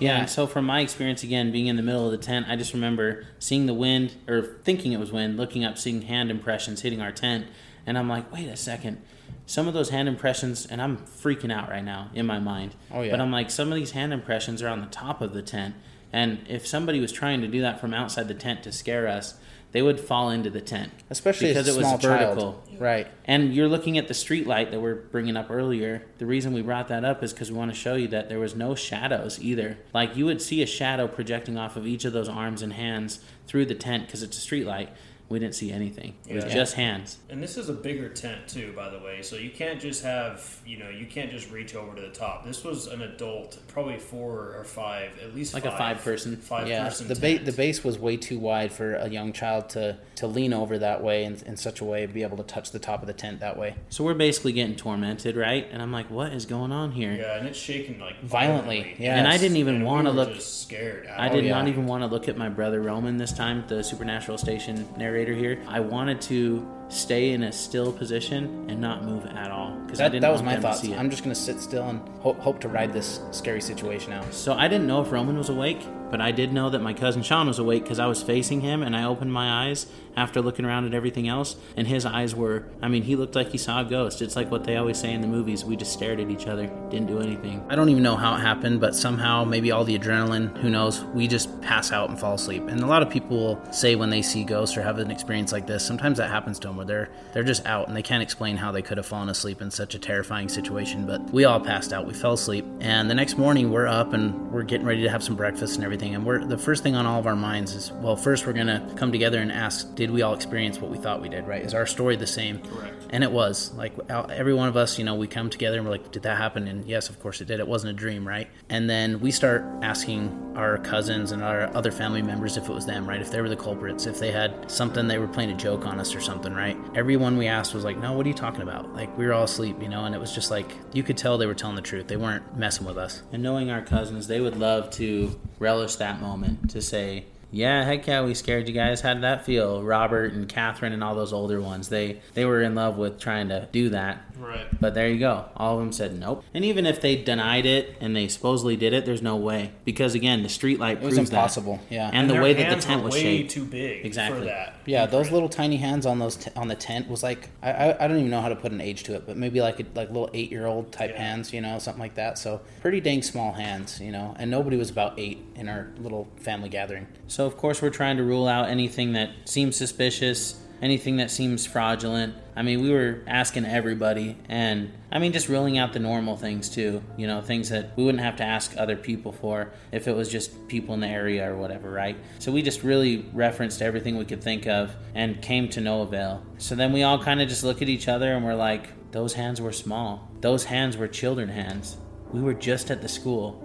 Yeah, 0.00 0.26
so 0.26 0.46
from 0.46 0.64
my 0.64 0.78
experience 0.80 1.24
again, 1.24 1.50
being 1.50 1.66
in 1.66 1.74
the 1.74 1.82
middle 1.82 2.04
of 2.06 2.12
the 2.12 2.18
tent, 2.18 2.46
I 2.48 2.54
just 2.54 2.72
remember 2.72 3.24
seeing 3.40 3.66
the 3.66 3.74
wind, 3.74 4.14
or 4.28 4.42
thinking 4.62 4.92
it 4.92 5.00
was 5.00 5.10
wind, 5.10 5.36
looking 5.36 5.64
up, 5.64 5.76
seeing 5.76 6.02
hand 6.02 6.30
impressions 6.30 6.82
hitting 6.82 7.00
our 7.00 7.10
tent, 7.10 7.46
and 7.84 7.98
I'm 7.98 8.08
like, 8.08 8.32
wait 8.32 8.46
a 8.48 8.56
second. 8.56 9.02
Some 9.48 9.66
of 9.66 9.72
those 9.72 9.88
hand 9.88 10.08
impressions, 10.08 10.66
and 10.66 10.82
I'm 10.82 10.98
freaking 10.98 11.50
out 11.50 11.70
right 11.70 11.82
now 11.82 12.10
in 12.12 12.26
my 12.26 12.38
mind. 12.38 12.74
Oh, 12.92 13.00
yeah. 13.00 13.12
But 13.12 13.20
I'm 13.22 13.32
like, 13.32 13.50
some 13.50 13.72
of 13.72 13.76
these 13.76 13.92
hand 13.92 14.12
impressions 14.12 14.60
are 14.62 14.68
on 14.68 14.82
the 14.82 14.88
top 14.88 15.22
of 15.22 15.32
the 15.32 15.40
tent, 15.40 15.74
and 16.12 16.44
if 16.50 16.66
somebody 16.66 17.00
was 17.00 17.12
trying 17.12 17.40
to 17.40 17.48
do 17.48 17.62
that 17.62 17.80
from 17.80 17.94
outside 17.94 18.28
the 18.28 18.34
tent 18.34 18.62
to 18.64 18.72
scare 18.72 19.08
us, 19.08 19.38
they 19.72 19.80
would 19.80 20.00
fall 20.00 20.28
into 20.28 20.50
the 20.50 20.60
tent, 20.60 20.92
Especially 21.08 21.48
because 21.48 21.66
a 21.66 21.72
it 21.72 21.76
was 21.78 21.86
small 21.86 21.96
vertical. 21.98 22.52
child. 22.66 22.80
Right. 22.80 23.06
And 23.24 23.54
you're 23.54 23.68
looking 23.68 23.96
at 23.96 24.06
the 24.06 24.14
street 24.14 24.46
light 24.46 24.70
that 24.70 24.80
we're 24.80 24.94
bringing 24.96 25.36
up 25.36 25.50
earlier. 25.50 26.06
The 26.18 26.26
reason 26.26 26.52
we 26.52 26.60
brought 26.60 26.88
that 26.88 27.04
up 27.04 27.22
is 27.22 27.32
because 27.32 27.50
we 27.50 27.56
want 27.58 27.70
to 27.70 27.76
show 27.76 27.94
you 27.94 28.08
that 28.08 28.28
there 28.28 28.38
was 28.38 28.54
no 28.54 28.74
shadows 28.74 29.38
either. 29.42 29.76
Like 29.92 30.14
you 30.16 30.24
would 30.26 30.40
see 30.40 30.62
a 30.62 30.66
shadow 30.66 31.06
projecting 31.08 31.58
off 31.58 31.76
of 31.76 31.86
each 31.86 32.04
of 32.06 32.12
those 32.14 32.28
arms 32.30 32.62
and 32.62 32.72
hands 32.74 33.20
through 33.46 33.66
the 33.66 33.74
tent 33.74 34.06
because 34.06 34.22
it's 34.22 34.38
a 34.38 34.40
street 34.40 34.66
light. 34.66 34.90
We 35.28 35.38
didn't 35.38 35.54
see 35.54 35.70
anything. 35.70 36.14
It 36.26 36.36
was 36.36 36.44
just 36.46 36.74
hands. 36.74 37.18
And 37.28 37.42
this 37.42 37.58
is 37.58 37.68
a 37.68 37.74
bigger 37.74 38.08
tent 38.08 38.48
too, 38.48 38.72
by 38.74 38.88
the 38.88 38.98
way. 38.98 39.20
So 39.20 39.36
you 39.36 39.50
can't 39.50 39.78
just 39.78 40.02
have, 40.02 40.60
you 40.64 40.78
know, 40.78 40.88
you 40.88 41.04
can't 41.04 41.30
just 41.30 41.50
reach 41.50 41.74
over 41.74 41.94
to 41.94 42.00
the 42.00 42.08
top. 42.08 42.46
This 42.46 42.64
was 42.64 42.86
an 42.86 43.02
adult, 43.02 43.58
probably 43.68 43.98
four 43.98 44.54
or 44.56 44.64
five, 44.64 45.18
at 45.22 45.34
least 45.34 45.52
Like 45.52 45.66
a 45.66 45.70
five, 45.70 45.78
five-person. 45.98 46.36
five 46.38 46.66
yeah. 46.66 46.84
person. 46.84 47.08
The 47.08 47.14
ba- 47.14 47.44
the 47.44 47.52
base 47.52 47.84
was 47.84 47.98
way 47.98 48.16
too 48.16 48.38
wide 48.38 48.72
for 48.72 48.94
a 48.94 49.08
young 49.08 49.32
child 49.34 49.68
to 49.70 49.98
to 50.16 50.26
lean 50.26 50.52
over 50.52 50.78
that 50.78 51.02
way 51.02 51.24
in, 51.24 51.36
in 51.46 51.56
such 51.56 51.80
a 51.80 51.84
way 51.84 52.04
be 52.06 52.22
able 52.22 52.38
to 52.38 52.42
touch 52.42 52.72
the 52.72 52.78
top 52.78 53.02
of 53.02 53.06
the 53.06 53.12
tent 53.12 53.40
that 53.40 53.56
way. 53.56 53.74
So 53.90 54.04
we're 54.04 54.14
basically 54.14 54.52
getting 54.52 54.76
tormented, 54.76 55.36
right? 55.36 55.68
And 55.70 55.80
I'm 55.82 55.92
like, 55.92 56.10
what 56.10 56.32
is 56.32 56.46
going 56.46 56.72
on 56.72 56.92
here? 56.92 57.12
Yeah, 57.12 57.36
and 57.36 57.46
it's 57.46 57.58
shaking 57.58 58.00
like 58.00 58.20
Violently, 58.22 58.96
yeah. 58.98 59.16
And 59.16 59.28
I 59.28 59.36
didn't 59.36 59.58
even 59.58 59.82
want 59.82 60.06
to 60.06 60.10
were 60.10 60.16
look. 60.16 60.34
Just 60.34 60.62
scared. 60.62 61.06
I 61.06 61.28
did 61.28 61.44
yeah. 61.44 61.52
not 61.52 61.68
even 61.68 61.86
want 61.86 62.02
to 62.02 62.06
look 62.06 62.28
at 62.28 62.36
my 62.36 62.48
brother 62.48 62.80
Roman 62.80 63.16
this 63.16 63.32
time, 63.32 63.64
the 63.68 63.84
Supernatural 63.84 64.38
Station 64.38 64.88
narrator 64.96 65.17
here. 65.26 65.62
I 65.66 65.80
wanted 65.80 66.20
to 66.22 66.66
stay 66.88 67.32
in 67.32 67.42
a 67.42 67.52
still 67.52 67.92
position 67.92 68.66
and 68.68 68.80
not 68.80 69.04
move 69.04 69.26
at 69.26 69.50
all 69.50 69.72
because 69.80 70.00
I 70.00 70.08
That, 70.08 70.20
that 70.20 70.32
was 70.32 70.42
my 70.42 70.54
to 70.54 70.60
thoughts. 70.60 70.88
I'm 70.88 71.10
just 71.10 71.22
gonna 71.22 71.34
sit 71.34 71.60
still 71.60 71.88
and 71.88 72.00
hope, 72.20 72.38
hope 72.38 72.60
to 72.60 72.68
ride 72.68 72.92
this 72.92 73.20
scary 73.30 73.60
situation 73.60 74.12
out. 74.12 74.32
So 74.32 74.54
I 74.54 74.68
didn't 74.68 74.86
know 74.86 75.02
if 75.02 75.12
Roman 75.12 75.36
was 75.36 75.50
awake, 75.50 75.86
but 76.10 76.20
I 76.20 76.30
did 76.30 76.52
know 76.52 76.70
that 76.70 76.80
my 76.80 76.94
cousin 76.94 77.22
Sean 77.22 77.46
was 77.46 77.58
awake 77.58 77.82
because 77.82 77.98
I 77.98 78.06
was 78.06 78.22
facing 78.22 78.60
him 78.60 78.82
and 78.82 78.96
I 78.96 79.04
opened 79.04 79.32
my 79.32 79.66
eyes 79.68 79.86
after 80.18 80.42
looking 80.42 80.64
around 80.64 80.84
at 80.84 80.94
everything 80.94 81.28
else, 81.28 81.56
and 81.76 81.86
his 81.86 82.04
eyes 82.04 82.34
were, 82.34 82.64
I 82.82 82.88
mean, 82.88 83.04
he 83.04 83.14
looked 83.14 83.36
like 83.36 83.50
he 83.50 83.58
saw 83.58 83.80
a 83.80 83.84
ghost. 83.84 84.20
It's 84.20 84.34
like 84.34 84.50
what 84.50 84.64
they 84.64 84.76
always 84.76 84.98
say 84.98 85.12
in 85.12 85.20
the 85.20 85.28
movies 85.28 85.64
we 85.64 85.76
just 85.76 85.92
stared 85.92 86.18
at 86.18 86.28
each 86.28 86.48
other, 86.48 86.66
didn't 86.90 87.06
do 87.06 87.20
anything. 87.20 87.64
I 87.68 87.76
don't 87.76 87.88
even 87.88 88.02
know 88.02 88.16
how 88.16 88.34
it 88.34 88.40
happened, 88.40 88.80
but 88.80 88.96
somehow, 88.96 89.44
maybe 89.44 89.70
all 89.70 89.84
the 89.84 89.96
adrenaline, 89.96 90.58
who 90.58 90.70
knows, 90.70 91.04
we 91.14 91.28
just 91.28 91.60
pass 91.62 91.92
out 91.92 92.10
and 92.10 92.18
fall 92.18 92.34
asleep. 92.34 92.64
And 92.68 92.80
a 92.80 92.86
lot 92.86 93.02
of 93.02 93.10
people 93.10 93.62
say 93.70 93.94
when 93.94 94.10
they 94.10 94.22
see 94.22 94.42
ghosts 94.42 94.76
or 94.76 94.82
have 94.82 94.98
an 94.98 95.10
experience 95.10 95.52
like 95.52 95.66
this, 95.66 95.86
sometimes 95.86 96.18
that 96.18 96.30
happens 96.30 96.58
to 96.60 96.68
them 96.68 96.76
where 96.76 96.86
they're 96.86 97.08
they're 97.32 97.44
just 97.44 97.64
out 97.66 97.86
and 97.86 97.96
they 97.96 98.02
can't 98.02 98.22
explain 98.22 98.56
how 98.56 98.72
they 98.72 98.82
could 98.82 98.96
have 98.96 99.06
fallen 99.06 99.28
asleep 99.28 99.62
in 99.62 99.70
such 99.70 99.94
a 99.94 99.98
terrifying 99.98 100.48
situation. 100.48 101.06
But 101.06 101.30
we 101.30 101.44
all 101.44 101.60
passed 101.60 101.92
out. 101.92 102.06
We 102.06 102.14
fell 102.14 102.32
asleep, 102.32 102.66
and 102.80 103.08
the 103.08 103.14
next 103.14 103.38
morning 103.38 103.70
we're 103.70 103.86
up 103.86 104.12
and 104.12 104.50
we're 104.50 104.64
getting 104.64 104.86
ready 104.86 105.02
to 105.02 105.10
have 105.10 105.22
some 105.22 105.36
breakfast 105.36 105.76
and 105.76 105.84
everything. 105.84 106.14
And 106.14 106.26
we're 106.26 106.44
the 106.44 106.58
first 106.58 106.82
thing 106.82 106.96
on 106.96 107.06
all 107.06 107.20
of 107.20 107.26
our 107.26 107.36
minds 107.36 107.74
is, 107.74 107.92
well, 107.92 108.16
first 108.16 108.46
we're 108.46 108.52
gonna 108.52 108.92
come 108.96 109.12
together 109.12 109.38
and 109.38 109.52
ask, 109.52 109.94
did 109.94 110.07
we 110.10 110.22
all 110.22 110.34
experience 110.34 110.80
what 110.80 110.90
we 110.90 110.98
thought 110.98 111.20
we 111.20 111.28
did? 111.28 111.46
Right? 111.46 111.62
Is 111.62 111.74
our 111.74 111.86
story 111.86 112.16
the 112.16 112.26
same? 112.26 112.60
Correct. 112.60 112.94
And 113.10 113.24
it 113.24 113.32
was 113.32 113.72
like 113.74 113.92
every 114.10 114.54
one 114.54 114.68
of 114.68 114.76
us, 114.76 114.98
you 114.98 115.04
know, 115.04 115.14
we 115.14 115.26
come 115.26 115.48
together 115.50 115.78
and 115.78 115.86
we're 115.86 115.92
like, 115.92 116.10
did 116.10 116.22
that 116.24 116.36
happen? 116.36 116.68
And 116.68 116.84
yes, 116.86 117.08
of 117.08 117.20
course 117.20 117.40
it 117.40 117.46
did. 117.46 117.60
It 117.60 117.66
wasn't 117.66 117.90
a 117.90 117.94
dream, 117.94 118.26
right? 118.26 118.48
And 118.68 118.88
then 118.88 119.20
we 119.20 119.30
start 119.30 119.64
asking 119.82 120.52
our 120.56 120.78
cousins 120.78 121.32
and 121.32 121.42
our 121.42 121.74
other 121.76 121.92
family 121.92 122.20
members 122.20 122.56
if 122.56 122.68
it 122.68 122.72
was 122.72 122.84
them, 122.84 123.08
right? 123.08 123.20
If 123.20 123.30
they 123.30 123.40
were 123.40 123.48
the 123.48 123.56
culprits, 123.56 124.06
if 124.06 124.18
they 124.18 124.32
had 124.32 124.70
something, 124.70 125.06
they 125.06 125.18
were 125.18 125.28
playing 125.28 125.50
a 125.50 125.56
joke 125.56 125.86
on 125.86 126.00
us 126.00 126.14
or 126.14 126.20
something, 126.20 126.52
right? 126.52 126.76
Everyone 126.94 127.36
we 127.36 127.46
asked 127.46 127.74
was 127.74 127.84
like, 127.84 127.96
no, 127.96 128.12
what 128.12 128.26
are 128.26 128.28
you 128.28 128.34
talking 128.34 128.62
about? 128.62 128.92
Like, 128.94 129.16
we 129.16 129.26
were 129.26 129.32
all 129.32 129.44
asleep, 129.44 129.80
you 129.80 129.88
know? 129.88 130.04
And 130.04 130.14
it 130.14 130.18
was 130.18 130.34
just 130.34 130.50
like, 130.50 130.70
you 130.92 131.02
could 131.02 131.16
tell 131.16 131.38
they 131.38 131.46
were 131.46 131.54
telling 131.54 131.76
the 131.76 131.82
truth. 131.82 132.08
They 132.08 132.16
weren't 132.16 132.56
messing 132.56 132.86
with 132.86 132.98
us. 132.98 133.22
And 133.32 133.42
knowing 133.42 133.70
our 133.70 133.82
cousins, 133.82 134.26
they 134.26 134.40
would 134.40 134.56
love 134.56 134.90
to 134.92 135.38
relish 135.58 135.96
that 135.96 136.20
moment 136.20 136.70
to 136.70 136.82
say, 136.82 137.26
yeah, 137.50 137.84
heck 137.84 138.06
yeah, 138.06 138.24
we 138.24 138.34
scared 138.34 138.68
you 138.68 138.74
guys. 138.74 139.00
How 139.00 139.14
did 139.14 139.22
that 139.22 139.44
feel? 139.44 139.82
Robert 139.82 140.32
and 140.32 140.48
Catherine 140.48 140.92
and 140.92 141.02
all 141.02 141.14
those 141.14 141.32
older 141.32 141.60
ones, 141.60 141.88
they 141.88 142.20
they 142.34 142.44
were 142.44 142.62
in 142.62 142.74
love 142.74 142.98
with 142.98 143.18
trying 143.18 143.48
to 143.48 143.68
do 143.72 143.90
that. 143.90 144.22
Right. 144.38 144.66
But 144.80 144.94
there 144.94 145.08
you 145.08 145.18
go. 145.18 145.46
All 145.56 145.74
of 145.74 145.80
them 145.80 145.92
said 145.92 146.18
nope. 146.18 146.44
And 146.54 146.64
even 146.64 146.86
if 146.86 147.00
they 147.00 147.16
denied 147.16 147.66
it 147.66 147.96
and 148.00 148.14
they 148.14 148.28
supposedly 148.28 148.76
did 148.76 148.92
it, 148.92 149.04
there's 149.04 149.22
no 149.22 149.36
way 149.36 149.72
because 149.84 150.14
again, 150.14 150.42
the 150.42 150.48
street 150.48 150.78
light 150.78 150.98
It 150.98 151.02
was 151.04 151.14
proves 151.14 151.30
impossible, 151.30 151.76
that. 151.88 151.94
yeah. 151.94 152.06
And, 152.08 152.16
And 152.16 152.30
the 152.30 152.40
way 152.42 152.54
that 152.54 152.74
the 152.76 152.80
tent 152.82 153.00
were 153.02 153.06
was 153.06 153.14
way 153.14 153.22
shaped. 153.22 153.50
too 153.50 153.64
big 153.64 154.04
Exactly. 154.06 154.40
for 154.40 154.44
that. 154.46 154.74
Yeah, 154.86 155.06
those 155.06 155.30
little 155.30 155.48
tiny 155.48 155.76
hands 155.76 156.06
on 156.06 156.18
those 156.18 156.36
t- 156.36 156.50
on 156.56 156.68
the 156.68 156.74
tent 156.74 157.08
was 157.08 157.22
like 157.22 157.48
I, 157.62 157.70
I, 157.72 158.04
I 158.04 158.08
don't 158.08 158.18
even 158.18 158.30
know 158.30 158.40
how 158.40 158.48
to 158.48 158.56
put 158.56 158.72
an 158.72 158.80
age 158.80 159.02
to 159.04 159.14
it, 159.14 159.24
but 159.26 159.36
maybe 159.36 159.60
like 159.60 159.80
a, 159.80 159.84
like 159.94 160.08
little 160.08 160.30
eight 160.32 160.50
year 160.50 160.66
old 160.66 160.92
type 160.92 161.10
Yeah. 161.10 161.18
hands, 161.22 161.52
you 161.52 161.60
know, 161.60 161.78
something 161.78 162.00
like 162.00 162.14
that. 162.14 162.38
So 162.38 162.60
pretty 162.80 163.00
dang 163.00 163.22
small 163.22 163.52
hands, 163.52 164.00
you 164.00 164.12
know. 164.12 164.34
And 164.38 164.50
nobody 164.50 164.76
was 164.76 164.90
about 164.90 165.18
eight 165.18 165.38
in 165.56 165.68
our 165.68 165.88
little 165.98 166.28
family 166.36 166.68
gathering. 166.68 167.06
So 167.26 167.44
of 167.46 167.56
course 167.56 167.82
we're 167.82 167.90
trying 167.90 168.16
to 168.18 168.22
rule 168.22 168.46
out 168.48 168.68
anything 168.68 169.12
that 169.14 169.30
seems 169.44 169.76
suspicious. 169.76 170.60
Anything 170.80 171.16
that 171.16 171.30
seems 171.30 171.66
fraudulent. 171.66 172.34
I 172.54 172.62
mean, 172.62 172.82
we 172.82 172.90
were 172.90 173.22
asking 173.26 173.66
everybody, 173.66 174.36
and 174.48 174.92
I 175.12 175.18
mean, 175.18 175.32
just 175.32 175.48
ruling 175.48 175.78
out 175.78 175.92
the 175.92 175.98
normal 175.98 176.36
things 176.36 176.68
too. 176.68 177.02
You 177.16 177.26
know, 177.26 177.40
things 177.40 177.68
that 177.68 177.96
we 177.96 178.04
wouldn't 178.04 178.22
have 178.22 178.36
to 178.36 178.44
ask 178.44 178.74
other 178.76 178.96
people 178.96 179.32
for 179.32 179.70
if 179.92 180.08
it 180.08 180.14
was 180.14 180.28
just 180.28 180.68
people 180.68 180.94
in 180.94 181.00
the 181.00 181.06
area 181.06 181.50
or 181.50 181.56
whatever, 181.56 181.90
right? 181.90 182.16
So 182.38 182.52
we 182.52 182.62
just 182.62 182.82
really 182.82 183.26
referenced 183.32 183.80
everything 183.80 184.18
we 184.18 184.24
could 184.24 184.42
think 184.42 184.66
of 184.66 184.94
and 185.14 185.40
came 185.40 185.68
to 185.70 185.80
no 185.80 186.02
avail. 186.02 186.44
So 186.58 186.74
then 186.74 186.92
we 186.92 187.02
all 187.02 187.22
kind 187.22 187.40
of 187.40 187.48
just 187.48 187.64
look 187.64 187.80
at 187.82 187.88
each 187.88 188.08
other 188.08 188.32
and 188.34 188.44
we're 188.44 188.54
like, 188.54 189.10
those 189.12 189.34
hands 189.34 189.60
were 189.60 189.72
small. 189.72 190.30
Those 190.40 190.64
hands 190.64 190.96
were 190.96 191.08
children 191.08 191.48
hands. 191.48 191.96
We 192.32 192.40
were 192.40 192.54
just 192.54 192.90
at 192.90 193.00
the 193.00 193.08
school. 193.08 193.64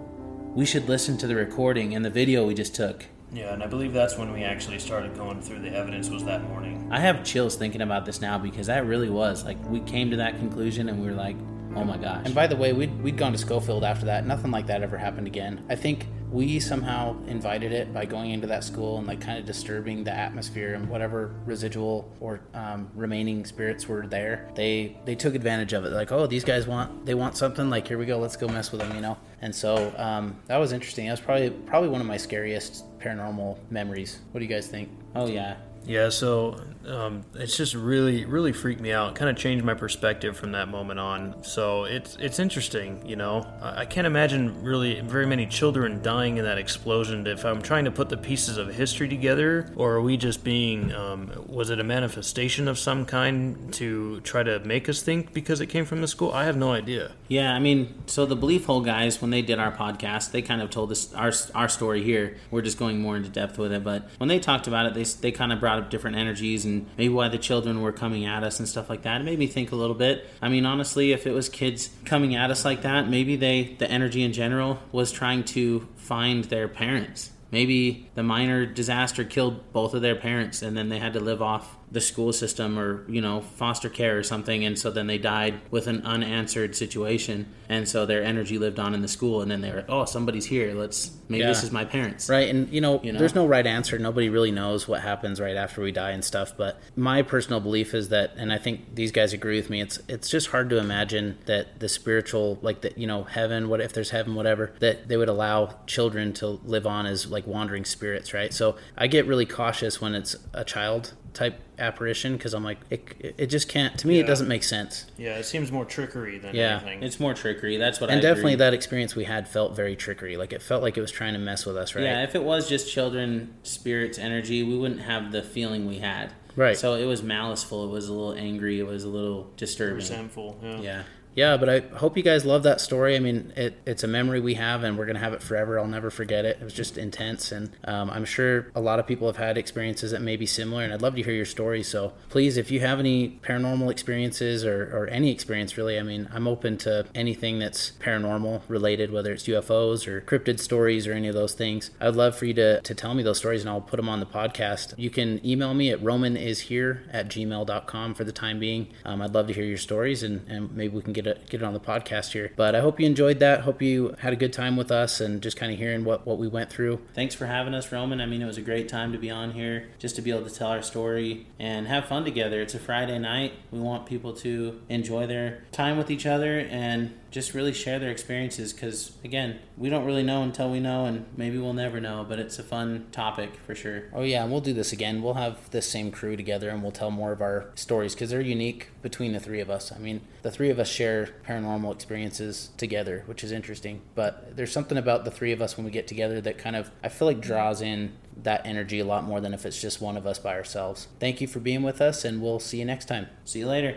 We 0.54 0.64
should 0.64 0.88
listen 0.88 1.18
to 1.18 1.26
the 1.26 1.34
recording 1.34 1.94
and 1.94 2.04
the 2.04 2.10
video 2.10 2.46
we 2.46 2.54
just 2.54 2.74
took. 2.74 3.06
Yeah, 3.34 3.52
and 3.52 3.62
I 3.62 3.66
believe 3.66 3.92
that's 3.92 4.16
when 4.16 4.32
we 4.32 4.44
actually 4.44 4.78
started 4.78 5.16
going 5.16 5.42
through 5.42 5.60
the 5.60 5.74
evidence 5.74 6.08
was 6.08 6.24
that 6.24 6.42
morning. 6.44 6.88
I 6.90 7.00
have 7.00 7.24
chills 7.24 7.56
thinking 7.56 7.80
about 7.80 8.06
this 8.06 8.20
now 8.20 8.38
because 8.38 8.68
that 8.68 8.86
really 8.86 9.10
was 9.10 9.44
like 9.44 9.62
we 9.68 9.80
came 9.80 10.10
to 10.10 10.16
that 10.18 10.38
conclusion 10.38 10.88
and 10.88 11.00
we 11.00 11.06
were 11.06 11.16
like, 11.16 11.36
oh 11.74 11.84
my 11.84 11.96
gosh. 11.96 12.22
And 12.24 12.34
by 12.34 12.46
the 12.46 12.56
way, 12.56 12.72
we'd, 12.72 13.02
we'd 13.02 13.16
gone 13.16 13.32
to 13.32 13.38
Scofield 13.38 13.82
after 13.84 14.06
that. 14.06 14.26
Nothing 14.26 14.50
like 14.50 14.66
that 14.68 14.82
ever 14.82 14.96
happened 14.96 15.26
again. 15.26 15.64
I 15.68 15.74
think 15.74 16.06
we 16.34 16.58
somehow 16.58 17.16
invited 17.28 17.70
it 17.70 17.94
by 17.94 18.04
going 18.04 18.32
into 18.32 18.48
that 18.48 18.64
school 18.64 18.98
and 18.98 19.06
like 19.06 19.20
kind 19.20 19.38
of 19.38 19.46
disturbing 19.46 20.02
the 20.02 20.10
atmosphere 20.10 20.74
and 20.74 20.88
whatever 20.88 21.32
residual 21.46 22.12
or 22.18 22.40
um, 22.54 22.90
remaining 22.96 23.44
spirits 23.44 23.86
were 23.86 24.04
there. 24.04 24.50
They 24.56 24.96
they 25.04 25.14
took 25.14 25.36
advantage 25.36 25.72
of 25.72 25.84
it. 25.84 25.92
Like, 25.92 26.10
oh, 26.10 26.26
these 26.26 26.42
guys 26.42 26.66
want 26.66 27.06
they 27.06 27.14
want 27.14 27.36
something. 27.36 27.70
Like, 27.70 27.86
here 27.86 27.98
we 27.98 28.04
go. 28.04 28.18
Let's 28.18 28.36
go 28.36 28.48
mess 28.48 28.72
with 28.72 28.80
them. 28.80 28.94
You 28.96 29.00
know. 29.00 29.16
And 29.42 29.54
so 29.54 29.94
um, 29.96 30.36
that 30.46 30.56
was 30.56 30.72
interesting. 30.72 31.06
That 31.06 31.12
was 31.12 31.20
probably 31.20 31.50
probably 31.50 31.88
one 31.88 32.00
of 32.00 32.06
my 32.08 32.16
scariest 32.16 32.84
paranormal 32.98 33.56
memories. 33.70 34.20
What 34.32 34.40
do 34.40 34.44
you 34.44 34.52
guys 34.52 34.66
think? 34.66 34.90
Oh 35.14 35.28
yeah. 35.28 35.56
Yeah, 35.86 36.08
so 36.08 36.58
um, 36.86 37.24
it's 37.34 37.56
just 37.56 37.74
really, 37.74 38.24
really 38.24 38.52
freaked 38.52 38.80
me 38.80 38.92
out. 38.92 39.14
Kind 39.14 39.30
of 39.30 39.36
changed 39.36 39.64
my 39.64 39.74
perspective 39.74 40.36
from 40.36 40.52
that 40.52 40.68
moment 40.68 41.00
on. 41.00 41.42
So 41.42 41.84
it's 41.84 42.16
it's 42.16 42.38
interesting, 42.38 43.06
you 43.06 43.16
know. 43.16 43.46
I, 43.60 43.80
I 43.80 43.84
can't 43.86 44.06
imagine 44.06 44.62
really 44.62 45.00
very 45.00 45.26
many 45.26 45.46
children 45.46 46.02
dying 46.02 46.38
in 46.38 46.44
that 46.44 46.58
explosion. 46.58 47.26
If 47.26 47.44
I'm 47.44 47.62
trying 47.62 47.84
to 47.84 47.90
put 47.90 48.08
the 48.08 48.16
pieces 48.16 48.56
of 48.56 48.74
history 48.74 49.08
together, 49.08 49.72
or 49.76 49.94
are 49.94 50.02
we 50.02 50.16
just 50.16 50.44
being? 50.44 50.92
Um, 50.92 51.30
was 51.46 51.70
it 51.70 51.80
a 51.80 51.84
manifestation 51.84 52.68
of 52.68 52.78
some 52.78 53.06
kind 53.06 53.72
to 53.74 54.20
try 54.20 54.42
to 54.42 54.58
make 54.60 54.88
us 54.88 55.02
think 55.02 55.32
because 55.32 55.60
it 55.60 55.66
came 55.66 55.84
from 55.84 56.00
the 56.00 56.08
school? 56.08 56.32
I 56.32 56.44
have 56.44 56.56
no 56.56 56.72
idea. 56.72 57.12
Yeah, 57.28 57.54
I 57.54 57.58
mean, 57.58 57.94
so 58.06 58.26
the 58.26 58.36
Belief 58.36 58.66
Hole 58.66 58.80
guys, 58.80 59.20
when 59.20 59.30
they 59.30 59.42
did 59.42 59.58
our 59.58 59.72
podcast, 59.72 60.30
they 60.30 60.42
kind 60.42 60.60
of 60.60 60.70
told 60.70 60.90
us 60.92 61.12
our 61.14 61.32
our 61.54 61.68
story 61.68 62.02
here. 62.02 62.36
We're 62.50 62.62
just 62.62 62.78
going 62.78 63.00
more 63.00 63.16
into 63.16 63.28
depth 63.28 63.58
with 63.58 63.72
it, 63.72 63.82
but 63.84 64.08
when 64.18 64.28
they 64.28 64.38
talked 64.38 64.66
about 64.66 64.86
it, 64.86 64.94
they 64.94 65.04
they 65.04 65.32
kind 65.32 65.52
of 65.52 65.60
brought 65.60 65.78
up 65.78 65.90
different 65.90 66.16
energies 66.16 66.64
and 66.64 66.73
maybe 66.96 67.12
why 67.12 67.28
the 67.28 67.38
children 67.38 67.80
were 67.82 67.92
coming 67.92 68.24
at 68.24 68.42
us 68.42 68.58
and 68.58 68.68
stuff 68.68 68.88
like 68.90 69.02
that. 69.02 69.20
It 69.20 69.24
made 69.24 69.38
me 69.38 69.46
think 69.46 69.72
a 69.72 69.76
little 69.76 69.94
bit. 69.94 70.26
I 70.42 70.48
mean, 70.48 70.66
honestly, 70.66 71.12
if 71.12 71.26
it 71.26 71.32
was 71.32 71.48
kids 71.48 71.90
coming 72.04 72.34
at 72.34 72.50
us 72.50 72.64
like 72.64 72.82
that, 72.82 73.08
maybe 73.08 73.36
they 73.36 73.76
the 73.78 73.90
energy 73.90 74.22
in 74.22 74.32
general 74.32 74.78
was 74.92 75.12
trying 75.12 75.44
to 75.44 75.88
find 75.96 76.44
their 76.44 76.68
parents. 76.68 77.30
Maybe 77.50 78.10
the 78.14 78.22
minor 78.22 78.66
disaster 78.66 79.22
killed 79.24 79.72
both 79.72 79.94
of 79.94 80.02
their 80.02 80.16
parents 80.16 80.62
and 80.62 80.76
then 80.76 80.88
they 80.88 80.98
had 80.98 81.12
to 81.12 81.20
live 81.20 81.40
off 81.40 81.76
the 81.94 82.00
school 82.00 82.32
system 82.32 82.78
or 82.78 83.08
you 83.10 83.20
know 83.20 83.40
foster 83.40 83.88
care 83.88 84.18
or 84.18 84.22
something 84.22 84.64
and 84.64 84.78
so 84.78 84.90
then 84.90 85.06
they 85.06 85.16
died 85.18 85.54
with 85.70 85.86
an 85.86 86.02
unanswered 86.04 86.74
situation 86.76 87.46
and 87.68 87.88
so 87.88 88.04
their 88.04 88.22
energy 88.22 88.58
lived 88.58 88.78
on 88.78 88.94
in 88.94 89.00
the 89.00 89.08
school 89.08 89.40
and 89.40 89.50
then 89.50 89.60
they 89.62 89.70
were 89.70 89.84
oh 89.88 90.04
somebody's 90.04 90.46
here 90.46 90.74
let's 90.74 91.12
maybe 91.28 91.40
Yeah. 91.42 91.48
this 91.48 91.62
is 91.62 91.70
my 91.72 91.84
parents 91.84 92.28
Right, 92.28 92.48
and 92.48 92.68
you 92.72 92.80
know, 92.80 93.00
You 93.02 93.12
know? 93.12 93.18
there's 93.18 93.34
no 93.34 93.46
right 93.46 93.66
answer. 93.66 93.98
Nobody 93.98 94.28
really 94.28 94.50
knows 94.50 94.86
what 94.88 95.00
happens 95.00 95.40
right 95.40 95.56
after 95.56 95.80
we 95.82 95.92
die 95.92 96.10
and 96.10 96.24
stuff. 96.24 96.52
But 96.56 96.80
my 96.96 97.22
personal 97.22 97.60
belief 97.60 97.94
is 97.94 98.08
that, 98.10 98.32
and 98.36 98.52
I 98.52 98.58
think 98.58 98.94
these 98.94 99.12
guys 99.12 99.32
agree 99.32 99.56
with 99.56 99.70
me. 99.70 99.80
It's 99.80 99.98
it's 100.08 100.28
just 100.28 100.48
hard 100.48 100.68
to 100.70 100.78
imagine 100.78 101.38
that 101.46 101.80
the 101.80 101.88
spiritual, 101.88 102.58
like 102.62 102.80
that, 102.82 102.98
you 102.98 103.06
know, 103.06 103.24
heaven. 103.24 103.68
What 103.68 103.80
if 103.80 103.92
there's 103.92 104.10
heaven? 104.10 104.34
Whatever 104.34 104.72
that 104.80 105.08
they 105.08 105.16
would 105.16 105.28
allow 105.28 105.76
children 105.86 106.32
to 106.34 106.46
live 106.64 106.86
on 106.86 107.06
as 107.06 107.26
like 107.30 107.46
wandering 107.46 107.84
spirits, 107.84 108.34
right? 108.34 108.52
So 108.52 108.76
I 108.96 109.06
get 109.06 109.26
really 109.26 109.46
cautious 109.46 110.00
when 110.00 110.14
it's 110.14 110.36
a 110.52 110.64
child 110.64 111.14
type 111.32 111.56
apparition 111.78 112.36
because 112.36 112.54
I'm 112.54 112.64
like, 112.64 112.78
it, 112.90 113.34
it 113.38 113.46
just 113.46 113.68
can't. 113.68 113.98
To 113.98 114.06
me, 114.06 114.18
it 114.20 114.26
doesn't 114.26 114.48
make 114.48 114.62
sense. 114.64 115.06
Yeah, 115.18 115.36
it 115.38 115.44
seems 115.44 115.70
more 115.72 115.84
trickery 115.84 116.38
than 116.38 116.54
Yeah. 116.54 116.76
anything. 116.80 117.02
it's 117.02 117.18
more 117.20 117.34
trickery 117.34 117.76
that's 117.76 118.00
what 118.00 118.10
I 118.10 118.14
mean. 118.14 118.18
And 118.18 118.26
I 118.26 118.30
definitely 118.30 118.52
agree. 118.54 118.58
that 118.66 118.74
experience 118.74 119.14
we 119.16 119.24
had 119.24 119.48
felt 119.48 119.74
very 119.76 119.96
trickery. 119.96 120.36
Like 120.36 120.52
it 120.52 120.62
felt 120.62 120.82
like 120.82 120.96
it 120.96 121.00
was 121.00 121.10
trying 121.10 121.32
to 121.34 121.38
mess 121.38 121.66
with 121.66 121.76
us, 121.76 121.94
right? 121.94 122.04
Yeah, 122.04 122.22
if 122.22 122.34
it 122.34 122.42
was 122.42 122.68
just 122.68 122.90
children, 122.92 123.54
spirits, 123.62 124.18
energy, 124.18 124.62
we 124.62 124.76
wouldn't 124.76 125.02
have 125.02 125.32
the 125.32 125.42
feeling 125.42 125.86
we 125.86 125.98
had. 125.98 126.32
Right. 126.56 126.76
So 126.76 126.94
it 126.94 127.04
was 127.06 127.22
maliceful. 127.22 127.84
It 127.84 127.90
was 127.90 128.08
a 128.08 128.12
little 128.12 128.34
angry. 128.34 128.78
It 128.78 128.86
was 128.86 129.02
a 129.04 129.08
little 129.08 129.50
disturbing. 129.56 129.96
resentful. 129.96 130.58
Yeah. 130.62 130.80
Yeah. 130.80 131.02
Yeah, 131.34 131.56
but 131.56 131.68
I 131.68 131.80
hope 131.80 132.16
you 132.16 132.22
guys 132.22 132.44
love 132.44 132.62
that 132.62 132.80
story. 132.80 133.16
I 133.16 133.18
mean, 133.18 133.52
it, 133.56 133.80
it's 133.86 134.04
a 134.04 134.08
memory 134.08 134.40
we 134.40 134.54
have, 134.54 134.84
and 134.84 134.96
we're 134.96 135.06
gonna 135.06 135.18
have 135.18 135.32
it 135.32 135.42
forever. 135.42 135.78
I'll 135.78 135.86
never 135.86 136.10
forget 136.10 136.44
it. 136.44 136.58
It 136.60 136.64
was 136.64 136.74
just 136.74 136.96
intense, 136.96 137.50
and 137.50 137.70
um, 137.84 138.10
I'm 138.10 138.24
sure 138.24 138.66
a 138.74 138.80
lot 138.80 138.98
of 138.98 139.06
people 139.06 139.26
have 139.26 139.36
had 139.36 139.58
experiences 139.58 140.12
that 140.12 140.22
may 140.22 140.36
be 140.36 140.46
similar. 140.46 140.84
And 140.84 140.92
I'd 140.92 141.02
love 141.02 141.16
to 141.16 141.22
hear 141.22 141.34
your 141.34 141.44
stories. 141.44 141.88
So 141.88 142.12
please, 142.28 142.56
if 142.56 142.70
you 142.70 142.80
have 142.80 143.00
any 143.00 143.40
paranormal 143.42 143.90
experiences 143.90 144.64
or, 144.64 144.84
or 144.96 145.06
any 145.08 145.30
experience 145.30 145.76
really, 145.76 145.98
I 145.98 146.02
mean, 146.02 146.28
I'm 146.32 146.46
open 146.46 146.76
to 146.78 147.06
anything 147.14 147.58
that's 147.58 147.92
paranormal 148.00 148.62
related, 148.68 149.10
whether 149.10 149.32
it's 149.32 149.44
UFOs 149.44 150.06
or 150.06 150.20
cryptid 150.20 150.60
stories 150.60 151.06
or 151.06 151.12
any 151.12 151.28
of 151.28 151.34
those 151.34 151.54
things. 151.54 151.90
I'd 152.00 152.14
love 152.14 152.36
for 152.36 152.46
you 152.46 152.54
to, 152.54 152.80
to 152.80 152.94
tell 152.94 153.14
me 153.14 153.22
those 153.22 153.38
stories, 153.38 153.62
and 153.62 153.70
I'll 153.70 153.80
put 153.80 153.96
them 153.96 154.08
on 154.08 154.20
the 154.20 154.26
podcast. 154.26 154.94
You 154.96 155.10
can 155.10 155.44
email 155.44 155.74
me 155.74 155.90
at 155.90 156.00
romanishere 156.00 157.02
at 157.12 157.28
gmail.com 157.28 158.14
for 158.14 158.24
the 158.24 158.32
time 158.32 158.58
being. 158.60 158.88
Um, 159.04 159.20
I'd 159.20 159.34
love 159.34 159.48
to 159.48 159.52
hear 159.52 159.64
your 159.64 159.78
stories, 159.78 160.22
and, 160.22 160.46
and 160.48 160.74
maybe 160.74 160.94
we 160.94 161.02
can 161.02 161.12
get 161.12 161.23
it 161.26 161.48
get 161.48 161.62
it 161.62 161.64
on 161.64 161.72
the 161.72 161.80
podcast 161.80 162.32
here. 162.32 162.52
But 162.56 162.74
I 162.74 162.80
hope 162.80 163.00
you 163.00 163.06
enjoyed 163.06 163.38
that. 163.40 163.62
Hope 163.62 163.82
you 163.82 164.14
had 164.18 164.32
a 164.32 164.36
good 164.36 164.52
time 164.52 164.76
with 164.76 164.90
us 164.90 165.20
and 165.20 165.42
just 165.42 165.56
kind 165.56 165.72
of 165.72 165.78
hearing 165.78 166.04
what, 166.04 166.26
what 166.26 166.38
we 166.38 166.48
went 166.48 166.70
through. 166.70 167.00
Thanks 167.14 167.34
for 167.34 167.46
having 167.46 167.74
us, 167.74 167.90
Roman. 167.92 168.20
I 168.20 168.26
mean, 168.26 168.42
it 168.42 168.46
was 168.46 168.58
a 168.58 168.62
great 168.62 168.88
time 168.88 169.12
to 169.12 169.18
be 169.18 169.30
on 169.30 169.52
here, 169.52 169.88
just 169.98 170.16
to 170.16 170.22
be 170.22 170.30
able 170.30 170.48
to 170.48 170.54
tell 170.54 170.68
our 170.68 170.82
story 170.82 171.46
and 171.58 171.86
have 171.86 172.06
fun 172.06 172.24
together. 172.24 172.60
It's 172.60 172.74
a 172.74 172.78
Friday 172.78 173.18
night. 173.18 173.54
We 173.70 173.80
want 173.80 174.06
people 174.06 174.32
to 174.34 174.80
enjoy 174.88 175.26
their 175.26 175.64
time 175.72 175.96
with 175.96 176.10
each 176.10 176.26
other 176.26 176.58
and 176.58 177.14
just 177.34 177.52
really 177.52 177.72
share 177.72 177.98
their 177.98 178.12
experiences 178.12 178.72
because, 178.72 179.16
again, 179.24 179.58
we 179.76 179.90
don't 179.90 180.04
really 180.04 180.22
know 180.22 180.44
until 180.44 180.70
we 180.70 180.78
know, 180.78 181.04
and 181.04 181.26
maybe 181.36 181.58
we'll 181.58 181.72
never 181.72 182.00
know, 182.00 182.24
but 182.26 182.38
it's 182.38 182.60
a 182.60 182.62
fun 182.62 183.06
topic 183.10 183.56
for 183.66 183.74
sure. 183.74 184.04
Oh 184.12 184.22
yeah, 184.22 184.44
and 184.44 184.52
we'll 184.52 184.60
do 184.60 184.72
this 184.72 184.92
again. 184.92 185.20
We'll 185.20 185.34
have 185.34 185.68
this 185.70 185.90
same 185.90 186.12
crew 186.12 186.36
together, 186.36 186.70
and 186.70 186.80
we'll 186.80 186.92
tell 186.92 187.10
more 187.10 187.32
of 187.32 187.42
our 187.42 187.70
stories 187.74 188.14
because 188.14 188.30
they're 188.30 188.40
unique 188.40 188.90
between 189.02 189.32
the 189.32 189.40
three 189.40 189.58
of 189.58 189.68
us. 189.68 189.90
I 189.90 189.98
mean, 189.98 190.20
the 190.42 190.52
three 190.52 190.70
of 190.70 190.78
us 190.78 190.88
share 190.88 191.30
paranormal 191.44 191.92
experiences 191.92 192.70
together, 192.76 193.24
which 193.26 193.42
is 193.42 193.50
interesting. 193.50 194.02
But 194.14 194.56
there's 194.56 194.70
something 194.70 194.96
about 194.96 195.24
the 195.24 195.32
three 195.32 195.50
of 195.50 195.60
us 195.60 195.76
when 195.76 195.84
we 195.84 195.90
get 195.90 196.06
together 196.06 196.40
that 196.40 196.56
kind 196.56 196.76
of 196.76 196.92
I 197.02 197.08
feel 197.08 197.26
like 197.26 197.40
draws 197.40 197.82
in 197.82 198.12
that 198.44 198.64
energy 198.64 199.00
a 199.00 199.04
lot 199.04 199.24
more 199.24 199.40
than 199.40 199.52
if 199.52 199.66
it's 199.66 199.80
just 199.80 200.00
one 200.00 200.16
of 200.16 200.24
us 200.24 200.38
by 200.38 200.54
ourselves. 200.54 201.08
Thank 201.18 201.40
you 201.40 201.48
for 201.48 201.58
being 201.58 201.82
with 201.82 202.00
us, 202.00 202.24
and 202.24 202.40
we'll 202.40 202.60
see 202.60 202.78
you 202.78 202.84
next 202.84 203.06
time. 203.06 203.26
See 203.44 203.58
you 203.58 203.66
later. 203.66 203.96